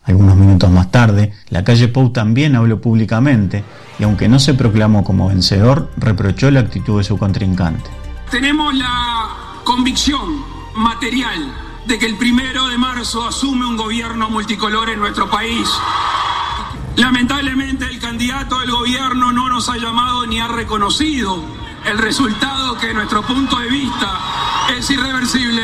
Algunos 0.04 0.38
minutos 0.38 0.72
más 0.72 0.90
tarde, 0.90 1.34
la 1.50 1.66
calle 1.66 1.90
Pou 1.90 2.14
también 2.14 2.56
habló 2.56 2.80
públicamente 2.80 3.66
y 4.00 4.04
aunque 4.04 4.30
no 4.30 4.40
se 4.40 4.54
proclamó 4.54 5.04
como 5.04 5.28
vencedor, 5.28 5.92
reprochó 5.98 6.50
la 6.52 6.62
actitud 6.62 7.00
de 7.00 7.04
su 7.04 7.18
contrincante. 7.18 7.90
Tenemos 8.32 8.74
la 8.74 9.36
convicción 9.66 10.46
material 10.76 11.54
de 11.86 12.00
que 12.00 12.06
el 12.06 12.16
primero 12.16 12.70
de 12.70 12.78
marzo 12.78 13.28
asume 13.28 13.66
un 13.66 13.76
gobierno 13.76 14.30
multicolor 14.30 14.90
en 14.90 15.00
nuestro 15.00 15.30
país 15.30 15.68
Lamentablemente 16.96 17.86
el 17.86 18.00
candidato 18.00 18.60
del 18.60 18.72
gobierno 18.72 19.32
no 19.32 19.50
nos 19.50 19.70
ha 19.70 19.78
llamado 19.78 20.26
ni 20.28 20.40
ha 20.40 20.48
reconocido 20.48 21.44
el 21.90 21.98
resultado 21.98 22.78
que 22.78 22.94
nuestro 22.94 23.22
punto 23.22 23.58
de 23.60 23.70
vista 23.70 24.20
es 24.78 24.90
irreversible. 24.90 25.64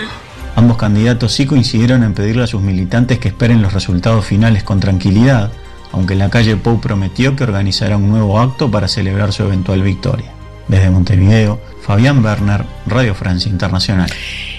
Ambos 0.56 0.78
candidatos 0.78 1.34
sí 1.34 1.46
coincidieron 1.46 2.04
en 2.04 2.14
pedirle 2.14 2.44
a 2.44 2.48
sus 2.48 2.62
militantes 2.62 3.20
que 3.20 3.28
esperen 3.28 3.62
los 3.62 3.74
resultados 3.74 4.26
finales 4.26 4.64
con 4.64 4.80
tranquilidad, 4.80 5.52
aunque 5.92 6.16
la 6.16 6.30
calle 6.30 6.56
Pou 6.56 6.80
prometió 6.80 7.36
que 7.36 7.44
organizará 7.44 7.98
un 7.98 8.10
nuevo 8.10 8.40
acto 8.40 8.72
para 8.72 8.88
celebrar 8.88 9.34
su 9.34 9.44
eventual 9.44 9.82
victoria. 9.82 10.32
Desde 10.68 10.90
Montevideo, 10.90 11.60
Fabián 11.82 12.24
Werner, 12.24 12.66
Radio 12.88 13.14
Francia 13.14 13.52
Internacional. 13.52 14.10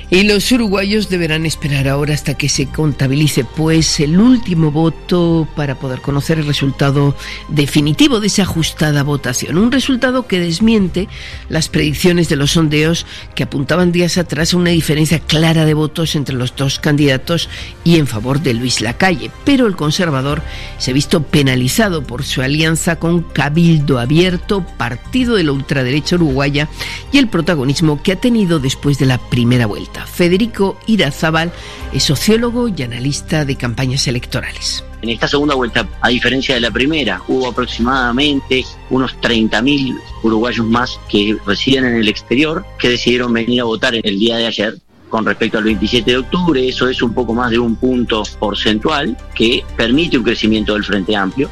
Y 0.09 0.23
los 0.23 0.53
uruguayos 0.53 1.09
deberán 1.09 1.47
esperar 1.47 1.89
ahora 1.89 2.15
hasta 2.15 2.35
que 2.35 2.49
se 2.49 2.67
contabilice 2.67 3.45
pues 3.45 3.99
el 3.99 4.21
último 4.21 4.71
voto 4.71 5.49
para 5.57 5.81
poder 5.81 6.01
conocer 6.01 6.39
el 6.39 6.47
resultado 6.47 7.17
definitivo 7.49 8.21
de 8.21 8.29
esa 8.29 8.43
ajustada 8.43 9.03
votación. 9.03 9.59
Un 9.59 9.73
resultado 9.73 10.29
que 10.29 10.39
desmiente 10.39 11.09
las 11.49 11.69
predicciones 11.69 12.29
de 12.29 12.37
los 12.37 12.53
sondeos 12.53 13.05
que 13.35 13.43
apuntaban 13.43 13.91
días 13.91 14.17
atrás 14.17 14.55
a 14.55 14.59
una 14.59 14.71
diferencia 14.71 15.19
clara 15.19 15.65
de 15.65 15.75
votos 15.75 16.15
entre 16.15 16.37
los 16.37 16.55
dos 16.55 16.79
candidatos 16.79 17.49
y 17.83 17.97
en 17.97 18.07
favor 18.07 18.41
de 18.41 18.55
Luis 18.55 18.81
Lacalle. 18.81 19.33
Pero 19.45 19.67
el 19.67 19.75
conservador 19.75 20.41
se 20.79 20.93
ha 20.93 20.95
visto 20.95 21.25
penalizado 21.25 22.05
por 22.05 22.23
su 22.23 22.43
alianza 22.43 23.01
con 23.01 23.23
Cabildo 23.23 23.99
Abierto, 23.99 24.65
partido 24.79 25.35
de 25.35 25.43
la 25.43 25.51
ultraderecha 25.51 26.15
uruguaya, 26.15 26.69
y 27.11 27.19
el 27.19 27.27
protagonismo 27.27 28.01
que 28.05 28.13
ha 28.13 28.17
tenido 28.17 28.61
después 28.61 28.99
de 28.99 29.07
la 29.07 29.19
primera 29.19 29.67
vuelta. 29.67 29.96
Federico 30.05 30.79
Irazábal 30.87 31.53
es 31.93 32.03
sociólogo 32.03 32.69
y 32.69 32.83
analista 32.83 33.45
de 33.45 33.57
campañas 33.57 34.07
electorales. 34.09 34.85
En 35.03 35.11
esta 35.11 35.29
segunda 35.29 35.55
vuelta, 35.55 35.89
a 36.01 36.09
diferencia 36.09 36.57
de 36.57 36.61
la 36.61 36.71
primera, 36.71 37.23
hubo 37.29 37.49
aproximadamente 37.49 38.65
unos 38.91 39.17
30.000 39.21 39.97
uruguayos 40.25 40.67
más 40.67 40.99
que 41.09 41.37
residen 41.47 41.85
en 41.85 41.97
el 41.97 42.09
exterior 42.09 42.65
que 42.79 42.89
decidieron 42.89 43.33
venir 43.33 43.61
a 43.61 43.65
votar 43.65 43.95
en 43.95 44.03
el 44.05 44.19
día 44.19 44.37
de 44.37 44.47
ayer 44.47 44.79
con 45.09 45.25
respecto 45.25 45.59
al 45.59 45.65
27 45.65 46.11
de 46.11 46.19
octubre. 46.19 46.69
Eso 46.69 46.89
es 46.89 47.01
un 47.03 47.15
poco 47.15 47.35
más 47.35 47.51
de 47.51 47.59
un 47.59 47.77
punto 47.77 48.23
porcentual 48.39 49.17
que 49.35 49.65
permite 49.77 50.19
un 50.19 50.25
crecimiento 50.25 50.75
del 50.75 50.85
Frente 50.85 51.15
Amplio 51.15 51.49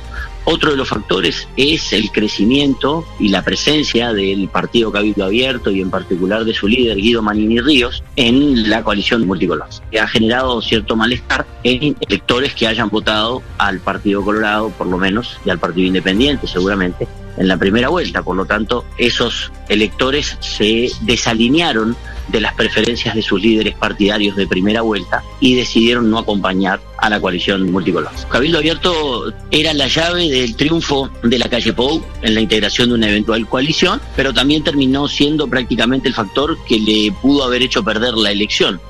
Otro 0.46 0.70
de 0.70 0.76
los 0.76 0.88
factores 0.88 1.48
es 1.56 1.92
el 1.94 2.10
crecimiento 2.10 3.06
y 3.18 3.28
la 3.28 3.42
presencia 3.42 4.12
del 4.12 4.48
Partido 4.48 4.92
Cabildo 4.92 5.24
Abierto 5.24 5.70
y 5.70 5.80
en 5.80 5.90
particular 5.90 6.44
de 6.44 6.52
su 6.52 6.68
líder 6.68 6.98
Guido 6.98 7.22
Manini 7.22 7.60
Ríos 7.60 8.02
en 8.16 8.68
la 8.68 8.84
coalición 8.84 9.26
multicolor, 9.26 9.68
que 9.90 10.00
ha 10.00 10.06
generado 10.06 10.60
cierto 10.60 10.96
malestar 10.96 11.46
en 11.62 11.96
electores 12.00 12.54
que 12.54 12.66
hayan 12.66 12.90
votado 12.90 13.42
al 13.56 13.80
Partido 13.80 14.22
Colorado, 14.22 14.68
por 14.70 14.86
lo 14.86 14.98
menos, 14.98 15.38
y 15.46 15.50
al 15.50 15.58
Partido 15.58 15.86
Independiente 15.86 16.46
seguramente, 16.46 17.08
en 17.38 17.48
la 17.48 17.56
primera 17.56 17.88
vuelta. 17.88 18.22
Por 18.22 18.36
lo 18.36 18.44
tanto, 18.44 18.84
esos 18.98 19.50
electores 19.68 20.36
se 20.40 20.90
desalinearon 21.02 21.96
de 22.28 22.40
las 22.40 22.54
preferencias 22.54 23.14
de 23.14 23.22
sus 23.22 23.40
líderes 23.40 23.74
partidarios 23.74 24.36
de 24.36 24.46
primera 24.46 24.82
vuelta 24.82 25.22
y 25.40 25.54
decidieron 25.54 26.10
no 26.10 26.18
acompañar 26.18 26.80
a 26.98 27.10
la 27.10 27.20
coalición 27.20 27.70
multicolor. 27.70 28.10
Cabildo 28.30 28.58
Abierto 28.58 29.32
era 29.50 29.74
la 29.74 29.88
llave 29.88 30.30
del 30.30 30.56
triunfo 30.56 31.10
de 31.22 31.38
la 31.38 31.48
calle 31.48 31.72
Pou 31.72 32.02
en 32.22 32.34
la 32.34 32.40
integración 32.40 32.88
de 32.88 32.94
una 32.94 33.08
eventual 33.08 33.46
coalición, 33.48 34.00
pero 34.16 34.32
también 34.32 34.64
terminó 34.64 35.08
siendo 35.08 35.46
prácticamente 35.46 36.08
el 36.08 36.14
factor 36.14 36.56
que 36.66 36.78
le 36.78 37.12
pudo 37.20 37.44
haber 37.44 37.62
hecho 37.62 37.84
perder 37.84 38.14
la 38.14 38.30
elección. 38.30 38.80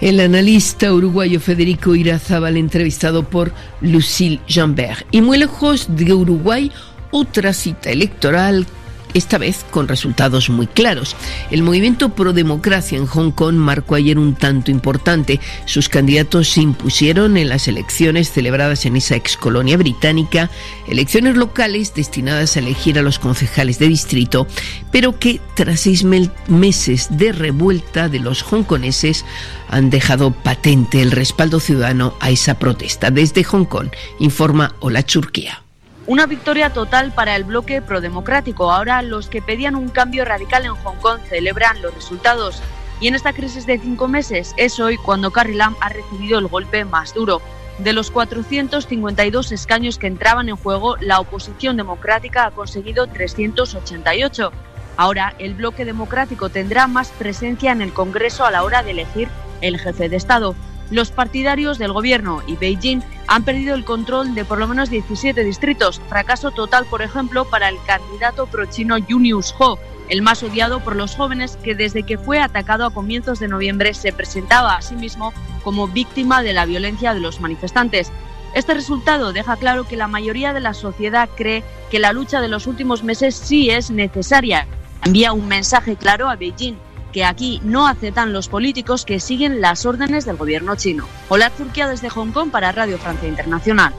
El 0.00 0.18
analista 0.18 0.92
uruguayo 0.92 1.38
Federico 1.38 1.94
Irazábal 1.94 2.56
entrevistado 2.56 3.22
por 3.22 3.52
Lucille 3.80 4.40
Jambert. 4.48 5.06
Y 5.12 5.20
muy 5.20 5.38
lejos 5.38 5.86
de 5.88 6.12
Uruguay, 6.12 6.72
otra 7.12 7.52
cita 7.52 7.90
electoral 7.90 8.66
esta 9.14 9.38
vez 9.38 9.64
con 9.70 9.88
resultados 9.88 10.50
muy 10.50 10.66
claros. 10.66 11.16
El 11.50 11.62
movimiento 11.62 12.10
pro 12.10 12.32
democracia 12.32 12.98
en 12.98 13.06
Hong 13.06 13.30
Kong 13.30 13.54
marcó 13.54 13.94
ayer 13.94 14.18
un 14.18 14.34
tanto 14.34 14.70
importante. 14.70 15.40
Sus 15.66 15.88
candidatos 15.88 16.48
se 16.48 16.60
impusieron 16.62 17.36
en 17.36 17.48
las 17.48 17.68
elecciones 17.68 18.30
celebradas 18.30 18.86
en 18.86 18.96
esa 18.96 19.16
ex 19.16 19.36
colonia 19.36 19.76
británica, 19.76 20.50
elecciones 20.88 21.36
locales 21.36 21.94
destinadas 21.94 22.56
a 22.56 22.60
elegir 22.60 22.98
a 22.98 23.02
los 23.02 23.18
concejales 23.18 23.78
de 23.78 23.88
distrito, 23.88 24.46
pero 24.90 25.18
que 25.18 25.40
tras 25.54 25.80
seis 25.80 26.04
meses 26.04 27.08
de 27.10 27.32
revuelta 27.32 28.08
de 28.08 28.20
los 28.20 28.42
hongkoneses 28.42 29.24
han 29.68 29.90
dejado 29.90 30.30
patente 30.30 31.02
el 31.02 31.10
respaldo 31.10 31.60
ciudadano 31.60 32.14
a 32.20 32.30
esa 32.30 32.58
protesta. 32.58 33.10
Desde 33.10 33.44
Hong 33.44 33.64
Kong, 33.64 33.88
informa 34.18 34.74
Hola 34.80 35.02
Turquía. 35.02 35.62
Una 36.08 36.26
victoria 36.26 36.70
total 36.70 37.12
para 37.12 37.36
el 37.36 37.44
bloque 37.44 37.80
prodemocrático. 37.80 38.72
Ahora 38.72 39.02
los 39.02 39.28
que 39.28 39.40
pedían 39.40 39.76
un 39.76 39.88
cambio 39.88 40.24
radical 40.24 40.64
en 40.64 40.74
Hong 40.74 40.96
Kong 40.96 41.20
celebran 41.28 41.80
los 41.80 41.94
resultados. 41.94 42.60
Y 43.00 43.06
en 43.06 43.14
esta 43.14 43.32
crisis 43.32 43.66
de 43.66 43.78
cinco 43.78 44.08
meses 44.08 44.52
es 44.56 44.80
hoy 44.80 44.96
cuando 44.96 45.30
Carrie 45.30 45.56
Lam 45.56 45.76
ha 45.80 45.90
recibido 45.90 46.40
el 46.40 46.48
golpe 46.48 46.84
más 46.84 47.14
duro. 47.14 47.40
De 47.78 47.92
los 47.92 48.10
452 48.10 49.52
escaños 49.52 49.96
que 49.96 50.08
entraban 50.08 50.48
en 50.48 50.56
juego, 50.56 50.96
la 50.96 51.20
oposición 51.20 51.76
democrática 51.76 52.46
ha 52.46 52.50
conseguido 52.50 53.06
388. 53.06 54.50
Ahora 54.96 55.34
el 55.38 55.54
bloque 55.54 55.84
democrático 55.84 56.48
tendrá 56.48 56.88
más 56.88 57.10
presencia 57.12 57.70
en 57.70 57.80
el 57.80 57.92
Congreso 57.92 58.44
a 58.44 58.50
la 58.50 58.64
hora 58.64 58.82
de 58.82 58.90
elegir 58.90 59.28
el 59.60 59.78
jefe 59.78 60.08
de 60.08 60.16
Estado. 60.16 60.56
Los 60.90 61.10
partidarios 61.10 61.78
del 61.78 61.92
gobierno 61.92 62.42
y 62.46 62.56
Beijing 62.56 63.00
han 63.26 63.44
perdido 63.44 63.74
el 63.74 63.84
control 63.84 64.34
de 64.34 64.44
por 64.44 64.58
lo 64.58 64.68
menos 64.68 64.90
17 64.90 65.42
distritos. 65.44 66.00
Fracaso 66.08 66.50
total, 66.50 66.84
por 66.86 67.02
ejemplo, 67.02 67.44
para 67.46 67.68
el 67.68 67.78
candidato 67.86 68.46
pro-chino 68.46 68.96
Junius 69.08 69.54
Ho, 69.58 69.78
el 70.08 70.20
más 70.20 70.42
odiado 70.42 70.80
por 70.80 70.96
los 70.96 71.16
jóvenes 71.16 71.56
que 71.56 71.74
desde 71.74 72.02
que 72.02 72.18
fue 72.18 72.40
atacado 72.40 72.84
a 72.84 72.92
comienzos 72.92 73.38
de 73.38 73.48
noviembre 73.48 73.94
se 73.94 74.12
presentaba 74.12 74.76
a 74.76 74.82
sí 74.82 74.94
mismo 74.94 75.32
como 75.64 75.88
víctima 75.88 76.42
de 76.42 76.52
la 76.52 76.66
violencia 76.66 77.14
de 77.14 77.20
los 77.20 77.40
manifestantes. 77.40 78.12
Este 78.54 78.74
resultado 78.74 79.32
deja 79.32 79.56
claro 79.56 79.84
que 79.84 79.96
la 79.96 80.08
mayoría 80.08 80.52
de 80.52 80.60
la 80.60 80.74
sociedad 80.74 81.30
cree 81.34 81.64
que 81.90 81.98
la 81.98 82.12
lucha 82.12 82.42
de 82.42 82.48
los 82.48 82.66
últimos 82.66 83.02
meses 83.02 83.34
sí 83.34 83.70
es 83.70 83.90
necesaria. 83.90 84.66
Envía 85.04 85.32
un 85.32 85.48
mensaje 85.48 85.96
claro 85.96 86.28
a 86.28 86.36
Beijing 86.36 86.76
que 87.12 87.24
aquí 87.24 87.60
no 87.62 87.86
aceptan 87.86 88.32
los 88.32 88.48
políticos 88.48 89.04
que 89.04 89.20
siguen 89.20 89.60
las 89.60 89.86
órdenes 89.86 90.24
del 90.24 90.36
gobierno 90.36 90.74
chino. 90.76 91.06
Hola 91.28 91.50
Turquía 91.50 91.86
desde 91.86 92.08
Hong 92.08 92.32
Kong 92.32 92.50
para 92.50 92.72
Radio 92.72 92.98
Francia 92.98 93.28
Internacional. 93.28 93.92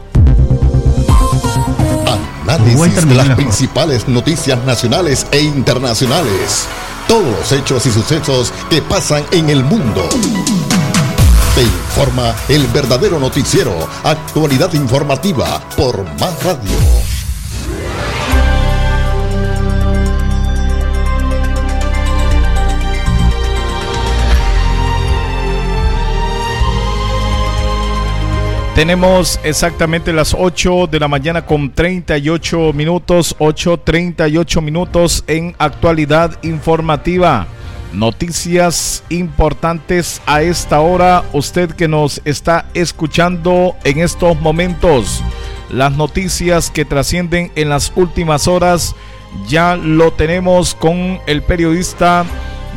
Análisis 2.43 3.07
de 3.07 3.15
las 3.15 3.29
principales 3.35 4.07
noticias 4.07 4.63
nacionales 4.65 5.25
e 5.31 5.41
internacionales. 5.41 6.67
Todos 7.07 7.25
los 7.25 7.51
hechos 7.51 7.85
y 7.85 7.91
sucesos 7.91 8.51
que 8.69 8.81
pasan 8.81 9.23
en 9.31 9.49
el 9.49 9.63
mundo. 9.63 10.09
Te 11.55 11.61
informa 11.61 12.35
el 12.49 12.65
verdadero 12.67 13.19
noticiero, 13.19 13.87
actualidad 14.03 14.73
informativa 14.73 15.61
por 15.77 16.03
Más 16.19 16.43
Radio. 16.43 17.02
Tenemos 28.75 29.39
exactamente 29.43 30.11
las 30.11 30.35
8 30.35 30.87
de 30.87 30.99
la 30.99 31.07
mañana 31.07 31.45
con 31.45 31.71
38 31.71 32.73
minutos, 32.73 33.35
8.38 33.37 34.61
minutos 34.63 35.23
en 35.27 35.55
actualidad 35.59 36.39
informativa. 36.41 37.45
Noticias 37.93 39.03
importantes 39.09 40.23
a 40.25 40.41
esta 40.41 40.79
hora, 40.79 41.23
usted 41.33 41.69
que 41.69 41.87
nos 41.87 42.19
está 42.25 42.65
escuchando 42.73 43.75
en 43.83 43.99
estos 43.99 44.41
momentos. 44.41 45.21
Las 45.69 45.95
noticias 45.95 46.71
que 46.71 46.83
trascienden 46.83 47.51
en 47.55 47.69
las 47.69 47.93
últimas 47.95 48.47
horas 48.47 48.95
ya 49.47 49.75
lo 49.75 50.13
tenemos 50.13 50.73
con 50.73 51.19
el 51.27 51.43
periodista 51.43 52.25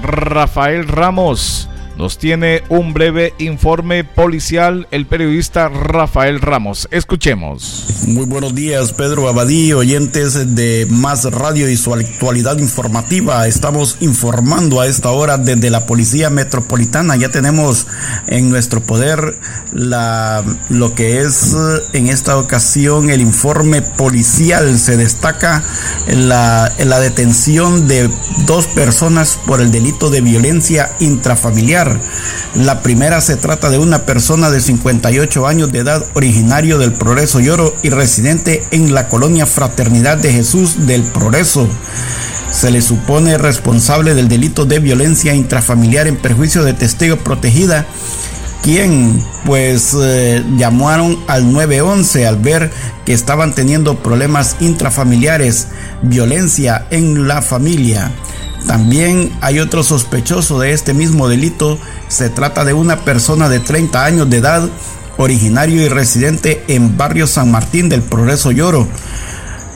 Rafael 0.03 0.87
Ramos. 0.87 1.71
Nos 1.97 2.19
tiene 2.19 2.63
un 2.69 2.93
breve 2.93 3.33
informe 3.39 4.05
policial 4.05 4.87
el 4.91 5.07
periodista 5.07 5.71
Rafael 5.71 6.43
Ramos. 6.43 6.89
Escuchemos. 6.91 7.87
Muy 8.07 8.27
buenos 8.27 8.55
días, 8.55 8.93
Pedro 8.93 9.31
Abadí, 9.31 9.73
oyentes 9.73 10.55
de 10.55 10.87
Más 10.91 11.25
Radio 11.25 11.71
y 11.71 11.77
su 11.79 11.95
actualidad 11.95 12.59
informativa. 12.59 13.47
Estamos 13.47 13.97
informando 14.01 14.83
a 14.83 14.87
esta 14.87 15.11
hora 15.11 15.39
desde 15.39 15.71
la 15.71 15.87
Policía 15.87 16.29
Metropolitana. 16.29 17.17
Ya 17.17 17.31
tenemos 17.31 17.87
en 18.27 18.51
nuestro 18.51 18.83
poder 18.83 19.35
lo 19.73 20.95
que 20.95 21.23
es 21.23 21.57
en 21.95 22.09
esta 22.09 22.37
ocasión 22.37 23.09
el 23.09 23.23
informe 23.23 23.81
policial. 23.81 24.79
Se 24.79 24.99
destaca 24.99 25.65
la, 26.09 26.71
la 26.79 27.01
detención 27.01 27.89
de 27.89 28.11
dos 28.45 28.67
personas 28.67 29.39
por 29.47 29.63
el 29.63 29.73
delito 29.73 30.11
de 30.11 30.21
violencia 30.21 30.91
intrafamiliar 31.01 31.86
la 32.55 32.81
primera 32.81 33.21
se 33.21 33.37
trata 33.37 33.71
de 33.71 33.79
una 33.79 34.07
persona 34.07 34.51
de 34.51 34.61
58 34.61 35.47
años 35.47 35.73
de 35.73 35.81
edad, 35.81 36.05
originario 36.15 36.79
del 36.79 36.93
Progreso 36.93 37.41
Lloro 37.41 37.75
y 37.83 37.91
residente 37.91 38.65
en 38.71 38.95
la 38.95 39.09
colonia 39.09 39.47
Fraternidad 39.47 40.17
de 40.19 40.33
Jesús 40.33 40.87
del 40.87 41.03
Progreso. 41.03 41.69
Se 42.51 42.71
le 42.71 42.81
supone 42.81 43.37
responsable 43.37 44.15
del 44.15 44.29
delito 44.29 44.65
de 44.65 44.79
violencia 44.79 45.35
intrafamiliar 45.35 46.07
en 46.07 46.17
perjuicio 46.17 46.65
de 46.65 46.73
testigo 46.73 47.19
protegida, 47.19 47.87
quien 48.63 49.23
pues 49.45 49.95
eh, 50.01 50.43
llamaron 50.57 51.19
al 51.29 51.53
911 51.53 52.27
al 52.27 52.37
ver 52.39 52.71
que 53.05 53.13
estaban 53.13 53.55
teniendo 53.55 54.03
problemas 54.03 54.57
intrafamiliares, 54.61 55.69
violencia 56.03 56.87
en 56.91 57.29
la 57.29 57.43
familia. 57.43 58.11
También 58.67 59.31
hay 59.41 59.61
otro 59.61 59.83
sospechoso 59.83 60.59
de 60.59 60.73
este 60.73 60.93
mismo 60.93 61.29
delito. 61.29 61.79
Se 62.09 62.31
trata 62.31 62.65
de 62.65 62.73
una 62.73 63.05
persona 63.05 63.49
de 63.49 63.61
30 63.61 64.05
años 64.05 64.29
de 64.29 64.39
edad, 64.39 64.69
originario 65.17 65.83
y 65.83 65.89
residente 65.89 66.65
en 66.69 66.97
barrio 66.97 67.27
San 67.27 67.51
Martín 67.51 67.89
del 67.89 68.03
Progreso 68.03 68.51
Lloro. 68.51 68.89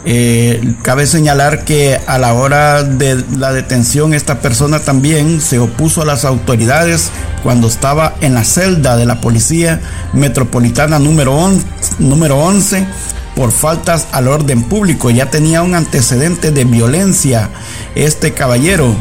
Eh, 0.07 0.76
cabe 0.83 1.07
señalar 1.07 1.64
que 1.64 2.00
a 2.07 2.18
la 2.18 2.33
hora 2.33 2.83
de 2.83 3.22
la 3.37 3.53
detención 3.53 4.14
esta 4.14 4.40
persona 4.40 4.81
también 4.81 5.42
se 5.42 5.59
opuso 5.59 6.03
a 6.03 6.07
las 6.07 6.24
autoridades 6.24 7.11
cuando 7.42 7.68
estaba 7.68 8.14
en 8.22 8.33
la 8.33 8.44
celda 8.44 8.96
de 8.96 9.05
la 9.05 9.20
policía 9.20 9.81
metropolitana 10.14 10.98
número, 10.98 11.50
número 11.98 12.38
11 12.38 12.87
por 13.35 13.53
faltas 13.53 14.09
al 14.12 14.29
orden 14.29 14.62
público. 14.62 15.11
Ya 15.11 15.31
tenía 15.31 15.62
un 15.62 15.75
antecedente 15.75 16.51
de 16.51 16.64
violencia 16.64 17.51
este 17.95 18.33
caballero. 18.33 18.95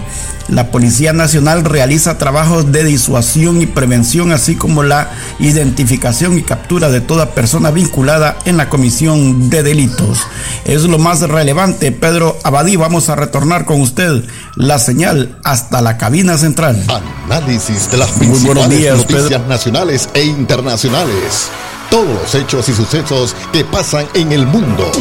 La 0.49 0.71
Policía 0.71 1.13
Nacional 1.13 1.63
realiza 1.63 2.17
trabajos 2.17 2.71
de 2.71 2.83
disuasión 2.83 3.61
y 3.61 3.67
prevención, 3.67 4.31
así 4.31 4.55
como 4.55 4.81
la 4.81 5.11
identificación 5.37 6.39
y 6.39 6.41
captura 6.41 6.89
de 6.89 7.01
toda 7.01 7.35
persona 7.35 7.69
vinculada 7.69 8.35
en 8.45 8.57
la 8.57 8.67
comisión 8.67 9.51
de 9.51 9.61
delitos. 9.61 10.21
Es 10.65 10.83
lo 10.83 10.97
más 10.97 11.21
relevante. 11.21 11.91
Pedro 11.91 12.35
Abadí, 12.43 12.77
vamos 12.77 13.09
a 13.09 13.15
retornar 13.15 13.65
con 13.65 13.79
usted 13.79 14.23
la 14.55 14.79
señal 14.79 15.37
hasta 15.43 15.81
la 15.81 15.97
cabina 15.97 16.35
central. 16.39 16.83
Análisis 17.27 17.91
de 17.91 17.97
las 17.97 18.09
principales 18.09 18.97
noticias 18.97 19.47
nacionales 19.47 20.09
e 20.15 20.23
internacionales 20.23 21.51
todos 21.89 22.07
los 22.07 22.35
hechos 22.35 22.69
y 22.69 22.73
sucesos 22.73 23.35
que 23.51 23.63
pasan 23.63 24.07
en 24.13 24.31
el 24.31 24.45
mundo. 24.45 24.91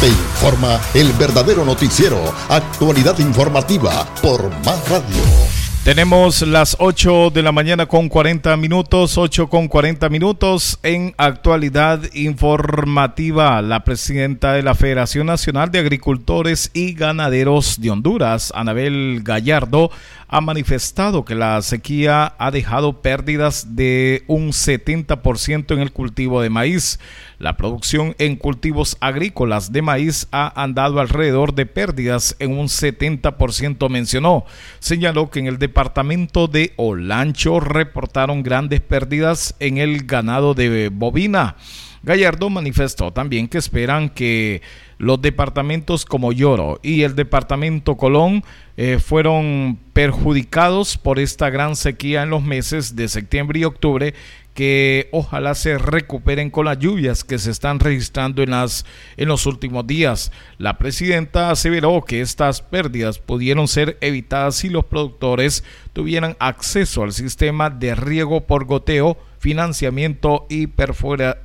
Te 0.00 0.08
informa 0.08 0.80
el 0.94 1.12
verdadero 1.12 1.64
noticiero, 1.64 2.18
actualidad 2.48 3.18
informativa 3.18 4.04
por 4.20 4.50
Más 4.64 4.88
Radio. 4.88 5.61
Tenemos 5.84 6.42
las 6.42 6.76
8 6.78 7.30
de 7.30 7.42
la 7.42 7.50
mañana 7.50 7.86
con 7.86 8.08
40 8.08 8.56
minutos, 8.56 9.18
8 9.18 9.48
con 9.48 9.66
40 9.66 10.08
minutos 10.10 10.78
en 10.84 11.12
actualidad 11.16 12.00
informativa. 12.14 13.60
La 13.62 13.82
presidenta 13.82 14.52
de 14.52 14.62
la 14.62 14.76
Federación 14.76 15.26
Nacional 15.26 15.72
de 15.72 15.80
Agricultores 15.80 16.70
y 16.72 16.94
Ganaderos 16.94 17.80
de 17.80 17.90
Honduras, 17.90 18.52
Anabel 18.54 19.22
Gallardo, 19.24 19.90
ha 20.32 20.40
manifestado 20.40 21.26
que 21.26 21.34
la 21.34 21.60
sequía 21.60 22.34
ha 22.38 22.50
dejado 22.50 23.02
pérdidas 23.02 23.76
de 23.76 24.24
un 24.28 24.52
70% 24.52 25.74
en 25.74 25.80
el 25.80 25.92
cultivo 25.92 26.40
de 26.40 26.48
maíz. 26.48 27.00
La 27.38 27.58
producción 27.58 28.14
en 28.18 28.36
cultivos 28.36 28.96
agrícolas 29.00 29.72
de 29.72 29.82
maíz 29.82 30.28
ha 30.32 30.62
andado 30.62 31.00
alrededor 31.00 31.54
de 31.54 31.66
pérdidas 31.66 32.34
en 32.38 32.56
un 32.56 32.68
70%, 32.68 33.90
mencionó. 33.90 34.46
Señaló 34.78 35.28
que 35.28 35.40
en 35.40 35.48
el 35.48 35.58
departamento 35.72 36.48
de 36.48 36.74
Olancho 36.76 37.58
reportaron 37.58 38.42
grandes 38.42 38.82
pérdidas 38.82 39.56
en 39.58 39.78
el 39.78 40.04
ganado 40.04 40.52
de 40.52 40.90
bovina. 40.90 41.56
Gallardo 42.02 42.50
manifestó 42.50 43.10
también 43.10 43.48
que 43.48 43.56
esperan 43.56 44.10
que 44.10 44.60
los 44.98 45.22
departamentos 45.22 46.04
como 46.04 46.30
Lloro 46.30 46.78
y 46.82 47.04
el 47.04 47.16
departamento 47.16 47.96
Colón 47.96 48.44
eh, 48.76 48.98
fueron 49.02 49.78
perjudicados 49.94 50.98
por 50.98 51.18
esta 51.18 51.48
gran 51.48 51.74
sequía 51.74 52.22
en 52.22 52.28
los 52.28 52.42
meses 52.42 52.94
de 52.94 53.08
septiembre 53.08 53.60
y 53.60 53.64
octubre 53.64 54.12
que 54.54 55.08
ojalá 55.12 55.54
se 55.54 55.78
recuperen 55.78 56.50
con 56.50 56.66
las 56.66 56.78
lluvias 56.78 57.24
que 57.24 57.38
se 57.38 57.50
están 57.50 57.80
registrando 57.80 58.42
en, 58.42 58.50
las, 58.50 58.84
en 59.16 59.28
los 59.28 59.46
últimos 59.46 59.86
días. 59.86 60.30
La 60.58 60.78
presidenta 60.78 61.50
aseveró 61.50 62.02
que 62.02 62.20
estas 62.20 62.60
pérdidas 62.60 63.18
pudieron 63.18 63.68
ser 63.68 63.96
evitadas 64.00 64.56
si 64.56 64.68
los 64.68 64.84
productores 64.84 65.64
tuvieran 65.92 66.36
acceso 66.38 67.02
al 67.02 67.12
sistema 67.12 67.70
de 67.70 67.94
riego 67.94 68.42
por 68.42 68.66
goteo, 68.66 69.16
financiamiento 69.38 70.46
y, 70.48 70.68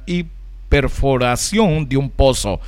y 0.06 0.26
perforación 0.70 1.88
de 1.88 1.98
un 1.98 2.10
pozo 2.10 2.60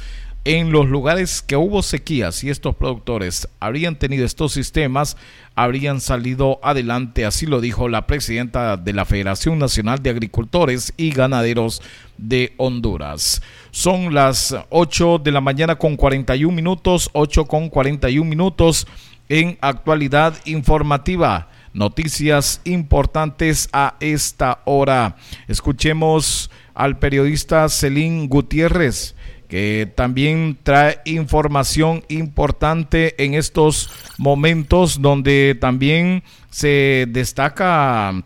en 0.49 0.71
los 0.71 0.87
lugares 0.87 1.43
que 1.43 1.55
hubo 1.55 1.83
sequías 1.83 2.43
y 2.43 2.49
estos 2.49 2.75
productores 2.75 3.47
habrían 3.59 3.99
tenido 3.99 4.25
estos 4.25 4.51
sistemas, 4.51 5.15
habrían 5.53 6.01
salido 6.01 6.59
adelante, 6.63 7.23
así 7.23 7.45
lo 7.45 7.61
dijo 7.61 7.87
la 7.87 8.07
presidenta 8.07 8.75
de 8.75 8.93
la 8.93 9.05
Federación 9.05 9.59
Nacional 9.59 10.01
de 10.01 10.09
Agricultores 10.09 10.91
y 10.97 11.11
Ganaderos 11.11 11.83
de 12.17 12.55
Honduras. 12.57 13.43
Son 13.69 14.15
las 14.15 14.55
8 14.71 15.19
de 15.19 15.31
la 15.31 15.39
mañana 15.39 15.75
con 15.75 15.95
41 15.95 16.51
minutos, 16.51 17.11
8 17.13 17.45
con 17.45 17.69
41 17.69 18.27
minutos 18.27 18.87
en 19.29 19.55
actualidad 19.61 20.33
informativa. 20.45 21.49
Noticias 21.73 22.61
importantes 22.63 23.69
a 23.71 23.97
esta 23.99 24.63
hora. 24.65 25.15
Escuchemos 25.47 26.49
al 26.73 26.97
periodista 26.97 27.69
Celín 27.69 28.27
Gutiérrez 28.27 29.13
que 29.49 29.91
también 29.95 30.57
trae 30.61 30.99
información 31.05 32.03
importante 32.07 33.21
en 33.21 33.33
estos 33.33 33.89
momentos 34.19 35.01
donde 35.01 35.57
también 35.59 36.23
se 36.51 37.07
destaca 37.09 38.23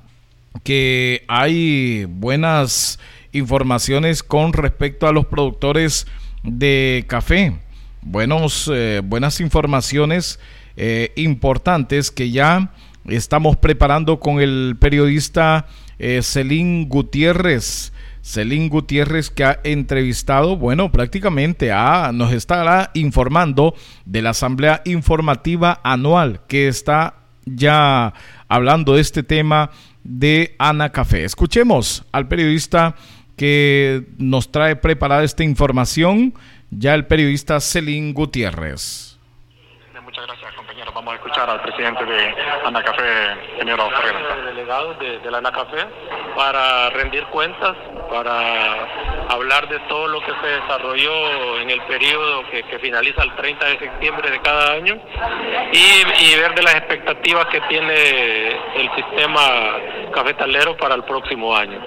que 0.64 1.24
hay 1.30 2.06
buenas 2.10 3.00
informaciones 3.32 4.22
con 4.22 4.52
respecto 4.52 5.08
a 5.08 5.14
los 5.14 5.26
productores 5.26 6.08
de 6.44 7.06
café. 7.08 7.58
Buenos, 8.02 8.70
eh, 8.72 9.02
buenas 9.02 9.40
informaciones 9.40 10.40
eh, 10.76 11.14
importantes 11.16 12.12
que 12.12 12.32
ya 12.32 12.74
estamos 13.08 13.56
preparando 13.56 14.20
con 14.20 14.42
el 14.42 14.76
periodista 14.78 15.68
eh, 16.00 16.20
Celín 16.22 16.90
Gutiérrez 16.90 17.93
Celín 18.24 18.70
Gutiérrez 18.70 19.30
que 19.30 19.44
ha 19.44 19.60
entrevistado, 19.66 20.56
bueno, 20.56 20.92
prácticamente 20.92 21.72
nos 22.14 22.32
estará 22.32 22.90
informando 22.94 23.76
de 24.06 24.22
la 24.22 24.30
Asamblea 24.30 24.82
Informativa 24.86 25.82
Anual 25.84 26.40
que 26.48 26.70
está 26.70 27.16
ya 27.46 28.14
hablando 28.48 28.96
de 28.96 29.02
este 29.02 29.24
tema 29.24 29.72
de 30.06 30.56
Ana 30.58 30.94
Café. 30.94 31.26
Escuchemos 31.26 32.06
al 32.14 32.30
periodista 32.30 32.96
que 33.36 34.08
nos 34.18 34.54
trae 34.54 34.78
preparada 34.78 35.26
esta 35.26 35.44
información, 35.44 36.34
ya 36.72 36.94
el 36.94 37.06
periodista 37.08 37.60
Celín 37.60 38.14
Gutiérrez. 38.14 39.13
Vamos 40.94 41.14
a 41.14 41.16
escuchar 41.16 41.50
al 41.50 41.60
presidente 41.62 42.06
de 42.06 42.36
Anacafé, 42.66 43.58
señor 43.58 43.80
Oscar 43.80 44.46
Delegados 44.46 45.00
de, 45.00 45.20
de 45.20 45.32
la 45.32 45.40
Anacafé 45.40 45.88
para 46.36 46.90
rendir 46.92 47.24
cuentas, 47.26 47.76
para 48.10 48.88
hablar 49.30 49.68
de 49.70 49.80
todo 49.90 50.08
lo 50.08 50.20
que 50.22 50.32
se 50.42 50.48
desarrolló 50.48 51.60
en 51.60 51.70
el 51.70 51.82
periodo 51.84 52.44
que, 52.50 52.64
finaliza 52.80 53.24
el 53.24 53.34
30 53.36 53.66
de 53.66 53.80
septiembre 53.80 54.30
de 54.30 54.42
cada 54.42 54.74
año 54.74 55.00
y, 55.72 56.36
ver 56.36 56.54
de 56.54 56.64
las 56.64 56.76
expectativas 56.76 57.46
que 57.46 57.62
tiene 57.62 58.50
el 58.76 58.90
sistema 58.96 59.42
cafetalero 60.14 60.76
para 60.76 60.96
el 60.96 61.04
próximo 61.04 61.56
año. 61.56 61.80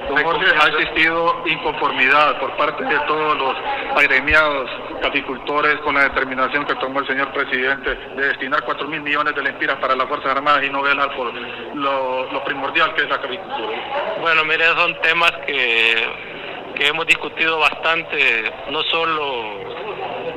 ha 0.61 0.69
existido 0.69 1.43
inconformidad 1.47 2.39
por 2.41 2.57
parte 2.57 2.83
de 2.85 2.99
todos 3.01 3.37
los 3.37 3.55
agremiados 3.97 4.71
caficultores 5.01 5.77
con 5.81 5.95
la 5.95 6.05
determinación 6.05 6.65
que 6.65 6.75
tomó 6.77 7.01
el 7.01 7.07
señor 7.07 7.33
presidente 7.33 7.95
de 7.95 8.27
destinar 8.29 8.63
4 8.65 8.89
mil 8.89 9.01
millones 9.01 9.35
de 9.35 9.43
lempiras 9.43 9.77
para 9.79 9.97
las 9.97 10.07
Fuerzas 10.09 10.33
Armadas 10.33 10.65
y 10.65 10.71
no 10.71 10.83
velar 10.83 11.15
por 11.17 11.33
lo, 11.33 12.45
primordial 12.45 12.95
que 12.95 13.03
es 13.03 13.09
la 13.09 13.21
caficultura. 13.21 14.17
Bueno, 14.21 14.45
mire, 14.45 14.67
son 14.77 14.95
temas 15.01 15.33
que, 15.47 16.09
que 16.77 16.87
hemos 16.87 17.07
discutido 17.07 17.59
bastante, 17.59 18.53
no 18.71 18.83
solo 18.85 19.77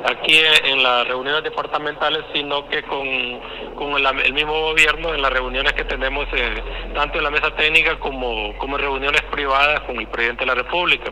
aquí 0.06 0.40
en 0.64 0.84
las 0.84 1.08
reuniones 1.08 1.44
departamentales, 1.44 2.24
sino 2.34 2.68
que 2.70 2.84
con, 2.84 2.98
el, 3.06 4.34
mismo 4.34 4.54
gobierno 4.54 5.14
en 5.14 5.22
las 5.22 5.32
reuniones 5.32 5.74
que 5.74 5.84
tenemos 5.86 6.28
eh, 6.34 6.64
tanto 6.94 7.18
en 7.18 7.24
la 7.24 7.32
mesa 7.32 7.52
técnica 7.56 7.98
como, 8.00 8.58
como 8.58 8.78
en 8.78 8.84
reuniones 8.84 9.22
privadas 9.32 9.82
con 9.82 10.00
el 10.00 10.08
presidente 10.08 10.42
de 10.42 10.48
la 10.48 10.56
República. 10.56 11.12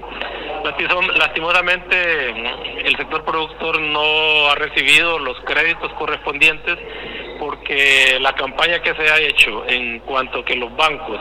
Lastimosamente 0.64 2.30
el 2.86 2.95
sector 2.97 3.24
productor 3.24 3.80
no 3.80 4.49
ha 4.49 4.55
recibido 4.55 5.20
los 5.20 5.39
créditos 5.41 5.91
correspondientes 5.93 6.78
porque 7.39 8.18
la 8.20 8.34
campaña 8.34 8.82
que 8.82 8.93
se 8.95 9.10
ha 9.10 9.20
hecho 9.20 9.64
en 9.68 9.99
cuanto 9.99 10.43
que 10.43 10.55
los 10.55 10.76
bancos 10.76 11.20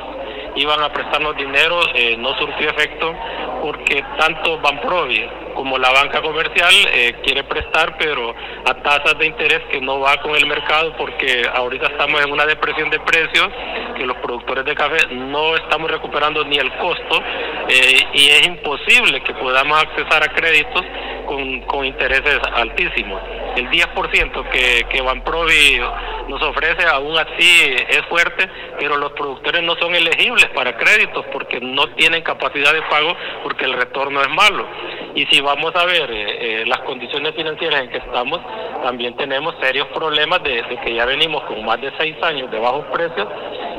iban 0.56 0.82
a 0.82 0.92
prestarnos 0.92 1.36
dinero 1.36 1.80
eh, 1.94 2.16
no 2.18 2.36
surtió 2.38 2.70
efecto 2.70 3.14
porque 3.62 4.04
tanto 4.18 4.58
Banprovi 4.58 5.28
como 5.54 5.78
la 5.78 5.90
banca 5.90 6.20
comercial 6.20 6.74
eh, 6.92 7.16
quiere 7.24 7.44
prestar 7.44 7.96
pero 7.98 8.34
a 8.64 8.74
tasas 8.74 9.18
de 9.18 9.26
interés 9.26 9.60
que 9.70 9.80
no 9.80 10.00
va 10.00 10.16
con 10.18 10.34
el 10.34 10.46
mercado 10.46 10.94
porque 10.96 11.48
ahorita 11.52 11.86
estamos 11.88 12.22
en 12.24 12.30
una 12.30 12.46
depresión 12.46 12.90
de 12.90 13.00
precios 13.00 13.48
que 13.96 14.06
los 14.06 14.16
productores 14.18 14.64
de 14.64 14.74
café 14.74 14.98
no 15.10 15.56
estamos 15.56 15.90
recuperando 15.90 16.44
ni 16.44 16.58
el 16.58 16.72
costo 16.76 17.22
eh, 17.68 18.00
y 18.12 18.28
es 18.28 18.46
imposible 18.46 19.22
que 19.22 19.34
podamos 19.34 19.82
accesar 19.82 20.22
a 20.22 20.28
créditos 20.28 20.84
con, 21.26 21.60
con 21.62 21.84
intereses 21.84 22.38
altísimos. 22.54 23.20
El 23.56 23.68
10% 23.70 24.50
que, 24.50 24.86
que 24.88 25.02
Banprovi 25.02 25.80
nos 26.28 26.42
ofrece 26.42 26.86
aún 26.86 27.16
así 27.18 27.76
es 27.88 28.02
fuerte, 28.08 28.48
pero 28.78 28.96
los 28.96 29.12
productores 29.12 29.62
no 29.62 29.74
son 29.76 29.94
elegibles 29.94 30.45
para 30.50 30.76
créditos 30.76 31.24
porque 31.32 31.60
no 31.60 31.86
tienen 31.94 32.22
capacidad 32.22 32.72
de 32.72 32.82
pago 32.82 33.14
porque 33.42 33.64
el 33.64 33.74
retorno 33.74 34.20
es 34.20 34.28
malo. 34.28 34.66
Y 35.14 35.24
si 35.26 35.40
vamos 35.40 35.74
a 35.74 35.84
ver 35.86 36.10
eh, 36.10 36.62
eh, 36.62 36.64
las 36.66 36.80
condiciones 36.80 37.34
financieras 37.34 37.82
en 37.82 37.90
que 37.90 37.98
estamos, 37.98 38.40
también 38.82 39.16
tenemos 39.16 39.54
serios 39.60 39.86
problemas 39.88 40.42
de, 40.42 40.62
que 40.84 40.94
ya 40.94 41.06
venimos 41.06 41.42
con 41.44 41.64
más 41.64 41.80
de 41.80 41.90
seis 41.98 42.16
años 42.22 42.50
de 42.50 42.58
bajos 42.58 42.84
precios 42.92 43.26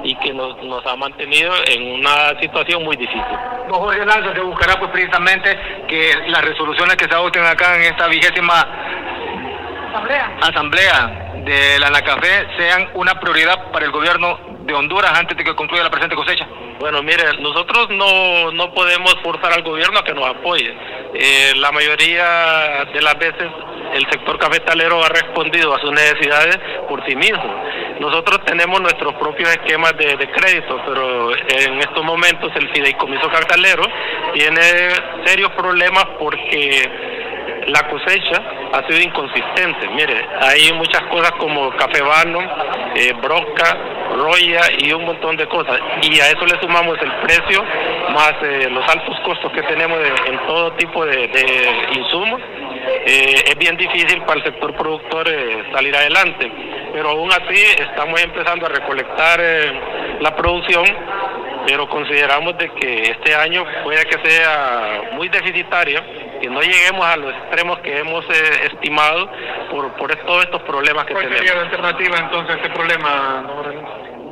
y 0.03 0.15
que 0.15 0.33
nos, 0.33 0.61
nos 0.63 0.85
ha 0.85 0.95
mantenido 0.95 1.53
en 1.67 1.99
una 1.99 2.39
situación 2.39 2.83
muy 2.83 2.95
difícil. 2.95 3.21
Don 3.69 3.79
Jorge 3.79 4.05
Lanza 4.05 4.33
se 4.33 4.41
buscará 4.41 4.79
pues 4.79 4.91
precisamente 4.91 5.57
que 5.87 6.13
las 6.27 6.43
resoluciones 6.43 6.95
que 6.95 7.05
se 7.05 7.13
adopten 7.13 7.45
acá 7.45 7.75
en 7.75 7.83
esta 7.83 8.07
vigésima 8.07 8.65
asamblea, 9.91 10.37
asamblea 10.41 11.27
de 11.45 11.79
la 11.79 11.89
NACAFE 11.89 12.47
sean 12.57 12.89
una 12.93 13.19
prioridad 13.19 13.71
para 13.71 13.85
el 13.85 13.91
gobierno 13.91 14.37
de 14.67 14.73
Honduras 14.73 15.17
antes 15.17 15.35
de 15.37 15.43
que 15.43 15.55
concluya 15.55 15.83
la 15.83 15.89
presente 15.89 16.15
cosecha? 16.15 16.45
Bueno, 16.79 17.01
mire, 17.01 17.23
nosotros 17.39 17.89
no, 17.89 18.51
no 18.51 18.71
podemos 18.73 19.15
forzar 19.23 19.53
al 19.53 19.63
gobierno 19.63 19.97
a 19.97 20.03
que 20.03 20.13
nos 20.13 20.27
apoye. 20.27 20.75
Eh, 21.13 21.53
la 21.55 21.71
mayoría 21.71 22.85
de 22.93 23.01
las 23.01 23.17
veces 23.17 23.47
el 23.93 24.05
sector 24.11 24.37
cafetalero 24.37 25.03
ha 25.03 25.09
respondido 25.09 25.73
a 25.73 25.79
sus 25.79 25.91
necesidades 25.91 26.59
por 26.87 27.03
sí 27.07 27.15
mismo. 27.15 27.63
Nosotros 27.99 28.43
tenemos 28.45 28.79
nuestros 28.79 29.15
propios 29.15 29.49
esquemas 29.49 29.97
de, 29.97 30.17
de 30.17 30.29
crédito, 30.31 30.79
pero 30.85 31.33
en 31.33 31.79
estos 31.79 32.03
momentos 32.03 32.51
el 32.55 32.69
fideicomiso 32.69 33.27
cafetalero 33.29 33.83
tiene 34.33 34.61
serios 35.25 35.51
problemas 35.53 36.05
porque 36.19 37.17
la 37.67 37.87
cosecha 37.89 38.41
ha 38.73 38.85
sido 38.87 39.01
inconsistente. 39.01 39.87
Mire, 39.89 40.25
hay 40.41 40.71
muchas 40.73 41.01
cosas 41.03 41.31
como 41.39 41.69
café 41.75 42.01
vano, 42.01 42.39
eh, 42.95 43.13
broca, 43.21 43.77
roya 44.15 44.61
y 44.77 44.91
un 44.93 45.05
montón 45.05 45.37
de 45.37 45.47
cosas. 45.47 45.79
Y 46.01 46.19
a 46.19 46.27
eso 46.27 46.45
le 46.45 46.59
sumamos 46.59 46.97
el 47.01 47.11
precio 47.23 47.63
más 48.13 48.33
eh, 48.41 48.69
los 48.69 48.87
altos 48.87 49.19
costos 49.21 49.51
que 49.51 49.63
tenemos 49.63 49.99
en 50.25 50.37
todo 50.47 50.71
tipo 50.73 51.05
de, 51.05 51.29
insumos. 51.95 52.41
Eh, 53.05 53.43
es 53.47 53.57
bien 53.57 53.77
difícil 53.77 54.21
para 54.21 54.39
el 54.39 54.43
sector 54.43 54.73
productor 54.75 55.27
salir 55.73 55.95
adelante, 55.95 56.51
pero 56.93 57.09
aún 57.09 57.31
así 57.31 57.61
estamos 57.79 58.21
empezando 58.21 58.65
a 58.65 58.69
recolectar 58.69 59.39
la 60.19 60.35
producción 60.35 60.85
pero 61.67 61.87
consideramos 61.89 62.57
de 62.57 62.69
que 62.69 63.01
este 63.11 63.35
año 63.35 63.65
puede 63.83 64.05
que 64.05 64.29
sea 64.29 65.01
muy 65.11 65.27
deficitario, 65.27 66.01
que 66.39 66.49
no 66.49 66.61
lleguemos 66.61 67.05
a 67.05 67.17
los 67.17 67.33
extremos 67.33 67.79
que 67.79 67.97
hemos 67.97 68.25
eh, 68.25 68.69
estimado 68.71 69.29
por, 69.71 69.93
por 69.93 70.15
todos 70.15 70.45
estos 70.45 70.61
problemas 70.63 71.05
que 71.05 71.13
tenemos. 71.13 71.35
¿Cuál 71.35 71.47
sería 71.47 71.55
la 71.55 71.61
alternativa 71.61 72.17
entonces 72.17 72.55
a 72.55 72.57
este 72.57 72.69
problema? 72.69 73.45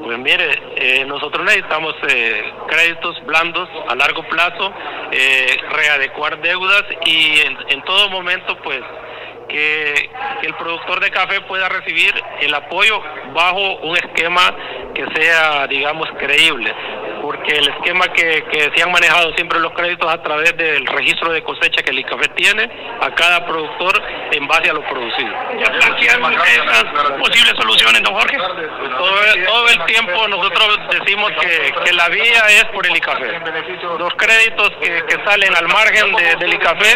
Pues 0.04 0.20
mire, 0.20 0.62
eh, 0.76 1.06
nosotros 1.06 1.44
necesitamos 1.46 1.96
eh, 2.08 2.54
créditos 2.68 3.26
blandos 3.26 3.68
a 3.88 3.96
largo 3.96 4.24
plazo, 4.24 4.74
readecuar 5.72 6.40
deudas 6.42 6.84
y 7.06 7.40
en, 7.40 7.58
en 7.70 7.82
todo 7.84 8.10
momento 8.10 8.56
pues 8.64 8.82
que, 9.48 10.10
el 10.44 10.54
productor 10.56 11.00
de 11.00 11.10
café 11.10 11.42
pueda 11.42 11.68
recibir 11.70 12.14
el 12.42 12.54
apoyo 12.54 13.02
bajo 13.34 13.78
un 13.78 13.98
esquema 13.98 14.54
que 14.94 15.06
sea, 15.16 15.66
digamos, 15.68 16.08
creíble 16.20 16.74
porque 17.26 17.58
el 17.58 17.68
esquema 17.68 18.08
que, 18.10 18.44
que 18.52 18.72
se 18.76 18.84
han 18.84 18.92
manejado 18.92 19.34
siempre 19.34 19.60
los 19.60 19.74
créditos 19.74 20.14
a 20.14 20.22
través 20.22 20.56
del 20.58 20.86
registro 20.86 21.32
de 21.32 21.42
cosecha 21.42 21.82
que 21.82 21.90
el 21.90 21.98
ICAFE 21.98 22.28
tiene 22.36 22.70
a 23.02 23.10
cada 23.16 23.44
productor 23.48 24.00
en 24.32 24.48
base 24.48 24.70
a 24.70 24.74
lo 24.74 24.88
producido. 24.88 25.34
¿Ya 25.60 25.72
plantean 25.72 26.24
esas 26.24 26.84
posibles 27.18 27.54
soluciones, 27.58 28.04
don 28.04 28.14
Jorge? 28.14 28.38
Todo, 28.38 29.70
el 29.70 29.86
tiempo 29.86 30.28
nosotros 30.28 30.80
decimos 30.92 31.32
que, 31.42 31.74
que, 31.84 31.94
la 31.94 32.10
vía 32.10 32.44
es 32.50 32.66
por 32.66 32.86
el 32.86 32.96
ICAFE. 32.96 33.40
Los 33.98 34.14
créditos 34.14 34.70
que, 34.82 35.04
que 35.06 35.26
salen 35.26 35.56
al 35.56 35.68
margen 35.68 36.14
del 36.40 36.54
ICAFE 36.54 36.96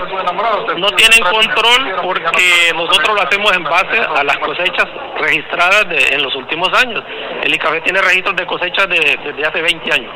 no 0.78 0.92
tienen 0.92 1.24
control 1.24 1.96
porque 2.04 2.39
nosotros 2.76 3.16
lo 3.16 3.22
hacemos 3.22 3.52
en 3.54 3.64
base 3.64 4.00
a 4.00 4.24
las 4.24 4.38
cosechas 4.38 4.86
registradas 5.20 5.86
en 6.12 6.22
los 6.22 6.36
últimos 6.36 6.70
años. 6.74 7.04
El 7.44 7.54
ICAFE 7.54 7.82
tiene 7.82 8.02
registros 8.02 8.36
de 8.36 8.46
cosechas 8.46 8.88
de, 8.90 9.20
desde 9.24 9.46
hace 9.46 9.62
20 9.62 9.94
años. 9.94 10.14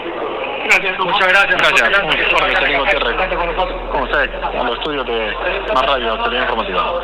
Gracias, 0.65 0.99
muchas 0.99 1.27
gracias. 1.27 1.61
Gracias. 1.61 1.91
Con 3.91 4.03
usted, 4.03 4.29
a 4.43 4.63
los 4.63 4.77
estudios 4.77 5.05
de 5.05 5.33
Más 5.73 5.85
Radio, 5.85 6.23
Televisión 6.23 6.43
Informativa. 6.43 7.01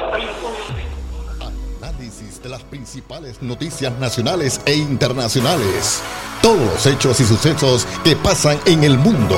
Análisis 1.81 2.41
de 2.41 2.49
las 2.49 2.63
principales 2.63 3.41
noticias 3.41 3.91
nacionales 3.99 4.61
e 4.65 4.73
internacionales. 4.73 6.03
Todos 6.41 6.59
los 6.59 6.85
hechos 6.85 7.19
y 7.19 7.25
sucesos 7.25 7.85
que 8.03 8.15
pasan 8.15 8.57
en 8.65 8.83
el 8.83 8.97
mundo. 8.97 9.35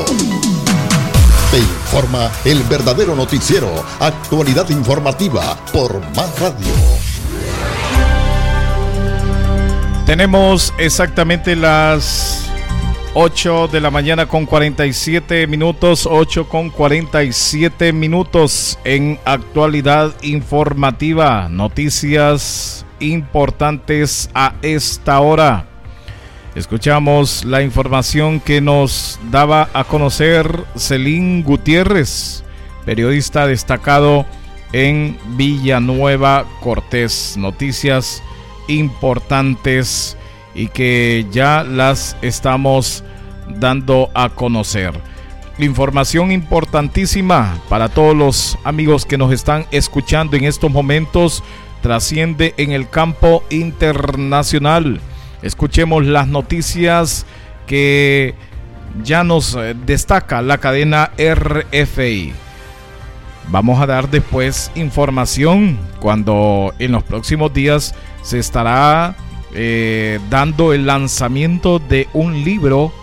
Te 1.52 1.58
informa 1.58 2.32
el 2.46 2.64
verdadero 2.64 3.14
noticiero. 3.14 3.68
Actualidad 4.00 4.70
informativa 4.70 5.58
por 5.74 6.00
Más 6.16 6.40
Radio. 6.40 6.74
Tenemos 10.06 10.74
exactamente 10.78 11.58
las 11.58 12.50
8 13.16 13.68
de 13.68 13.82
la 13.82 13.92
mañana 13.92 14.28
con 14.28 14.46
47 14.46 15.46
minutos, 15.48 16.08
8 16.10 16.48
con 16.48 16.70
47 16.70 17.92
minutos 17.92 18.80
en 18.86 19.20
actualidad 19.26 20.14
informativa, 20.22 21.50
noticias 21.50 22.86
importantes 23.02 24.30
a 24.34 24.54
esta 24.62 25.20
hora. 25.20 25.71
Escuchamos 26.54 27.46
la 27.46 27.62
información 27.62 28.42
que 28.42 28.60
nos 28.60 29.20
daba 29.32 29.70
a 29.74 29.86
conocer 29.86 30.66
Celín 30.76 31.44
Gutiérrez, 31.44 32.44
periodista 32.84 33.48
destacado 33.48 34.26
en 34.74 35.18
Villanueva 35.38 36.46
Cortés. 36.60 37.38
Noticias 37.38 38.22
importantes 38.68 40.18
y 40.54 40.68
que 40.68 41.26
ya 41.32 41.64
las 41.64 42.18
estamos 42.22 43.06
dando 43.48 44.10
a 44.14 44.28
conocer. 44.28 44.92
Información 45.58 46.34
importantísima 46.34 47.62
para 47.70 47.88
todos 47.88 48.14
los 48.14 48.58
amigos 48.66 49.06
que 49.06 49.18
nos 49.18 49.32
están 49.32 49.68
escuchando 49.72 50.36
en 50.36 50.44
estos 50.44 50.70
momentos 50.70 51.46
trasciende 51.82 52.54
en 52.58 52.74
el 52.74 52.90
campo 52.90 53.42
internacional. 53.50 55.00
Escuchemos 55.42 56.06
las 56.06 56.28
noticias 56.28 57.26
que 57.68 58.36
ya 59.04 59.24
nos 59.24 59.56
eh, 59.56 59.76
destaca 59.86 60.42
la 60.42 60.58
cadena 60.60 61.12
RFI. 61.18 62.34
Vamos 63.48 63.82
a 63.82 63.88
dar 63.88 64.10
después 64.10 64.72
información 64.76 65.78
cuando 66.00 66.74
en 66.80 66.92
los 66.92 67.04
próximos 67.04 67.54
días 67.54 67.96
se 68.22 68.40
estará 68.40 69.16
eh, 69.54 70.20
dando 70.30 70.74
el 70.74 70.86
lanzamiento 70.86 71.80
de 71.80 72.08
un 72.14 72.44
libro. 72.44 72.94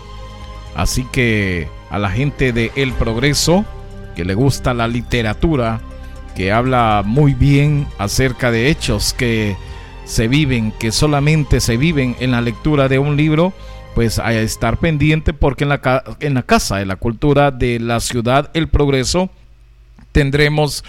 Así 0.75 1.05
que 1.11 1.69
a 1.91 1.99
la 1.99 2.11
gente 2.11 2.53
de 2.53 2.71
El 2.77 2.93
Progreso, 2.93 3.65
que 4.15 4.25
le 4.25 4.35
gusta 4.35 4.75
la 4.75 4.87
literatura, 4.87 5.81
que 6.37 6.53
habla 6.53 7.03
muy 7.05 7.35
bien 7.35 7.87
acerca 7.99 8.51
de 8.51 8.69
hechos 8.69 9.13
que 9.13 9.57
se 10.09 10.27
viven, 10.27 10.73
que 10.73 10.91
solamente 10.91 11.61
se 11.61 11.77
viven 11.77 12.17
en 12.19 12.31
la 12.31 12.41
lectura 12.41 12.89
de 12.89 12.99
un 12.99 13.17
libro, 13.17 13.53
pues 13.95 14.19
a 14.19 14.33
estar 14.33 14.79
pendiente 14.79 15.35
porque 15.35 15.65
en 15.65 15.69
la, 15.69 16.03
en 16.21 16.33
la 16.33 16.43
Casa 16.43 16.79
de 16.79 16.87
la 16.87 16.97
Cultura 16.97 17.51
de 17.51 17.79
la 17.79 18.01
Ciudad 18.01 18.51
El 18.55 18.69
Progreso 18.69 19.31
tendremos 20.11 20.83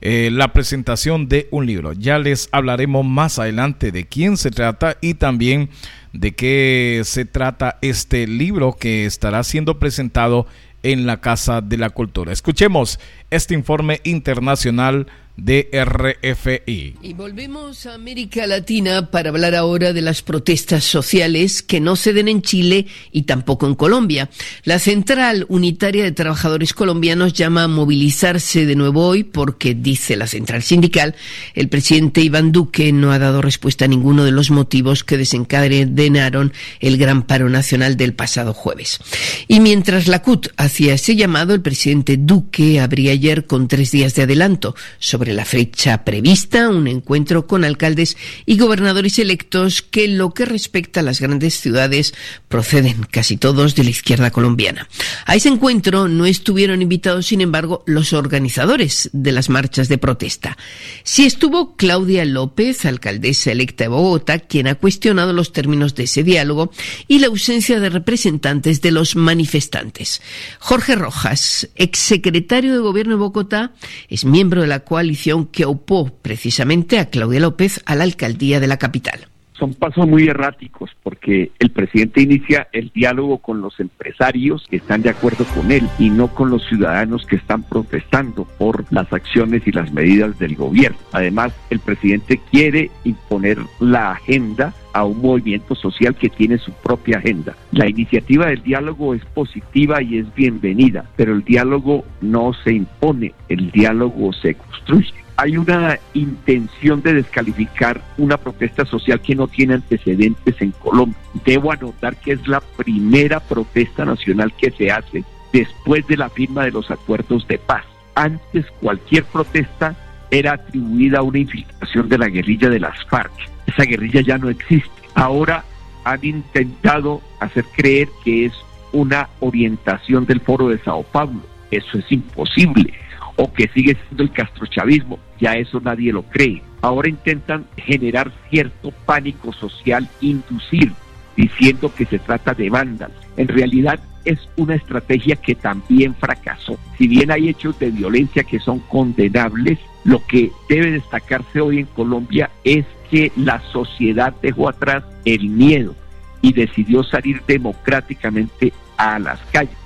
eh, 0.00 0.28
la 0.32 0.52
presentación 0.52 1.28
de 1.28 1.46
un 1.52 1.66
libro. 1.66 1.92
Ya 1.92 2.18
les 2.18 2.48
hablaremos 2.50 3.06
más 3.06 3.38
adelante 3.38 3.92
de 3.92 4.06
quién 4.06 4.36
se 4.36 4.50
trata 4.50 4.96
y 5.00 5.14
también 5.14 5.70
de 6.12 6.32
qué 6.32 7.02
se 7.04 7.24
trata 7.24 7.78
este 7.80 8.26
libro 8.26 8.72
que 8.72 9.06
estará 9.06 9.44
siendo 9.44 9.78
presentado 9.78 10.48
en 10.82 11.06
la 11.06 11.20
Casa 11.20 11.60
de 11.60 11.78
la 11.78 11.90
Cultura. 11.90 12.32
Escuchemos 12.32 12.98
este 13.30 13.54
informe 13.54 14.00
internacional 14.02 15.06
de 15.36 15.68
RFI. 15.72 16.96
Y 17.02 17.12
volvemos 17.14 17.86
a 17.86 17.94
América 17.94 18.46
Latina 18.46 19.10
para 19.10 19.30
hablar 19.30 19.54
ahora 19.54 19.92
de 19.92 20.00
las 20.00 20.22
protestas 20.22 20.84
sociales 20.84 21.62
que 21.62 21.80
no 21.80 21.96
se 21.96 22.12
den 22.12 22.28
en 22.28 22.40
Chile 22.40 22.86
y 23.10 23.22
tampoco 23.22 23.66
en 23.66 23.74
Colombia. 23.74 24.30
La 24.62 24.78
Central 24.78 25.44
Unitaria 25.48 26.04
de 26.04 26.12
Trabajadores 26.12 26.72
Colombianos 26.72 27.32
llama 27.32 27.64
a 27.64 27.68
movilizarse 27.68 28.64
de 28.64 28.76
nuevo 28.76 29.06
hoy 29.06 29.24
porque, 29.24 29.74
dice 29.74 30.16
la 30.16 30.28
Central 30.28 30.62
Sindical, 30.62 31.16
el 31.54 31.68
presidente 31.68 32.20
Iván 32.20 32.52
Duque 32.52 32.92
no 32.92 33.10
ha 33.10 33.18
dado 33.18 33.42
respuesta 33.42 33.86
a 33.86 33.88
ninguno 33.88 34.24
de 34.24 34.30
los 34.30 34.50
motivos 34.50 35.02
que 35.02 35.16
desencadenaron 35.16 36.52
el 36.78 36.96
gran 36.96 37.22
paro 37.22 37.50
nacional 37.50 37.96
del 37.96 38.14
pasado 38.14 38.54
jueves. 38.54 39.00
Y 39.48 39.58
mientras 39.58 40.06
la 40.06 40.22
CUT 40.22 40.48
hacía 40.56 40.94
ese 40.94 41.16
llamado, 41.16 41.54
el 41.54 41.60
presidente 41.60 42.16
Duque 42.16 42.78
abría 42.80 43.12
ayer 43.12 43.46
con 43.46 43.66
tres 43.66 43.90
días 43.90 44.14
de 44.14 44.22
adelanto 44.22 44.76
sobre 44.98 45.23
sobre 45.24 45.32
la 45.36 45.46
fecha 45.46 46.04
prevista 46.04 46.68
un 46.68 46.86
encuentro 46.86 47.46
con 47.46 47.64
alcaldes 47.64 48.18
y 48.44 48.58
gobernadores 48.58 49.18
electos 49.18 49.80
que 49.80 50.04
en 50.04 50.18
lo 50.18 50.34
que 50.34 50.44
respecta 50.44 51.00
a 51.00 51.02
las 51.02 51.18
grandes 51.18 51.58
ciudades 51.58 52.12
proceden 52.48 53.06
casi 53.10 53.38
todos 53.38 53.74
de 53.74 53.84
la 53.84 53.90
izquierda 53.90 54.30
colombiana. 54.30 54.86
A 55.24 55.34
ese 55.34 55.48
encuentro 55.48 56.08
no 56.08 56.26
estuvieron 56.26 56.82
invitados, 56.82 57.28
sin 57.28 57.40
embargo, 57.40 57.82
los 57.86 58.12
organizadores 58.12 59.08
de 59.14 59.32
las 59.32 59.48
marchas 59.48 59.88
de 59.88 59.96
protesta. 59.96 60.58
Sí 61.04 61.24
estuvo 61.24 61.74
Claudia 61.76 62.26
López, 62.26 62.84
alcaldesa 62.84 63.50
electa 63.50 63.84
de 63.84 63.88
Bogotá, 63.88 64.40
quien 64.40 64.66
ha 64.66 64.74
cuestionado 64.74 65.32
los 65.32 65.54
términos 65.54 65.94
de 65.94 66.02
ese 66.02 66.22
diálogo 66.22 66.70
y 67.08 67.20
la 67.20 67.28
ausencia 67.28 67.80
de 67.80 67.88
representantes 67.88 68.82
de 68.82 68.90
los 68.90 69.16
manifestantes. 69.16 70.20
Jorge 70.58 70.96
Rojas, 70.96 71.70
exsecretario 71.76 72.74
de 72.74 72.80
Gobierno 72.80 73.14
de 73.14 73.20
Bogotá, 73.20 73.72
es 74.10 74.26
miembro 74.26 74.60
de 74.60 74.66
la 74.66 74.80
cual 74.80 75.13
que 75.50 75.64
opó 75.64 76.10
precisamente 76.22 76.98
a 76.98 77.10
Claudia 77.10 77.40
López 77.40 77.80
a 77.86 77.94
la 77.94 78.04
alcaldía 78.04 78.60
de 78.60 78.66
la 78.66 78.78
capital 78.78 79.28
son 79.58 79.74
pasos 79.74 80.06
muy 80.06 80.26
erráticos 80.26 80.90
porque 81.02 81.52
el 81.58 81.70
presidente 81.70 82.20
inicia 82.22 82.68
el 82.72 82.90
diálogo 82.94 83.38
con 83.38 83.60
los 83.60 83.78
empresarios 83.80 84.66
que 84.68 84.76
están 84.76 85.02
de 85.02 85.10
acuerdo 85.10 85.44
con 85.54 85.70
él 85.70 85.88
y 85.98 86.10
no 86.10 86.28
con 86.28 86.50
los 86.50 86.66
ciudadanos 86.66 87.24
que 87.26 87.36
están 87.36 87.62
protestando 87.62 88.46
por 88.58 88.84
las 88.92 89.12
acciones 89.12 89.66
y 89.66 89.72
las 89.72 89.92
medidas 89.92 90.38
del 90.38 90.56
gobierno. 90.56 90.98
Además, 91.12 91.52
el 91.70 91.78
presidente 91.78 92.40
quiere 92.50 92.90
imponer 93.04 93.58
la 93.80 94.12
agenda 94.12 94.74
a 94.92 95.04
un 95.04 95.20
movimiento 95.20 95.74
social 95.74 96.14
que 96.14 96.28
tiene 96.28 96.58
su 96.58 96.72
propia 96.72 97.18
agenda. 97.18 97.56
La 97.72 97.88
iniciativa 97.88 98.46
del 98.46 98.62
diálogo 98.62 99.14
es 99.14 99.24
positiva 99.26 100.02
y 100.02 100.18
es 100.18 100.34
bienvenida, 100.34 101.04
pero 101.16 101.32
el 101.32 101.44
diálogo 101.44 102.04
no 102.20 102.52
se 102.64 102.72
impone, 102.74 103.34
el 103.48 103.70
diálogo 103.72 104.32
se 104.32 104.54
construye. 104.54 105.23
Hay 105.36 105.56
una 105.56 105.98
intención 106.12 107.02
de 107.02 107.14
descalificar 107.14 108.00
una 108.18 108.36
protesta 108.36 108.84
social 108.84 109.20
que 109.20 109.34
no 109.34 109.48
tiene 109.48 109.74
antecedentes 109.74 110.60
en 110.60 110.70
Colombia. 110.72 111.18
Debo 111.44 111.72
anotar 111.72 112.16
que 112.16 112.32
es 112.32 112.46
la 112.46 112.60
primera 112.60 113.40
protesta 113.40 114.04
nacional 114.04 114.52
que 114.52 114.70
se 114.70 114.90
hace 114.90 115.24
después 115.52 116.06
de 116.06 116.16
la 116.16 116.28
firma 116.30 116.64
de 116.64 116.70
los 116.70 116.90
acuerdos 116.90 117.46
de 117.48 117.58
paz. 117.58 117.84
Antes 118.14 118.66
cualquier 118.80 119.24
protesta 119.24 119.96
era 120.30 120.54
atribuida 120.54 121.18
a 121.18 121.22
una 121.22 121.38
infiltración 121.38 122.08
de 122.08 122.18
la 122.18 122.28
guerrilla 122.28 122.68
de 122.68 122.80
las 122.80 123.04
FARC. 123.06 123.32
Esa 123.66 123.84
guerrilla 123.84 124.20
ya 124.20 124.38
no 124.38 124.48
existe. 124.48 124.90
Ahora 125.14 125.64
han 126.04 126.24
intentado 126.24 127.22
hacer 127.40 127.64
creer 127.76 128.08
que 128.24 128.46
es 128.46 128.52
una 128.92 129.28
orientación 129.40 130.26
del 130.26 130.40
foro 130.40 130.68
de 130.68 130.78
Sao 130.78 131.02
Paulo. 131.02 131.40
Eso 131.70 131.98
es 131.98 132.12
imposible. 132.12 132.94
O 133.36 133.52
que 133.52 133.68
sigue 133.68 133.96
siendo 134.06 134.22
el 134.22 134.32
castrochavismo. 134.32 135.18
Ya 135.40 135.54
eso 135.54 135.80
nadie 135.80 136.12
lo 136.12 136.22
cree. 136.22 136.62
Ahora 136.80 137.08
intentan 137.08 137.66
generar 137.76 138.32
cierto 138.50 138.92
pánico 139.04 139.52
social, 139.52 140.08
inducir, 140.20 140.92
diciendo 141.36 141.92
que 141.94 142.06
se 142.06 142.18
trata 142.18 142.54
de 142.54 142.70
vándalos. 142.70 143.16
En 143.36 143.48
realidad 143.48 144.00
es 144.24 144.38
una 144.56 144.74
estrategia 144.74 145.36
que 145.36 145.54
también 145.54 146.14
fracasó. 146.14 146.78
Si 146.96 147.08
bien 147.08 147.30
hay 147.30 147.48
hechos 147.48 147.78
de 147.78 147.90
violencia 147.90 148.44
que 148.44 148.58
son 148.58 148.78
condenables, 148.80 149.78
lo 150.04 150.24
que 150.26 150.50
debe 150.68 150.92
destacarse 150.92 151.60
hoy 151.60 151.80
en 151.80 151.86
Colombia 151.86 152.50
es 152.62 152.86
que 153.10 153.32
la 153.36 153.60
sociedad 153.72 154.34
dejó 154.42 154.68
atrás 154.68 155.04
el 155.24 155.48
miedo 155.48 155.94
y 156.40 156.52
decidió 156.52 157.02
salir 157.02 157.42
democráticamente 157.46 158.72
a 158.96 159.18
las 159.18 159.40
calles. 159.52 159.76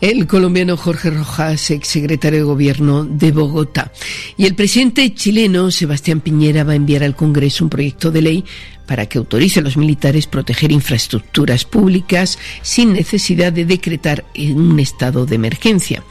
El 0.00 0.28
colombiano 0.28 0.76
Jorge 0.76 1.10
Rojas, 1.10 1.72
exsecretario 1.72 2.38
de 2.38 2.44
Gobierno 2.44 3.04
de 3.04 3.32
Bogotá. 3.32 3.90
Y 4.36 4.46
el 4.46 4.54
presidente 4.54 5.12
chileno 5.12 5.72
Sebastián 5.72 6.20
Piñera 6.20 6.62
va 6.62 6.72
a 6.72 6.76
enviar 6.76 7.02
al 7.02 7.16
Congreso 7.16 7.64
un 7.64 7.70
proyecto 7.70 8.12
de 8.12 8.22
ley 8.22 8.44
para 8.86 9.06
que 9.06 9.18
autorice 9.18 9.58
a 9.58 9.62
los 9.64 9.76
militares 9.76 10.28
proteger 10.28 10.70
infraestructuras 10.70 11.64
públicas 11.64 12.38
sin 12.62 12.92
necesidad 12.92 13.52
de 13.52 13.64
decretar 13.64 14.24
un 14.36 14.78
estado 14.78 15.26
de 15.26 15.34
emergencia. 15.34 16.04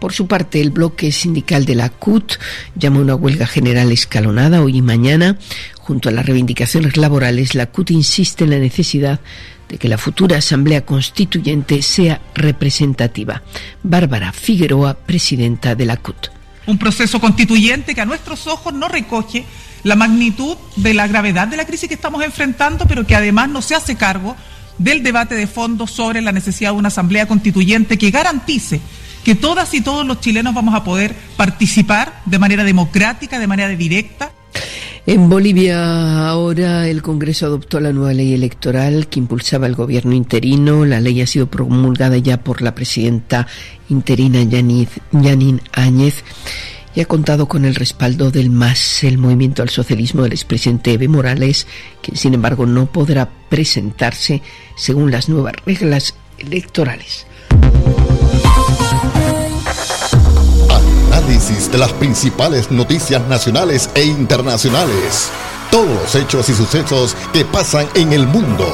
Por 0.00 0.12
su 0.12 0.26
parte, 0.26 0.60
el 0.60 0.70
bloque 0.70 1.12
sindical 1.12 1.64
de 1.64 1.76
la 1.76 1.88
CUT 1.88 2.32
llama 2.74 2.98
una 2.98 3.14
huelga 3.14 3.46
general 3.46 3.92
escalonada 3.92 4.60
hoy 4.60 4.78
y 4.78 4.82
mañana. 4.82 5.38
Junto 5.78 6.08
a 6.08 6.12
las 6.12 6.26
reivindicaciones 6.26 6.96
laborales, 6.96 7.54
la 7.54 7.66
CUT 7.66 7.92
insiste 7.92 8.44
en 8.44 8.50
la 8.50 8.58
necesidad 8.58 9.20
de 9.70 9.78
que 9.78 9.88
la 9.88 9.98
futura 9.98 10.38
Asamblea 10.38 10.84
Constituyente 10.84 11.80
sea 11.82 12.20
representativa. 12.34 13.42
Bárbara 13.84 14.32
Figueroa, 14.32 14.94
presidenta 14.94 15.76
de 15.76 15.86
la 15.86 15.96
CUT. 15.96 16.28
Un 16.66 16.76
proceso 16.76 17.20
constituyente 17.20 17.94
que 17.94 18.00
a 18.00 18.06
nuestros 18.06 18.48
ojos 18.48 18.74
no 18.74 18.88
recoge 18.88 19.44
la 19.84 19.94
magnitud 19.94 20.56
de 20.76 20.92
la 20.92 21.06
gravedad 21.06 21.48
de 21.48 21.56
la 21.56 21.66
crisis 21.66 21.88
que 21.88 21.94
estamos 21.94 22.22
enfrentando, 22.24 22.86
pero 22.86 23.06
que 23.06 23.14
además 23.14 23.48
no 23.48 23.62
se 23.62 23.76
hace 23.76 23.96
cargo 23.96 24.36
del 24.76 25.02
debate 25.02 25.36
de 25.36 25.46
fondo 25.46 25.86
sobre 25.86 26.20
la 26.20 26.32
necesidad 26.32 26.72
de 26.72 26.78
una 26.78 26.88
Asamblea 26.88 27.28
Constituyente 27.28 27.96
que 27.96 28.10
garantice 28.10 28.80
que 29.24 29.34
todas 29.36 29.72
y 29.74 29.82
todos 29.82 30.04
los 30.04 30.20
chilenos 30.20 30.52
vamos 30.52 30.74
a 30.74 30.82
poder 30.82 31.14
participar 31.36 32.22
de 32.24 32.38
manera 32.38 32.64
democrática, 32.64 33.38
de 33.38 33.46
manera 33.46 33.68
directa. 33.68 34.32
En 35.06 35.30
Bolivia 35.30 36.28
ahora 36.28 36.86
el 36.86 37.02
Congreso 37.02 37.46
adoptó 37.46 37.80
la 37.80 37.92
nueva 37.92 38.12
ley 38.12 38.34
electoral 38.34 39.08
que 39.08 39.18
impulsaba 39.18 39.66
el 39.66 39.74
gobierno 39.74 40.12
interino. 40.12 40.84
La 40.84 41.00
ley 41.00 41.22
ha 41.22 41.26
sido 41.26 41.46
promulgada 41.46 42.18
ya 42.18 42.42
por 42.44 42.60
la 42.60 42.74
presidenta 42.74 43.46
interina 43.88 44.42
Yanin 44.42 45.60
Áñez 45.72 46.22
y 46.94 47.00
ha 47.00 47.06
contado 47.06 47.48
con 47.48 47.64
el 47.64 47.76
respaldo 47.76 48.30
del 48.30 48.50
MAS, 48.50 49.04
el 49.04 49.16
Movimiento 49.16 49.62
al 49.62 49.70
Socialismo 49.70 50.22
del 50.22 50.32
expresidente 50.32 50.92
Evo 50.92 51.12
Morales, 51.12 51.66
que 52.02 52.16
sin 52.16 52.34
embargo 52.34 52.66
no 52.66 52.86
podrá 52.86 53.28
presentarse 53.48 54.42
según 54.76 55.10
las 55.10 55.28
nuevas 55.28 55.54
reglas 55.64 56.14
electorales. 56.38 57.26
Análisis 61.20 61.70
de 61.70 61.78
las 61.78 61.92
principales 61.92 62.70
noticias 62.70 63.26
nacionales 63.28 63.90
e 63.94 64.04
internacionales. 64.04 65.30
Todos 65.70 65.88
los 65.88 66.14
hechos 66.14 66.48
y 66.48 66.54
sucesos 66.54 67.14
que 67.32 67.44
pasan 67.44 67.86
en 67.94 68.12
el 68.12 68.26
mundo. 68.26 68.72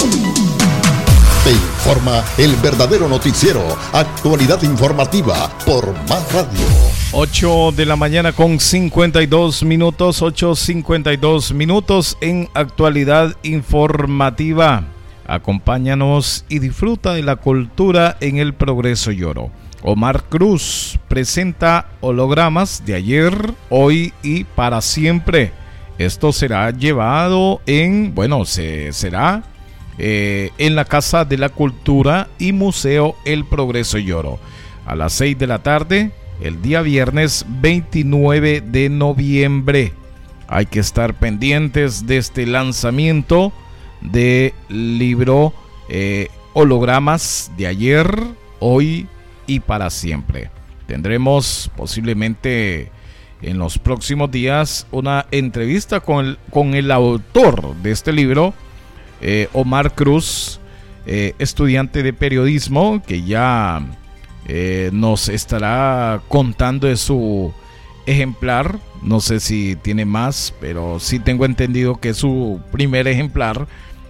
Te 1.44 1.51
informa 1.51 2.22
el 2.38 2.55
verdadero 2.57 3.09
noticiero, 3.09 3.62
actualidad 3.92 4.62
informativa 4.62 5.51
por 5.64 5.92
Más 6.09 6.32
Radio. 6.32 6.66
8 7.12 7.72
de 7.72 7.84
la 7.84 7.97
mañana 7.97 8.32
con 8.32 8.61
52 8.61 9.64
minutos, 9.64 10.22
8.52 10.22 11.53
minutos 11.53 12.16
en 12.20 12.49
actualidad 12.55 13.36
informativa. 13.42 14.84
Acompáñanos 15.26 16.44
y 16.49 16.61
disfruta 16.61 17.12
de 17.14 17.24
la 17.24 17.36
cultura 17.36 18.16
en 18.20 18.38
el 18.38 18.55
progreso 18.55 19.11
lloro. 19.11 19.51
Omar 19.83 20.24
Cruz 20.24 20.99
presenta 21.09 21.89
hologramas 22.01 22.85
de 22.85 22.95
ayer, 22.95 23.55
hoy 23.68 24.12
y 24.22 24.45
para 24.45 24.81
siempre. 24.81 25.53
Esto 25.99 26.33
será 26.33 26.70
llevado 26.70 27.61
en, 27.66 28.14
bueno, 28.14 28.45
se, 28.45 28.93
será 28.93 29.45
eh, 29.99 30.51
en 30.59 30.74
la 30.74 30.85
Casa 30.85 31.24
de 31.24 31.39
la 31.39 31.49
Cultura 31.49 32.29
y 32.39 32.53
Museo 32.53 33.16
El 33.24 33.45
Progreso 33.45 33.99
Lloro. 33.99 34.39
A 34.85 34.95
las 34.95 35.14
6 35.14 35.39
de 35.39 35.47
la 35.47 35.62
tarde, 35.62 36.12
el 36.41 36.61
día 36.62 36.83
viernes 36.83 37.47
29 37.49 38.61
de 38.61 38.89
noviembre. 38.89 39.95
Hay 40.49 40.66
que 40.66 40.81
estar 40.81 41.14
pendientes 41.14 42.07
de 42.07 42.18
este 42.18 42.47
lanzamiento 42.47 43.53
de 44.01 44.55
libro 44.68 45.53
eh, 45.89 46.29
Hologramas 46.53 47.51
de 47.57 47.66
ayer, 47.66 48.09
hoy 48.61 49.09
y 49.47 49.61
para 49.61 49.90
siempre. 49.90 50.51
Tendremos 50.86 51.70
posiblemente 51.76 52.90
en 53.42 53.59
los 53.59 53.78
próximos 53.78 54.30
días 54.30 54.86
una 54.90 55.26
entrevista 55.30 56.01
con 56.01 56.26
el, 56.26 56.38
con 56.51 56.74
el 56.74 56.90
autor 56.90 57.74
de 57.76 57.90
este 57.90 58.12
libro, 58.12 58.55
eh, 59.20 59.49
Omar 59.53 59.94
Cruz, 59.94 60.61
eh, 61.07 61.34
estudiante 61.38 62.03
de 62.03 62.12
periodismo, 62.12 63.03
que 63.07 63.22
ya 63.22 63.80
eh, 64.49 64.90
nos 64.92 65.28
estará 65.28 66.20
contando 66.28 66.86
de 66.86 66.97
su 66.97 67.53
ejemplar. 68.07 68.78
No 69.03 69.20
sé 69.20 69.40
si 69.40 69.76
tiene 69.76 70.05
más, 70.05 70.55
pero 70.61 70.99
sí 70.99 71.18
tengo 71.18 71.44
entendido 71.44 72.01
que 72.01 72.11
es 72.11 72.16
su 72.16 72.61
primer 72.72 73.07
ejemplar 73.09 73.66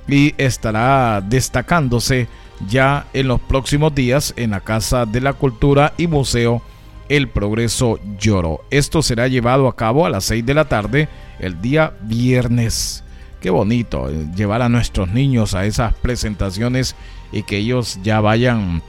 y 0.08 0.34
estará 0.38 1.20
destacándose 1.20 2.28
ya 2.68 3.06
en 3.12 3.28
los 3.28 3.40
próximos 3.40 3.94
días 3.94 4.34
en 4.36 4.50
la 4.50 4.60
Casa 4.60 5.06
de 5.06 5.20
la 5.20 5.32
Cultura 5.34 5.92
y 5.96 6.06
Museo 6.06 6.62
El 7.08 7.28
Progreso 7.28 7.98
Lloro. 8.18 8.64
Esto 8.70 9.02
será 9.02 9.28
llevado 9.28 9.68
a 9.68 9.76
cabo 9.76 10.06
a 10.06 10.10
las 10.10 10.24
6 10.24 10.44
de 10.46 10.54
la 10.54 10.66
tarde 10.66 11.08
el 11.38 11.60
día 11.60 11.94
viernes. 12.02 13.04
Qué 13.40 13.50
bonito 13.50 14.08
eh, 14.08 14.26
llevar 14.34 14.62
a 14.62 14.68
nuestros 14.68 15.10
niños 15.10 15.54
a 15.54 15.66
esas 15.66 15.94
presentaciones 15.94 16.96
y 17.32 17.42
que 17.42 17.58
ellos 17.58 17.98
ya 18.02 18.20
vayan 18.20 18.82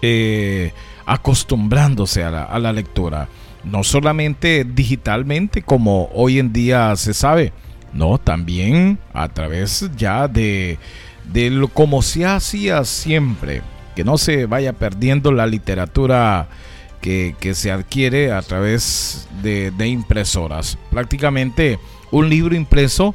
eh, 0.00 0.72
acostumbrándose 1.06 2.24
a 2.24 2.30
la, 2.30 2.42
a 2.44 2.58
la 2.58 2.72
lectura. 2.72 3.28
No 3.64 3.84
solamente 3.84 4.64
digitalmente 4.64 5.62
como 5.62 6.10
hoy 6.14 6.38
en 6.38 6.52
día 6.52 6.96
se 6.96 7.14
sabe, 7.14 7.52
no, 7.92 8.18
también 8.18 8.98
a 9.12 9.28
través 9.28 9.90
ya 9.96 10.26
de 10.26 10.78
de 11.32 11.50
lo 11.50 11.68
como 11.68 12.02
se 12.02 12.26
hacía 12.26 12.84
siempre, 12.84 13.62
que 13.94 14.04
no 14.04 14.18
se 14.18 14.46
vaya 14.46 14.72
perdiendo 14.72 15.32
la 15.32 15.46
literatura 15.46 16.48
que, 17.00 17.34
se 17.54 17.72
adquiere 17.72 18.32
a 18.32 18.42
través 18.42 19.28
de, 19.42 19.72
impresoras. 19.86 20.78
Prácticamente 20.90 21.78
un 22.10 22.28
libro 22.28 22.54
impreso 22.54 23.14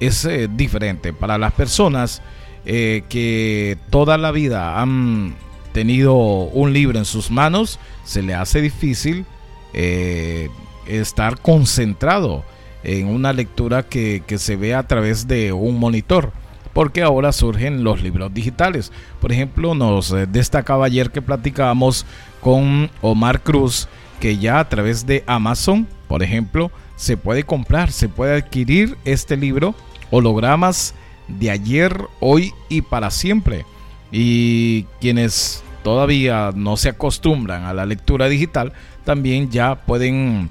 es 0.00 0.24
eh, 0.24 0.48
diferente 0.50 1.12
para 1.12 1.38
las 1.38 1.52
personas 1.52 2.22
eh, 2.64 3.04
que 3.08 3.78
toda 3.90 4.18
la 4.18 4.32
vida 4.32 4.80
han 4.80 5.36
tenido 5.72 6.14
un 6.16 6.72
libro 6.72 6.98
en 6.98 7.04
sus 7.04 7.30
manos, 7.30 7.78
se 8.04 8.22
le 8.22 8.34
hace 8.34 8.60
difícil 8.60 9.24
eh, 9.72 10.48
estar 10.86 11.38
concentrado 11.40 12.44
en 12.82 13.06
una 13.06 13.32
lectura 13.32 13.84
que, 13.84 14.22
que 14.26 14.38
se 14.38 14.56
ve 14.56 14.74
a 14.74 14.82
través 14.82 15.28
de 15.28 15.52
un 15.52 15.78
monitor 15.78 16.32
porque 16.80 17.02
ahora 17.02 17.30
surgen 17.30 17.84
los 17.84 18.00
libros 18.00 18.32
digitales. 18.32 18.90
Por 19.20 19.32
ejemplo, 19.32 19.74
nos 19.74 20.12
eh, 20.12 20.26
destacaba 20.26 20.86
ayer 20.86 21.10
que 21.10 21.20
platicábamos 21.20 22.06
con 22.40 22.90
Omar 23.02 23.42
Cruz 23.42 23.86
que 24.18 24.38
ya 24.38 24.60
a 24.60 24.68
través 24.70 25.04
de 25.04 25.22
Amazon, 25.26 25.86
por 26.08 26.22
ejemplo, 26.22 26.70
se 26.96 27.18
puede 27.18 27.44
comprar, 27.44 27.92
se 27.92 28.08
puede 28.08 28.38
adquirir 28.38 28.96
este 29.04 29.36
libro, 29.36 29.74
hologramas 30.10 30.94
de 31.28 31.50
ayer, 31.50 32.00
hoy 32.18 32.54
y 32.70 32.80
para 32.80 33.10
siempre. 33.10 33.66
Y 34.10 34.84
quienes 35.02 35.62
todavía 35.82 36.50
no 36.54 36.78
se 36.78 36.88
acostumbran 36.88 37.64
a 37.64 37.74
la 37.74 37.84
lectura 37.84 38.26
digital, 38.26 38.72
también 39.04 39.50
ya 39.50 39.74
pueden 39.74 40.48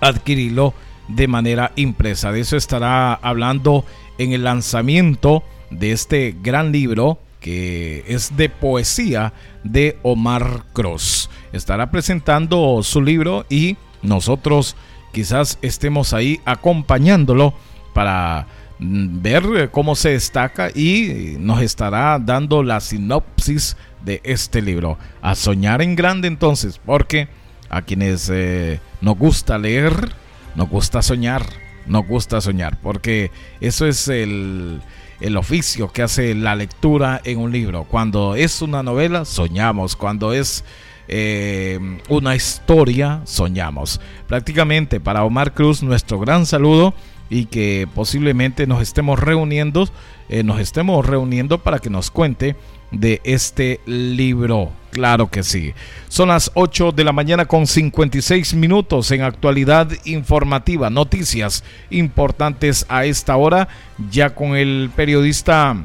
adquirirlo 0.00 0.74
de 1.06 1.28
manera 1.28 1.70
impresa. 1.76 2.32
De 2.32 2.40
eso 2.40 2.56
estará 2.56 3.14
hablando 3.14 3.84
en 4.18 4.32
el 4.32 4.42
lanzamiento 4.42 5.44
de 5.70 5.92
este 5.92 6.34
gran 6.42 6.72
libro 6.72 7.18
que 7.40 8.04
es 8.06 8.36
de 8.36 8.48
poesía 8.48 9.32
de 9.64 9.98
Omar 10.02 10.64
Cross. 10.72 11.30
Estará 11.52 11.90
presentando 11.90 12.82
su 12.82 13.00
libro 13.02 13.46
y 13.48 13.76
nosotros 14.02 14.76
quizás 15.12 15.58
estemos 15.62 16.12
ahí 16.12 16.40
acompañándolo 16.44 17.54
para 17.94 18.46
mm, 18.78 19.22
ver 19.22 19.70
cómo 19.70 19.96
se 19.96 20.10
destaca 20.10 20.70
y 20.70 21.36
nos 21.38 21.62
estará 21.62 22.18
dando 22.18 22.62
la 22.62 22.80
sinopsis 22.80 23.76
de 24.04 24.20
este 24.24 24.62
libro. 24.62 24.98
A 25.22 25.34
soñar 25.34 25.82
en 25.82 25.96
grande 25.96 26.28
entonces, 26.28 26.80
porque 26.84 27.28
a 27.68 27.82
quienes 27.82 28.30
eh, 28.32 28.80
nos 29.00 29.16
gusta 29.16 29.58
leer, 29.58 30.12
nos 30.54 30.68
gusta 30.68 31.02
soñar, 31.02 31.44
nos 31.86 32.06
gusta 32.06 32.40
soñar, 32.40 32.78
porque 32.80 33.30
eso 33.60 33.86
es 33.86 34.08
el, 34.08 34.80
el 35.20 35.36
oficio 35.36 35.92
que 35.92 36.02
hace 36.02 36.34
la 36.34 36.56
lectura 36.56 37.20
en 37.24 37.38
un 37.38 37.52
libro. 37.52 37.84
Cuando 37.84 38.34
es 38.34 38.62
una 38.62 38.82
novela, 38.82 39.24
soñamos. 39.24 39.96
Cuando 39.96 40.32
es 40.32 40.64
eh, 41.08 41.78
una 42.08 42.34
historia, 42.34 43.20
soñamos. 43.24 44.00
Prácticamente 44.26 45.00
para 45.00 45.24
Omar 45.24 45.54
Cruz, 45.54 45.82
nuestro 45.82 46.18
gran 46.18 46.46
saludo 46.46 46.94
y 47.28 47.46
que 47.46 47.88
posiblemente 47.94 48.66
nos 48.66 48.82
estemos 48.82 49.18
reuniendo, 49.18 49.88
eh, 50.28 50.42
nos 50.42 50.60
estemos 50.60 51.06
reuniendo 51.06 51.58
para 51.58 51.78
que 51.78 51.90
nos 51.90 52.10
cuente 52.10 52.56
de 52.90 53.20
este 53.24 53.80
libro. 53.86 54.72
Claro 54.90 55.30
que 55.30 55.42
sí. 55.42 55.72
Son 56.08 56.28
las 56.28 56.50
8 56.54 56.92
de 56.92 57.04
la 57.04 57.12
mañana 57.12 57.44
con 57.44 57.66
56 57.66 58.54
minutos 58.54 59.10
en 59.12 59.22
actualidad 59.22 59.88
informativa. 60.04 60.90
Noticias 60.90 61.62
importantes 61.90 62.84
a 62.88 63.04
esta 63.04 63.36
hora, 63.36 63.68
ya 64.10 64.34
con 64.34 64.56
el 64.56 64.90
periodista 64.94 65.76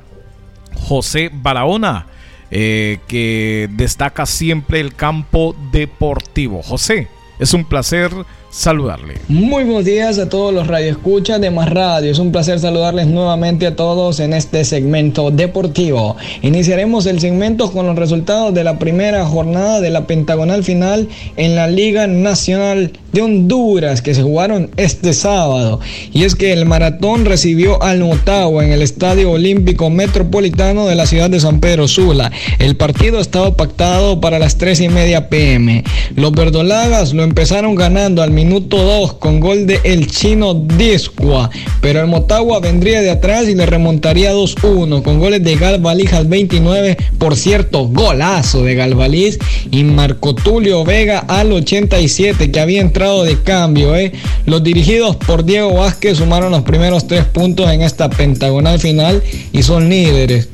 José 0.74 1.30
Barahona, 1.32 2.08
eh, 2.50 3.00
que 3.08 3.70
destaca 3.72 4.26
siempre 4.26 4.80
el 4.80 4.96
campo 4.96 5.56
deportivo. 5.72 6.64
José, 6.64 7.08
es 7.38 7.54
un 7.54 7.66
placer 7.66 8.12
saludarle. 8.56 9.16
Muy 9.28 9.66
buenos 9.66 9.84
días 9.84 10.18
a 10.18 10.30
todos 10.30 10.54
los 10.54 10.68
radioescuchas 10.68 11.42
de 11.42 11.52
Más 11.52 11.70
Radio. 11.70 12.10
Es 12.10 12.20
un 12.20 12.32
placer 12.32 12.58
saludarles 12.58 13.06
nuevamente 13.06 13.68
a 13.68 13.76
todos 13.76 14.22
en 14.22 14.32
este 14.32 14.64
segmento 14.64 15.30
deportivo. 15.30 16.16
Iniciaremos 16.42 17.06
el 17.06 17.20
segmento 17.20 17.70
con 17.74 17.86
los 17.86 17.98
resultados 17.98 18.54
de 18.54 18.64
la 18.64 18.80
primera 18.80 19.26
jornada 19.26 19.82
de 19.82 19.90
la 19.90 20.08
pentagonal 20.08 20.64
final 20.64 21.10
en 21.36 21.56
la 21.56 21.68
Liga 21.68 22.08
Nacional 22.08 22.94
de 23.12 23.22
Honduras 23.22 24.02
que 24.02 24.16
se 24.16 24.24
jugaron 24.24 24.72
este 24.78 25.12
sábado. 25.12 25.82
Y 26.14 26.24
es 26.24 26.36
que 26.36 26.54
el 26.54 26.66
maratón 26.66 27.26
recibió 27.26 27.84
al 27.84 28.00
Motagua 28.00 28.64
en 28.64 28.72
el 28.72 28.82
Estadio 28.82 29.32
Olímpico 29.32 29.90
Metropolitano 29.90 30.86
de 30.86 30.96
la 30.96 31.06
ciudad 31.06 31.30
de 31.30 31.42
San 31.42 31.60
Pedro 31.60 31.90
Sula. 31.90 32.32
El 32.60 32.78
partido 32.78 33.20
estaba 33.20 33.58
pactado 33.58 34.22
para 34.22 34.40
las 34.40 34.58
3 34.58 34.80
y 34.80 34.90
media 34.90 35.28
pm. 35.28 35.84
Los 36.16 36.32
verdolagas 36.32 37.14
lo 37.14 37.24
empezaron 37.24 37.76
ganando 37.76 38.22
al 38.22 38.32
minuto 38.32 38.45
2 38.50 39.14
con 39.14 39.40
gol 39.40 39.66
de 39.66 39.80
el 39.84 40.08
chino 40.08 40.54
Discua, 40.54 41.50
pero 41.82 42.02
el 42.02 42.08
Motagua 42.08 42.60
vendría 42.60 43.02
de 43.02 43.10
atrás 43.10 43.48
y 43.48 43.56
le 43.56 43.66
remontaría 43.66 44.34
2-1 44.34 45.02
con 45.02 45.20
goles 45.20 45.44
de 45.44 45.56
Galvaliz 45.56 46.14
al 46.14 46.28
29, 46.28 46.98
por 47.18 47.36
cierto, 47.36 47.88
golazo 47.88 48.64
de 48.64 48.76
Galvaliz 48.76 49.40
y 49.72 49.84
Marco 49.84 50.36
Tulio 50.36 50.84
Vega 50.84 51.20
al 51.20 51.52
87 51.52 52.52
que 52.52 52.60
había 52.60 52.82
entrado 52.82 53.24
de 53.24 53.42
cambio. 53.42 53.96
¿eh? 53.96 54.12
Los 54.46 54.64
dirigidos 54.64 55.16
por 55.16 55.44
Diego 55.44 55.74
Vázquez 55.74 56.18
sumaron 56.18 56.52
los 56.52 56.62
primeros 56.62 57.08
tres 57.08 57.26
puntos 57.26 57.70
en 57.72 57.82
esta 57.82 58.10
pentagonal 58.10 58.80
final 58.80 59.24
y 59.52 59.64
son 59.64 59.90
líderes. 59.90 60.50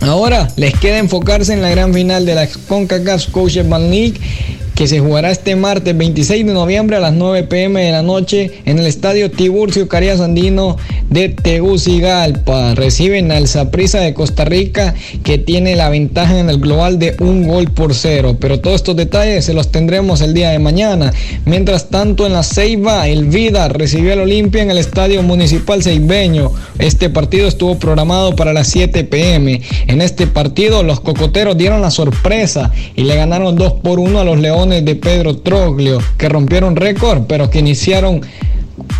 Ahora 0.00 0.48
les 0.56 0.74
queda 0.74 0.98
enfocarse 0.98 1.52
en 1.52 1.60
la 1.60 1.70
gran 1.70 1.92
final 1.92 2.24
de 2.24 2.34
la 2.34 2.48
CONCACAF 2.68 3.22
Scotiabank 3.22 3.90
League 3.90 4.14
que 4.74 4.86
se 4.86 5.00
jugará 5.00 5.30
este 5.30 5.56
martes 5.56 5.96
26 5.96 6.46
de 6.46 6.52
noviembre 6.52 6.96
a 6.96 7.00
las 7.00 7.12
9 7.12 7.44
pm 7.44 7.82
de 7.82 7.92
la 7.92 8.02
noche 8.02 8.50
en 8.64 8.78
el 8.78 8.86
estadio 8.86 9.30
Tiburcio 9.30 9.88
Carías 9.88 10.20
Andino 10.20 10.76
de 11.10 11.28
Tegucigalpa. 11.28 12.74
Reciben 12.74 13.30
al 13.32 13.48
Zaprisa 13.48 14.00
de 14.00 14.14
Costa 14.14 14.44
Rica 14.44 14.94
que 15.22 15.38
tiene 15.38 15.76
la 15.76 15.90
ventaja 15.90 16.38
en 16.38 16.48
el 16.48 16.58
global 16.58 16.98
de 16.98 17.16
un 17.20 17.46
gol 17.46 17.70
por 17.70 17.94
cero. 17.94 18.36
Pero 18.40 18.60
todos 18.60 18.76
estos 18.76 18.96
detalles 18.96 19.44
se 19.44 19.54
los 19.54 19.70
tendremos 19.70 20.20
el 20.20 20.34
día 20.34 20.50
de 20.50 20.58
mañana. 20.58 21.12
Mientras 21.44 21.90
tanto 21.90 22.26
en 22.26 22.32
la 22.32 22.42
Ceiba, 22.42 23.08
el 23.08 23.26
Vida 23.26 23.68
recibió 23.68 24.12
al 24.12 24.20
Olimpia 24.20 24.62
en 24.62 24.70
el 24.70 24.78
estadio 24.78 25.22
municipal 25.22 25.82
ceibeño. 25.82 26.52
Este 26.78 27.10
partido 27.10 27.48
estuvo 27.48 27.78
programado 27.78 28.34
para 28.36 28.52
las 28.52 28.68
7 28.68 29.04
pm. 29.04 29.60
En 29.86 30.00
este 30.00 30.26
partido 30.26 30.82
los 30.82 31.00
cocoteros 31.00 31.58
dieron 31.58 31.82
la 31.82 31.90
sorpresa 31.90 32.70
y 32.96 33.04
le 33.04 33.16
ganaron 33.16 33.56
2 33.56 33.74
por 33.82 33.98
1 33.98 34.20
a 34.20 34.24
los 34.24 34.38
Leones 34.38 34.59
de 34.68 34.94
Pedro 34.94 35.38
Troglio, 35.38 36.00
que 36.18 36.28
rompieron 36.28 36.76
récord, 36.76 37.22
pero 37.26 37.48
que 37.48 37.60
iniciaron 37.60 38.20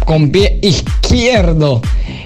con 0.04 0.30
pie 0.30 0.58
izquierdo 0.62 1.82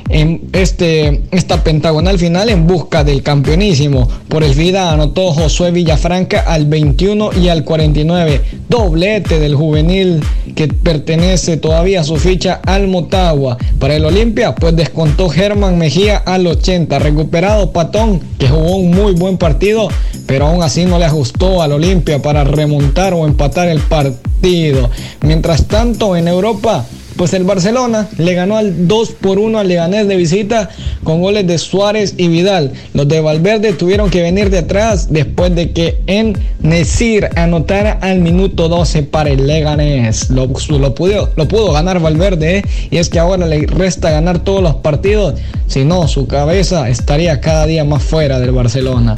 en 0.08 0.48
este, 0.52 1.22
esta 1.30 1.64
pentagonal 1.64 2.18
final 2.18 2.50
en 2.50 2.66
busca 2.66 3.04
del 3.04 3.22
campeonísimo. 3.22 4.08
Por 4.28 4.44
el 4.44 4.54
vida 4.54 4.92
anotó 4.92 5.32
Josué 5.32 5.70
Villafranca 5.70 6.40
al 6.40 6.66
21 6.66 7.30
y 7.40 7.48
al 7.48 7.64
49. 7.64 8.40
Doblete 8.68 9.40
del 9.40 9.54
juvenil 9.54 10.22
que 10.54 10.68
pertenece 10.68 11.56
todavía 11.56 12.00
a 12.00 12.04
su 12.04 12.16
ficha 12.16 12.60
al 12.66 12.86
Motagua. 12.86 13.56
Para 13.78 13.96
el 13.96 14.04
Olimpia, 14.04 14.54
pues 14.54 14.76
descontó 14.76 15.28
Germán 15.28 15.78
Mejía 15.78 16.18
al 16.18 16.46
80. 16.46 16.98
Recuperado 16.98 17.72
Patón, 17.72 18.20
que 18.38 18.48
jugó 18.48 18.76
un 18.76 18.90
muy 18.90 19.12
buen 19.12 19.38
partido, 19.38 19.88
pero 20.26 20.46
aún 20.46 20.62
así 20.62 20.84
no 20.84 20.98
le 20.98 21.06
ajustó 21.06 21.62
al 21.62 21.72
Olimpia 21.72 22.20
para 22.20 22.44
remontar 22.44 23.14
o 23.14 23.26
empatar 23.26 23.68
el 23.68 23.80
partido. 23.80 24.90
Mientras 25.22 25.66
tanto, 25.66 26.16
en 26.16 26.28
Europa, 26.28 26.84
pues 27.16 27.32
el 27.34 27.44
Barcelona 27.44 28.08
le 28.18 28.34
ganó 28.34 28.56
al 28.56 28.88
2 28.88 29.10
por 29.20 29.38
1 29.38 29.58
al 29.58 29.68
Leganés 29.68 30.08
de 30.08 30.16
visita 30.16 30.68
con 31.04 31.20
goles 31.20 31.46
de 31.46 31.58
Suárez 31.58 32.14
y 32.16 32.28
Vidal. 32.28 32.72
Los 32.92 33.08
de 33.08 33.20
Valverde 33.20 33.72
tuvieron 33.72 34.10
que 34.10 34.22
venir 34.22 34.50
de 34.50 34.58
atrás 34.58 35.12
después 35.12 35.54
de 35.54 35.72
que 35.72 36.00
en 36.06 36.36
Nesir 36.60 37.28
anotara 37.36 37.98
al 38.00 38.20
minuto 38.20 38.68
12 38.68 39.02
para 39.04 39.30
el 39.30 39.46
Leganés. 39.46 40.30
Lo, 40.30 40.46
lo, 40.46 40.94
pudo, 40.94 41.30
lo 41.36 41.48
pudo 41.48 41.72
ganar 41.72 42.00
Valverde 42.00 42.58
¿eh? 42.58 42.62
y 42.90 42.96
es 42.98 43.08
que 43.08 43.18
ahora 43.18 43.46
le 43.46 43.66
resta 43.66 44.10
ganar 44.10 44.40
todos 44.40 44.62
los 44.62 44.76
partidos. 44.76 45.34
Si 45.66 45.84
no, 45.84 46.08
su 46.08 46.26
cabeza 46.26 46.88
estaría 46.88 47.40
cada 47.40 47.66
día 47.66 47.84
más 47.84 48.02
fuera 48.02 48.40
del 48.40 48.52
Barcelona. 48.52 49.16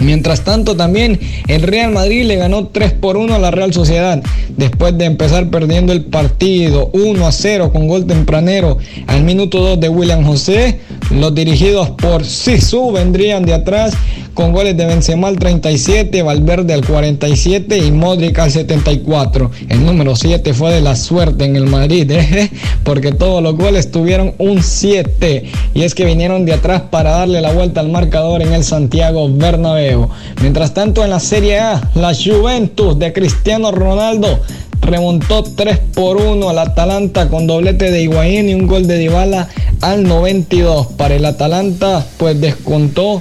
Mientras 0.00 0.42
tanto, 0.42 0.76
también 0.76 1.18
el 1.48 1.62
Real 1.62 1.92
Madrid 1.92 2.24
le 2.24 2.36
ganó 2.36 2.66
3 2.68 2.92
por 2.92 3.16
1 3.16 3.34
a 3.34 3.38
la 3.38 3.50
Real 3.50 3.72
Sociedad 3.72 4.22
después 4.56 4.96
de 4.98 5.04
empezar 5.04 5.50
perdiendo 5.50 5.92
el 5.92 6.04
partido 6.04 6.90
1 6.92 7.26
a 7.26 7.32
0 7.32 7.72
con 7.72 7.88
gol 7.88 8.06
tempranero 8.06 8.78
al 9.06 9.24
minuto 9.24 9.60
2 9.60 9.80
de 9.80 9.88
William 9.88 10.24
José. 10.24 10.80
Los 11.10 11.34
dirigidos 11.34 11.90
por 11.90 12.24
Sisu 12.24 12.92
vendrían 12.92 13.44
de 13.44 13.54
atrás 13.54 13.94
con 14.34 14.52
goles 14.52 14.76
de 14.76 14.84
Benzema 14.84 15.28
al 15.28 15.38
37, 15.38 16.22
Valverde 16.22 16.74
al 16.74 16.84
47 16.84 17.78
y 17.78 17.92
Modric 17.92 18.38
al 18.40 18.50
74. 18.50 19.50
El 19.68 19.86
número 19.86 20.16
7 20.16 20.52
fue 20.54 20.72
de 20.72 20.80
la 20.80 20.96
suerte 20.96 21.44
en 21.44 21.54
el 21.56 21.66
Madrid, 21.66 22.10
¿eh? 22.10 22.50
porque 22.82 23.12
todos 23.12 23.42
los 23.42 23.56
goles 23.56 23.90
tuvieron 23.92 24.34
un 24.38 24.62
7 24.62 25.44
y 25.74 25.82
es 25.82 25.94
que 25.94 26.04
vinieron 26.04 26.44
de 26.44 26.54
atrás 26.54 26.82
para 26.90 27.12
darle 27.12 27.40
la 27.40 27.52
vuelta 27.52 27.80
al 27.80 27.90
marcador 27.90 28.42
en 28.42 28.52
el 28.52 28.64
Santiago 28.64 29.28
Bernabéu. 29.32 30.08
Mientras 30.42 30.74
tanto 30.74 31.04
en 31.04 31.10
la 31.10 31.20
Serie 31.20 31.60
A, 31.60 31.90
la 31.94 32.12
Juventus 32.12 32.98
de 32.98 33.12
Cristiano 33.12 33.70
Ronaldo 33.70 34.40
remontó 34.84 35.42
3 35.42 35.78
por 35.94 36.16
1 36.16 36.48
al 36.48 36.58
Atalanta 36.58 37.28
con 37.28 37.46
doblete 37.46 37.90
de 37.90 38.02
Higuaín 38.02 38.48
y 38.48 38.54
un 38.54 38.66
gol 38.66 38.86
de 38.86 38.98
Dybala 38.98 39.48
al 39.80 40.04
92. 40.04 40.88
Para 40.96 41.14
el 41.14 41.24
Atalanta 41.24 42.06
pues 42.16 42.40
descontó 42.40 43.20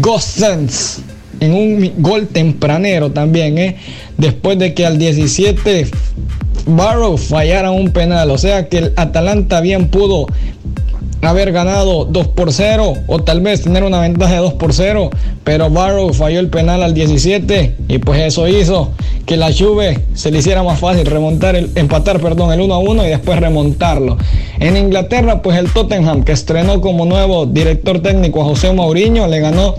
Gossens 0.00 1.02
en 1.40 1.52
un 1.52 1.92
gol 1.98 2.28
tempranero 2.28 3.10
también, 3.10 3.58
¿eh? 3.58 3.76
después 4.16 4.58
de 4.58 4.72
que 4.72 4.86
al 4.86 4.98
17 4.98 5.88
Barrow 6.66 7.16
fallara 7.16 7.70
un 7.70 7.90
penal. 7.90 8.30
O 8.30 8.38
sea 8.38 8.68
que 8.68 8.78
el 8.78 8.92
Atalanta 8.96 9.60
bien 9.60 9.88
pudo 9.88 10.26
haber 11.26 11.52
ganado 11.52 12.04
2 12.04 12.28
por 12.28 12.52
0 12.52 12.94
o 13.06 13.18
tal 13.20 13.40
vez 13.40 13.62
tener 13.62 13.84
una 13.84 14.00
ventaja 14.00 14.34
de 14.34 14.40
2 14.40 14.54
por 14.54 14.72
0, 14.72 15.10
pero 15.44 15.70
Barrow 15.70 16.12
falló 16.12 16.40
el 16.40 16.48
penal 16.48 16.82
al 16.82 16.94
17 16.94 17.76
y 17.88 17.98
pues 17.98 18.20
eso 18.20 18.48
hizo 18.48 18.90
que 19.26 19.36
la 19.36 19.52
Juve 19.52 20.00
se 20.14 20.30
le 20.30 20.38
hiciera 20.38 20.62
más 20.62 20.80
fácil 20.80 21.06
remontar 21.06 21.56
el 21.56 21.70
empatar, 21.74 22.20
perdón, 22.20 22.52
el 22.52 22.60
1 22.60 22.74
a 22.74 22.78
1 22.78 23.06
y 23.06 23.08
después 23.08 23.40
remontarlo. 23.40 24.18
En 24.60 24.76
Inglaterra, 24.76 25.42
pues 25.42 25.58
el 25.58 25.72
Tottenham 25.72 26.24
que 26.24 26.32
estrenó 26.32 26.80
como 26.80 27.04
nuevo 27.06 27.46
director 27.46 28.00
técnico 28.00 28.42
a 28.42 28.44
José 28.44 28.72
Mourinho 28.72 29.26
le 29.26 29.40
ganó 29.40 29.74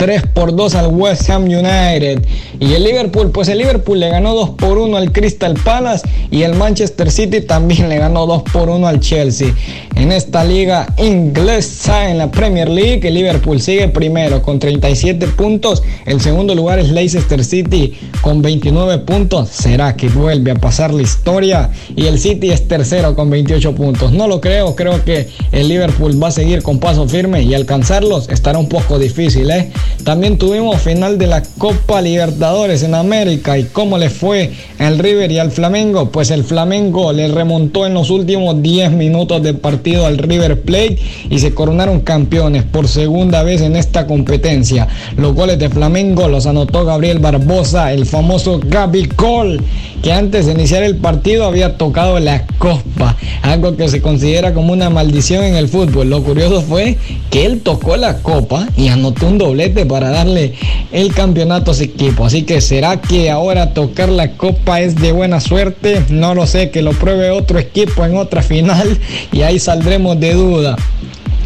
3 0.00 0.22
por 0.32 0.56
2 0.56 0.76
al 0.76 0.86
West 0.86 1.28
Ham 1.28 1.44
United. 1.44 2.24
Y 2.58 2.72
el 2.72 2.84
Liverpool, 2.84 3.30
pues 3.32 3.48
el 3.48 3.58
Liverpool 3.58 4.00
le 4.00 4.08
ganó 4.08 4.34
2 4.34 4.50
por 4.56 4.78
1 4.78 4.96
al 4.96 5.12
Crystal 5.12 5.52
Palace 5.62 6.08
y 6.30 6.42
el 6.42 6.54
Manchester 6.54 7.10
City 7.10 7.42
también 7.42 7.90
le 7.90 7.98
ganó 7.98 8.26
2 8.26 8.44
por 8.50 8.70
1 8.70 8.86
al 8.86 9.00
Chelsea. 9.00 9.54
En 9.96 10.10
esta 10.10 10.42
liga 10.42 10.86
inglesa, 10.96 12.10
en 12.10 12.16
la 12.16 12.30
Premier 12.30 12.70
League, 12.70 13.06
el 13.06 13.12
Liverpool 13.12 13.60
sigue 13.60 13.88
primero 13.88 14.40
con 14.40 14.58
37 14.58 15.26
puntos. 15.26 15.82
El 16.06 16.22
segundo 16.22 16.54
lugar 16.54 16.78
es 16.78 16.88
Leicester 16.88 17.44
City 17.44 17.92
con 18.22 18.40
29 18.40 19.00
puntos. 19.00 19.50
¿Será 19.50 19.96
que 19.96 20.08
vuelve 20.08 20.52
a 20.52 20.54
pasar 20.54 20.94
la 20.94 21.02
historia? 21.02 21.68
Y 21.94 22.06
el 22.06 22.18
City 22.18 22.50
es 22.50 22.66
tercero 22.66 23.14
con 23.14 23.28
28 23.28 23.74
puntos. 23.74 24.12
No 24.12 24.28
lo 24.28 24.40
creo, 24.40 24.74
creo 24.74 25.04
que 25.04 25.28
el 25.52 25.68
Liverpool 25.68 26.22
va 26.22 26.28
a 26.28 26.32
seguir 26.32 26.62
con 26.62 26.78
paso 26.78 27.06
firme 27.06 27.42
y 27.42 27.52
alcanzarlos 27.52 28.30
estará 28.30 28.58
un 28.58 28.70
poco 28.70 28.98
difícil. 28.98 29.50
¿eh? 29.50 29.70
También 30.04 30.38
tuvimos 30.38 30.80
final 30.80 31.18
de 31.18 31.26
la 31.26 31.42
Copa 31.58 32.00
Libertadores 32.00 32.82
en 32.82 32.94
América. 32.94 33.58
¿Y 33.58 33.64
cómo 33.64 33.98
le 33.98 34.10
fue 34.10 34.50
al 34.78 34.98
River 34.98 35.30
y 35.30 35.38
al 35.38 35.50
Flamengo? 35.50 36.10
Pues 36.10 36.30
el 36.30 36.44
Flamengo 36.44 37.12
le 37.12 37.28
remontó 37.28 37.86
en 37.86 37.94
los 37.94 38.10
últimos 38.10 38.62
10 38.62 38.92
minutos 38.92 39.42
de 39.42 39.54
partido 39.54 40.06
al 40.06 40.18
River 40.18 40.62
Plate 40.62 40.98
y 41.28 41.38
se 41.38 41.54
coronaron 41.54 42.00
campeones 42.00 42.64
por 42.64 42.88
segunda 42.88 43.42
vez 43.42 43.60
en 43.60 43.76
esta 43.76 44.06
competencia. 44.06 44.88
Los 45.16 45.34
goles 45.34 45.58
de 45.58 45.68
Flamengo 45.68 46.28
los 46.28 46.46
anotó 46.46 46.84
Gabriel 46.84 47.18
Barbosa, 47.18 47.92
el 47.92 48.06
famoso 48.06 48.60
Gabi 48.64 49.06
Col, 49.06 49.62
que 50.02 50.12
antes 50.12 50.46
de 50.46 50.52
iniciar 50.52 50.82
el 50.82 50.96
partido 50.96 51.44
había 51.44 51.76
tocado 51.76 52.18
la 52.18 52.46
copa, 52.58 53.16
algo 53.42 53.76
que 53.76 53.88
se 53.88 54.00
considera 54.00 54.54
como 54.54 54.72
una 54.72 54.90
maldición 54.90 55.44
en 55.44 55.56
el 55.56 55.68
fútbol. 55.68 56.08
Lo 56.10 56.22
curioso 56.22 56.62
fue 56.62 56.96
que 57.30 57.44
él 57.44 57.60
tocó 57.60 57.96
la 57.96 58.18
copa 58.18 58.66
y 58.76 58.88
anotó 58.88 59.28
un 59.28 59.38
doblete 59.38 59.79
para 59.86 60.10
darle 60.10 60.54
el 60.92 61.12
campeonato 61.14 61.70
a 61.70 61.74
su 61.74 61.82
equipo. 61.82 62.24
Así 62.24 62.42
que 62.42 62.60
será 62.60 63.00
que 63.00 63.30
ahora 63.30 63.74
tocar 63.74 64.08
la 64.08 64.32
copa 64.32 64.80
es 64.80 64.96
de 64.96 65.12
buena 65.12 65.40
suerte. 65.40 66.04
No 66.08 66.34
lo 66.34 66.46
sé, 66.46 66.70
que 66.70 66.82
lo 66.82 66.92
pruebe 66.92 67.30
otro 67.30 67.58
equipo 67.58 68.04
en 68.04 68.16
otra 68.16 68.42
final 68.42 68.98
y 69.32 69.42
ahí 69.42 69.58
saldremos 69.58 70.18
de 70.18 70.34
duda. 70.34 70.76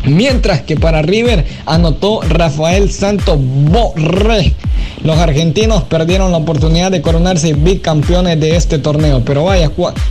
Mientras 0.04 0.62
que 0.62 0.76
para 0.76 1.02
River 1.02 1.44
anotó 1.66 2.20
Rafael 2.22 2.90
Santos 2.90 3.38
Borré. 3.40 4.54
Los 5.02 5.18
argentinos 5.18 5.82
perdieron 5.84 6.32
la 6.32 6.38
oportunidad 6.38 6.90
de 6.90 7.02
coronarse 7.02 7.52
bicampeones 7.52 8.40
de 8.40 8.56
este 8.56 8.78
torneo. 8.78 9.22
Pero 9.24 9.44
vaya, 9.44 9.70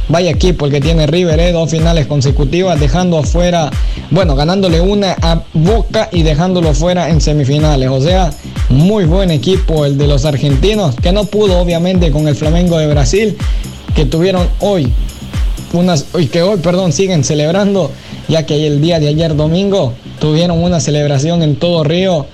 vaya 0.10 0.32
equipo 0.32 0.70
que 0.70 0.82
tiene 0.82 1.08
River, 1.08 1.40
¿eh? 1.40 1.52
dos 1.52 1.72
finales 1.72 2.06
consecutivas, 2.06 2.80
dejando 2.80 3.18
afuera, 3.18 3.72
bueno, 4.12 4.36
ganándole 4.36 4.82
una 4.82 5.16
a 5.22 5.42
Boca 5.54 6.10
y 6.12 6.24
dejándolo 6.24 6.74
fuera 6.74 7.10
en 7.10 7.22
semifinales. 7.22 7.90
O 7.90 8.02
sea, 8.02 8.32
muy 8.70 9.06
buen 9.06 9.32
equipo 9.32 9.86
el 9.86 9.98
de 9.98 10.08
los 10.08 10.26
argentinos, 10.26 10.96
que 10.96 11.12
no 11.12 11.26
pudo 11.26 11.60
obviamente 11.60 12.12
con 12.12 12.28
el 12.28 12.36
Flamengo 12.36 12.78
de 12.78 12.88
Brasil, 12.88 13.38
que 13.96 14.06
tuvieron 14.06 14.48
hoy 14.60 14.92
unas, 15.74 16.04
que 16.32 16.42
hoy, 16.42 16.58
perdón, 16.58 16.94
siguen 16.94 17.24
celebrando 17.24 17.92
ya 18.28 18.46
que 18.46 18.68
el 18.68 18.82
día 18.82 19.00
de 19.00 19.08
ayer 19.10 19.36
domingo 19.36 19.94
tuvieron 20.20 20.64
una 20.64 20.80
celebración 20.80 21.44
en 21.44 21.56
todo 21.56 21.84
Río 21.84 22.28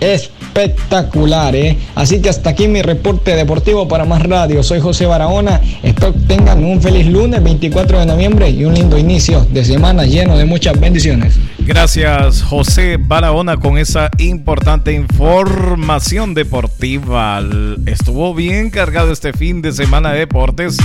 espectacular, 0.00 1.54
¿eh? 1.54 1.78
Así 1.94 2.20
que 2.20 2.28
hasta 2.28 2.50
aquí 2.50 2.66
mi 2.66 2.82
reporte 2.82 3.36
deportivo 3.36 3.86
para 3.86 4.04
Más 4.04 4.22
Radio. 4.22 4.62
Soy 4.62 4.80
José 4.80 5.06
Barahona. 5.06 5.60
Espero 5.82 6.12
que 6.12 6.20
tengan 6.20 6.64
un 6.64 6.82
feliz 6.82 7.06
lunes 7.06 7.42
24 7.42 8.00
de 8.00 8.06
noviembre 8.06 8.50
y 8.50 8.64
un 8.64 8.74
lindo 8.74 8.98
inicio 8.98 9.46
de 9.50 9.64
semana 9.64 10.04
lleno 10.04 10.36
de 10.36 10.44
muchas 10.44 10.78
bendiciones. 10.78 11.38
Gracias 11.64 12.42
José 12.42 12.96
Barahona 12.98 13.56
con 13.56 13.78
esa 13.78 14.10
importante 14.18 14.92
información 14.92 16.34
deportiva. 16.34 17.40
Estuvo 17.86 18.34
bien 18.34 18.70
cargado 18.70 19.12
este 19.12 19.32
fin 19.32 19.62
de 19.62 19.72
semana 19.72 20.12
de 20.12 20.20
deportes. 20.20 20.78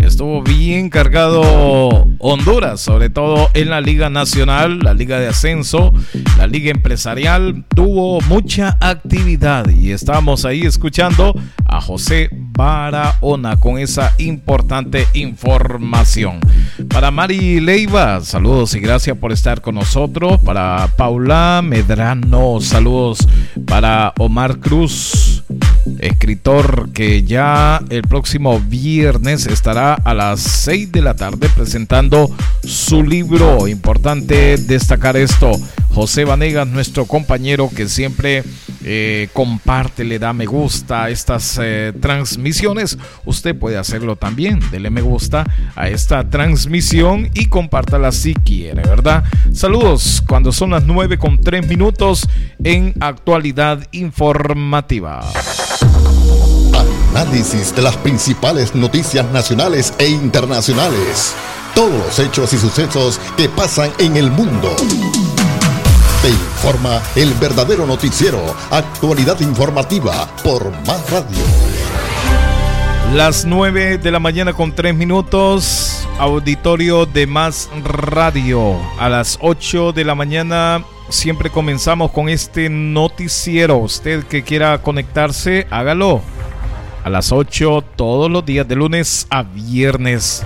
Estuvo 0.00 0.42
bien 0.42 0.88
cargado 0.88 2.06
Honduras, 2.18 2.80
sobre 2.80 3.10
todo 3.10 3.50
en 3.52 3.68
la 3.68 3.82
Liga 3.82 4.08
Nacional, 4.08 4.78
la 4.78 4.94
Liga 4.94 5.20
de 5.20 5.28
Ascenso, 5.28 5.92
la 6.38 6.46
Liga 6.46 6.70
Empresarial. 6.70 7.64
Tuvo 7.74 8.20
mucha 8.22 8.78
actividad 8.80 9.68
y 9.68 9.92
estamos 9.92 10.46
ahí 10.46 10.62
escuchando 10.62 11.34
a 11.66 11.80
José 11.80 12.30
Barahona 12.52 13.56
con 13.58 13.78
esa 13.78 14.12
importante 14.18 15.06
información. 15.14 16.40
Para 16.88 17.10
Mari 17.10 17.60
Leiva, 17.60 18.20
saludos 18.20 18.74
y 18.74 18.80
gracias 18.80 19.16
por 19.16 19.32
estar 19.32 19.60
con 19.60 19.74
nosotros 19.74 20.40
para 20.42 20.88
Paula 20.96 21.60
Medrano, 21.64 22.60
saludos 22.60 23.26
para 23.66 24.12
Omar 24.18 24.58
Cruz, 24.58 25.42
escritor 25.98 26.90
que 26.92 27.22
ya 27.22 27.80
el 27.90 28.02
próximo 28.02 28.60
viernes 28.60 29.46
estará 29.46 29.94
a 29.94 30.14
las 30.14 30.40
6 30.40 30.92
de 30.92 31.02
la 31.02 31.14
tarde 31.14 31.48
presentando 31.54 32.30
su 32.62 33.02
libro. 33.02 33.68
Importante 33.68 34.56
destacar 34.56 35.16
esto. 35.16 35.52
José 35.94 36.24
Vanegas, 36.24 36.66
nuestro 36.66 37.04
compañero 37.04 37.68
que 37.74 37.86
siempre 37.86 38.44
eh, 38.84 39.28
comparte, 39.34 40.04
le 40.04 40.18
da 40.18 40.32
me 40.32 40.46
gusta 40.46 41.04
a 41.04 41.10
estas 41.10 41.58
eh, 41.62 41.92
transmisiones. 42.00 42.96
Usted 43.26 43.54
puede 43.54 43.76
hacerlo 43.76 44.16
también. 44.16 44.60
Dele 44.70 44.90
me 44.90 45.02
gusta 45.02 45.44
a 45.76 45.88
esta 45.88 46.28
transmisión 46.30 47.30
y 47.34 47.46
compártala 47.46 48.10
si 48.12 48.34
quiere, 48.34 48.82
¿verdad? 48.82 49.24
Saludos 49.52 50.22
cuando 50.26 50.50
son 50.50 50.70
las 50.70 50.84
9 50.84 51.18
con 51.18 51.38
3 51.38 51.66
minutos 51.66 52.26
en 52.64 52.94
actualidad 53.00 53.86
informativa. 53.92 55.20
Análisis 57.10 57.74
de 57.74 57.82
las 57.82 57.96
principales 57.98 58.74
noticias 58.74 59.30
nacionales 59.32 59.92
e 59.98 60.08
internacionales. 60.08 61.34
Todos 61.74 61.92
los 61.92 62.18
hechos 62.18 62.52
y 62.52 62.58
sucesos 62.58 63.20
que 63.36 63.48
pasan 63.48 63.92
en 63.98 64.16
el 64.16 64.30
mundo. 64.30 64.74
Te 66.22 66.28
informa 66.28 67.02
el 67.16 67.32
verdadero 67.34 67.86
noticiero, 67.86 68.40
actualidad 68.70 69.40
informativa 69.40 70.28
por 70.42 70.70
Más 70.86 71.10
Radio. 71.10 71.44
Las 73.14 73.44
9 73.44 73.98
de 73.98 74.10
la 74.10 74.20
mañana 74.20 74.54
con 74.54 74.74
3 74.74 74.94
minutos, 74.94 76.08
auditorio 76.18 77.04
de 77.04 77.26
Más 77.26 77.68
Radio. 77.82 78.80
A 78.98 79.10
las 79.10 79.38
8 79.42 79.92
de 79.92 80.04
la 80.04 80.14
mañana 80.14 80.82
siempre 81.12 81.50
comenzamos 81.50 82.10
con 82.10 82.28
este 82.28 82.68
noticiero. 82.68 83.76
Usted 83.76 84.24
que 84.24 84.42
quiera 84.42 84.82
conectarse, 84.82 85.68
hágalo. 85.70 86.20
A 87.04 87.10
las 87.10 87.32
8 87.32 87.84
todos 87.96 88.30
los 88.30 88.44
días, 88.44 88.66
de 88.66 88.76
lunes 88.76 89.26
a 89.30 89.42
viernes. 89.42 90.44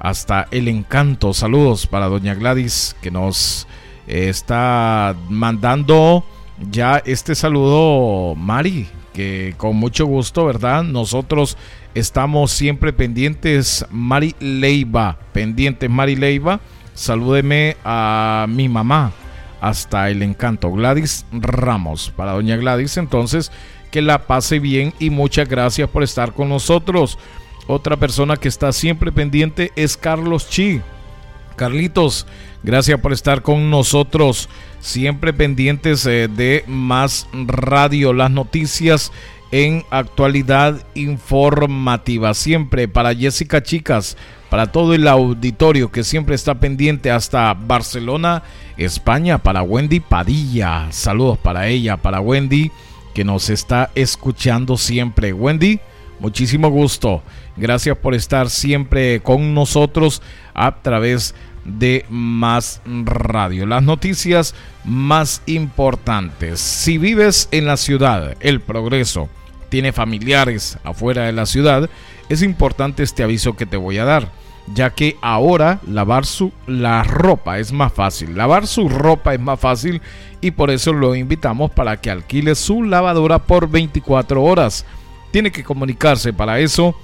hasta 0.00 0.48
el 0.50 0.68
encanto. 0.68 1.34
Saludos 1.34 1.86
para 1.86 2.06
doña 2.06 2.34
Gladys 2.34 2.96
que 3.02 3.10
nos 3.10 3.66
está 4.06 5.14
mandando 5.28 6.24
ya 6.70 7.02
este 7.04 7.34
saludo, 7.34 8.34
Mari 8.34 8.88
que 9.18 9.54
con 9.56 9.74
mucho 9.74 10.06
gusto, 10.06 10.44
¿verdad? 10.44 10.84
Nosotros 10.84 11.56
estamos 11.92 12.52
siempre 12.52 12.92
pendientes, 12.92 13.84
Mari 13.90 14.36
Leiva, 14.38 15.18
pendientes 15.32 15.90
Mari 15.90 16.14
Leiva, 16.14 16.60
salúdeme 16.94 17.76
a 17.84 18.46
mi 18.48 18.68
mamá, 18.68 19.10
hasta 19.60 20.08
el 20.08 20.22
encanto, 20.22 20.70
Gladys 20.70 21.26
Ramos, 21.32 22.12
para 22.14 22.30
doña 22.30 22.56
Gladys, 22.58 22.96
entonces 22.96 23.50
que 23.90 24.02
la 24.02 24.28
pase 24.28 24.60
bien 24.60 24.94
y 25.00 25.10
muchas 25.10 25.48
gracias 25.48 25.90
por 25.90 26.04
estar 26.04 26.32
con 26.32 26.48
nosotros. 26.48 27.18
Otra 27.68 27.98
persona 27.98 28.38
que 28.38 28.48
está 28.48 28.72
siempre 28.72 29.12
pendiente 29.12 29.72
es 29.76 29.98
Carlos 29.98 30.48
Chi. 30.48 30.80
Carlitos, 31.54 32.26
gracias 32.62 32.98
por 32.98 33.12
estar 33.12 33.42
con 33.42 33.68
nosotros 33.68 34.48
siempre 34.80 35.34
pendientes 35.34 36.06
eh, 36.06 36.28
de 36.28 36.64
más 36.66 37.28
radio, 37.32 38.14
las 38.14 38.30
noticias 38.30 39.12
en 39.50 39.84
actualidad 39.90 40.82
informativa. 40.94 42.32
Siempre 42.32 42.88
para 42.88 43.14
Jessica 43.14 43.62
Chicas, 43.62 44.16
para 44.48 44.72
todo 44.72 44.94
el 44.94 45.06
auditorio 45.06 45.92
que 45.92 46.04
siempre 46.04 46.36
está 46.36 46.54
pendiente 46.54 47.10
hasta 47.10 47.52
Barcelona, 47.52 48.44
España, 48.78 49.36
para 49.36 49.60
Wendy 49.60 50.00
Padilla. 50.00 50.86
Saludos 50.90 51.36
para 51.36 51.68
ella, 51.68 51.98
para 51.98 52.20
Wendy, 52.20 52.70
que 53.12 53.24
nos 53.24 53.50
está 53.50 53.90
escuchando 53.94 54.78
siempre. 54.78 55.34
Wendy, 55.34 55.80
muchísimo 56.20 56.68
gusto. 56.70 57.22
Gracias 57.56 57.96
por 57.96 58.14
estar 58.14 58.50
siempre 58.50 59.20
con 59.20 59.54
nosotros 59.54 60.22
a 60.54 60.76
través 60.82 61.34
de 61.64 62.04
Más 62.08 62.80
Radio. 62.86 63.66
Las 63.66 63.82
noticias 63.82 64.54
más 64.84 65.42
importantes. 65.46 66.60
Si 66.60 66.98
vives 66.98 67.48
en 67.50 67.66
la 67.66 67.76
ciudad, 67.76 68.36
el 68.40 68.60
progreso, 68.60 69.28
tiene 69.68 69.92
familiares 69.92 70.78
afuera 70.82 71.24
de 71.24 71.32
la 71.32 71.46
ciudad, 71.46 71.90
es 72.28 72.42
importante 72.42 73.02
este 73.02 73.22
aviso 73.22 73.54
que 73.54 73.66
te 73.66 73.76
voy 73.76 73.98
a 73.98 74.04
dar, 74.04 74.30
ya 74.74 74.90
que 74.90 75.16
ahora 75.20 75.80
lavar 75.86 76.24
su 76.26 76.52
la 76.66 77.04
ropa 77.04 77.58
es 77.58 77.72
más 77.72 77.92
fácil. 77.92 78.36
Lavar 78.36 78.66
su 78.66 78.88
ropa 78.88 79.34
es 79.34 79.40
más 79.40 79.60
fácil 79.60 80.00
y 80.40 80.52
por 80.52 80.70
eso 80.70 80.92
lo 80.92 81.14
invitamos 81.14 81.70
para 81.70 82.00
que 82.00 82.10
alquile 82.10 82.54
su 82.54 82.82
lavadora 82.82 83.40
por 83.40 83.68
24 83.68 84.42
horas. 84.42 84.84
Tiene 85.30 85.50
que 85.50 85.64
comunicarse 85.64 86.32
para 86.32 86.60
eso 86.60 86.94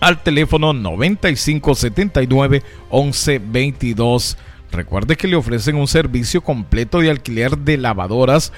al 0.00 0.22
teléfono 0.22 0.72
9579 0.72 2.62
1122. 2.90 4.36
Recuerde 4.72 5.16
que 5.16 5.28
le 5.28 5.36
ofrecen 5.36 5.76
un 5.76 5.86
servicio 5.86 6.40
completo 6.42 6.98
de 7.00 7.10
alquiler 7.10 7.58
de 7.58 7.76
lavadoras, 7.76 8.52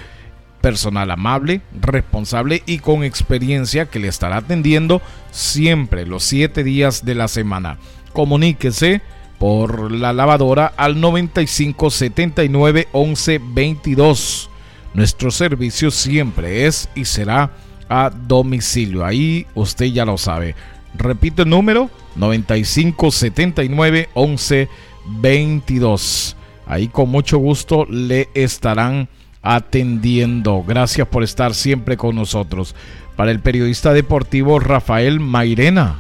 personal 0.61 1.11
amable, 1.11 1.61
responsable 1.79 2.63
y 2.65 2.79
con 2.79 3.05
experiencia 3.05 3.87
que 3.87 3.99
le 3.99 4.09
estará 4.09 4.39
atendiendo 4.39 5.03
siempre 5.33 6.07
los 6.07 6.25
7 6.25 6.65
días 6.65 7.05
de 7.05 7.15
la 7.15 7.29
semana. 7.29 7.79
Comuníquese 8.15 9.03
por 9.39 9.93
la 9.93 10.15
lavadora 10.15 10.73
al 10.77 10.99
9579 11.01 12.89
1122. 12.95 14.49
Nuestro 14.95 15.31
servicio 15.31 15.91
siempre 15.91 16.67
es 16.67 16.89
y 16.95 17.05
será 17.05 17.51
a 17.89 18.11
domicilio. 18.11 19.05
Ahí 19.05 19.47
usted 19.55 19.87
ya 19.87 20.05
lo 20.05 20.19
sabe. 20.19 20.55
Repito 20.97 21.43
el 21.43 21.51
número 21.51 21.91
9579 22.17 24.09
1122. 24.15 26.37
Ahí 26.67 26.89
con 26.89 27.11
mucho 27.11 27.39
gusto 27.39 27.87
le 27.89 28.29
estarán 28.35 29.09
atendiendo. 29.43 30.65
Gracias 30.67 31.07
por 31.09 31.23
estar 31.23 31.55
siempre 31.55 31.97
con 31.97 32.17
nosotros. 32.17 32.75
Para 33.17 33.31
el 33.31 33.41
periodista 33.41 33.93
deportivo 33.93 34.59
Rafael 34.59 35.21
Mairena. 35.21 35.97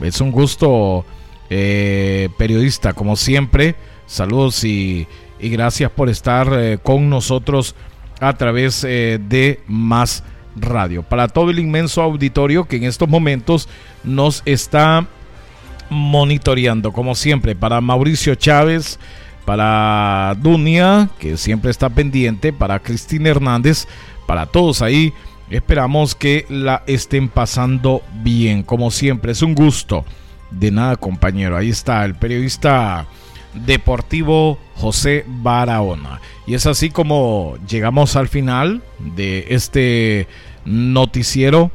Es 0.00 0.20
un 0.20 0.30
gusto, 0.30 1.04
eh, 1.50 2.28
periodista, 2.38 2.92
como 2.92 3.16
siempre. 3.16 3.74
Saludos 4.06 4.62
y, 4.64 5.06
gracias 5.40 5.90
por 5.90 6.08
estar 6.08 6.48
eh, 6.52 6.78
con 6.82 7.10
nosotros 7.10 7.74
a 8.20 8.32
través 8.34 8.84
eh, 8.84 9.18
de 9.20 9.60
Más 9.66 10.22
Radio. 10.56 11.02
Para 11.02 11.28
todo 11.28 11.50
el 11.50 11.58
inmenso 11.58 12.02
auditorio 12.02 12.66
que 12.66 12.76
en 12.76 12.84
estos 12.84 13.08
momentos 13.08 13.68
nos 14.04 14.42
está 14.44 15.06
monitoreando, 15.90 16.92
como 16.92 17.14
siempre, 17.14 17.54
para 17.54 17.80
Mauricio 17.80 18.34
Chávez, 18.34 18.98
para 19.44 20.34
Dunia, 20.40 21.08
que 21.18 21.36
siempre 21.36 21.70
está 21.70 21.88
pendiente, 21.88 22.52
para 22.52 22.80
Cristina 22.80 23.28
Hernández, 23.30 23.86
para 24.26 24.46
todos 24.46 24.82
ahí. 24.82 25.12
Esperamos 25.50 26.16
que 26.16 26.44
la 26.48 26.82
estén 26.86 27.28
pasando 27.28 28.02
bien, 28.22 28.64
como 28.64 28.90
siempre. 28.90 29.32
Es 29.32 29.42
un 29.42 29.54
gusto. 29.54 30.04
De 30.50 30.70
nada, 30.70 30.96
compañero. 30.96 31.56
Ahí 31.56 31.70
está 31.70 32.04
el 32.04 32.14
periodista 32.14 33.06
deportivo 33.64 34.58
José 34.76 35.24
Barahona. 35.26 36.20
Y 36.46 36.54
es 36.54 36.66
así 36.66 36.90
como 36.90 37.56
llegamos 37.68 38.16
al 38.16 38.28
final 38.28 38.82
de 38.98 39.46
este 39.50 40.28
noticiero. 40.64 41.70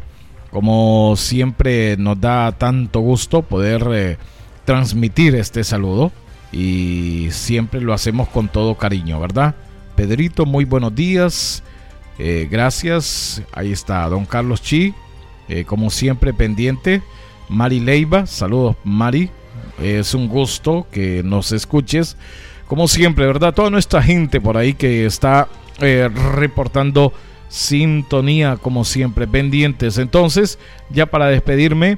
Como 0.52 1.16
siempre 1.16 1.96
nos 1.98 2.20
da 2.20 2.52
tanto 2.52 3.00
gusto 3.00 3.42
poder 3.42 3.88
eh, 3.94 4.18
transmitir 4.66 5.36
este 5.36 5.64
saludo 5.64 6.12
y 6.52 7.30
siempre 7.32 7.80
lo 7.80 7.94
hacemos 7.94 8.28
con 8.28 8.50
todo 8.50 8.76
cariño, 8.76 9.20
¿verdad? 9.20 9.56
Pedrito, 9.96 10.46
muy 10.46 10.66
buenos 10.66 10.94
días. 10.94 11.64
Eh, 12.20 12.48
gracias. 12.52 13.42
Ahí 13.54 13.72
está 13.72 14.08
don 14.10 14.26
Carlos 14.26 14.62
Chi, 14.62 14.94
eh, 15.48 15.64
como 15.66 15.90
siempre 15.90 16.34
pendiente. 16.34 17.02
Mari 17.50 17.80
Leiva, 17.80 18.26
saludos 18.26 18.76
Mari. 18.84 19.30
Es 19.80 20.14
un 20.14 20.28
gusto 20.28 20.88
que 20.92 21.22
nos 21.24 21.52
escuches. 21.52 22.18
Como 22.68 22.88
siempre, 22.88 23.26
¿verdad? 23.26 23.54
Toda 23.54 23.70
nuestra 23.70 24.02
gente 24.02 24.42
por 24.42 24.58
ahí 24.58 24.74
que 24.74 25.06
está 25.06 25.48
reportando 25.80 27.14
sintonía 27.52 28.58
como 28.58 28.86
siempre 28.86 29.28
pendientes. 29.28 29.98
Entonces, 29.98 30.58
ya 30.90 31.06
para 31.06 31.28
despedirme, 31.28 31.98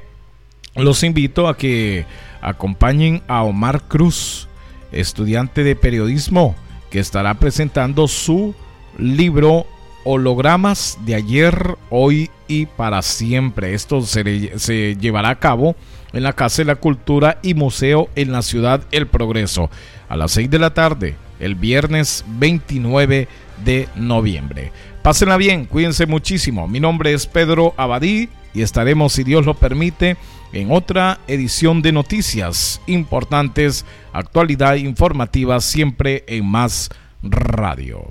los 0.74 1.02
invito 1.04 1.48
a 1.48 1.56
que 1.56 2.06
acompañen 2.42 3.22
a 3.28 3.44
Omar 3.44 3.82
Cruz, 3.88 4.48
estudiante 4.90 5.62
de 5.62 5.76
periodismo, 5.76 6.56
que 6.90 6.98
estará 6.98 7.34
presentando 7.34 8.08
su 8.08 8.54
libro 8.98 9.66
Hologramas 10.04 10.98
de 11.06 11.14
ayer, 11.14 11.76
hoy 11.88 12.30
y 12.46 12.66
para 12.66 13.00
siempre. 13.02 13.74
Esto 13.74 14.02
se, 14.02 14.58
se, 14.58 14.96
llevará 14.96 15.30
a 15.30 15.38
cabo 15.38 15.76
en 16.14 16.22
la 16.22 16.32
Casa 16.32 16.62
de 16.62 16.66
la 16.66 16.76
Cultura 16.76 17.38
y 17.42 17.54
Museo 17.54 18.08
en 18.14 18.32
la 18.32 18.42
ciudad 18.42 18.82
El 18.90 19.06
Progreso 19.06 19.70
a 20.08 20.16
las 20.16 20.32
6 20.32 20.50
de 20.50 20.58
la 20.58 20.72
tarde, 20.72 21.16
el 21.40 21.54
viernes 21.54 22.24
29 22.26 23.28
de 23.64 23.88
noviembre. 23.96 24.72
Pásenla 25.02 25.36
bien, 25.36 25.66
cuídense 25.66 26.06
muchísimo. 26.06 26.66
Mi 26.68 26.80
nombre 26.80 27.12
es 27.12 27.26
Pedro 27.26 27.74
Abadí 27.76 28.28
y 28.54 28.62
estaremos, 28.62 29.12
si 29.12 29.24
Dios 29.24 29.44
lo 29.44 29.54
permite, 29.54 30.16
en 30.52 30.70
otra 30.70 31.18
edición 31.26 31.82
de 31.82 31.92
noticias 31.92 32.80
importantes, 32.86 33.84
actualidad 34.12 34.76
informativa, 34.76 35.60
siempre 35.60 36.24
en 36.28 36.46
Más 36.46 36.90
Radio. 37.22 38.06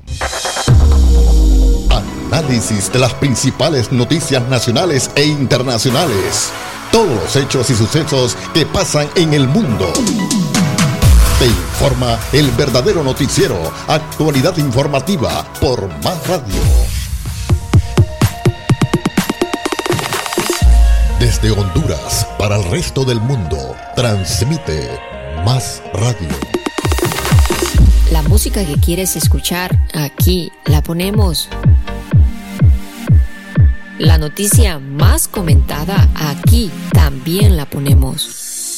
Análisis 1.93 2.91
de 2.91 2.99
las 2.99 3.13
principales 3.13 3.91
noticias 3.91 4.47
nacionales 4.49 5.11
e 5.15 5.25
internacionales. 5.25 6.51
Todos 6.91 7.09
los 7.09 7.35
hechos 7.35 7.69
y 7.69 7.75
sucesos 7.75 8.35
que 8.53 8.65
pasan 8.65 9.09
en 9.15 9.33
el 9.33 9.47
mundo 9.47 9.91
informa 11.45 12.17
el 12.31 12.49
verdadero 12.51 13.03
noticiero, 13.03 13.57
actualidad 13.87 14.57
informativa 14.57 15.45
por 15.59 15.87
Más 16.03 16.27
Radio. 16.27 16.61
Desde 21.19 21.51
Honduras 21.51 22.27
para 22.37 22.57
el 22.57 22.63
resto 22.65 23.03
del 23.03 23.19
mundo, 23.19 23.75
transmite 23.95 24.99
Más 25.45 25.81
Radio. 25.93 26.29
La 28.13 28.21
música 28.21 28.63
que 28.63 28.75
quieres 28.75 29.15
escuchar, 29.15 29.75
aquí 29.91 30.51
la 30.65 30.83
ponemos. 30.83 31.49
La 33.97 34.19
noticia 34.19 34.77
más 34.77 35.27
comentada, 35.27 36.07
aquí 36.13 36.69
también 36.91 37.57
la 37.57 37.65
ponemos. 37.65 38.77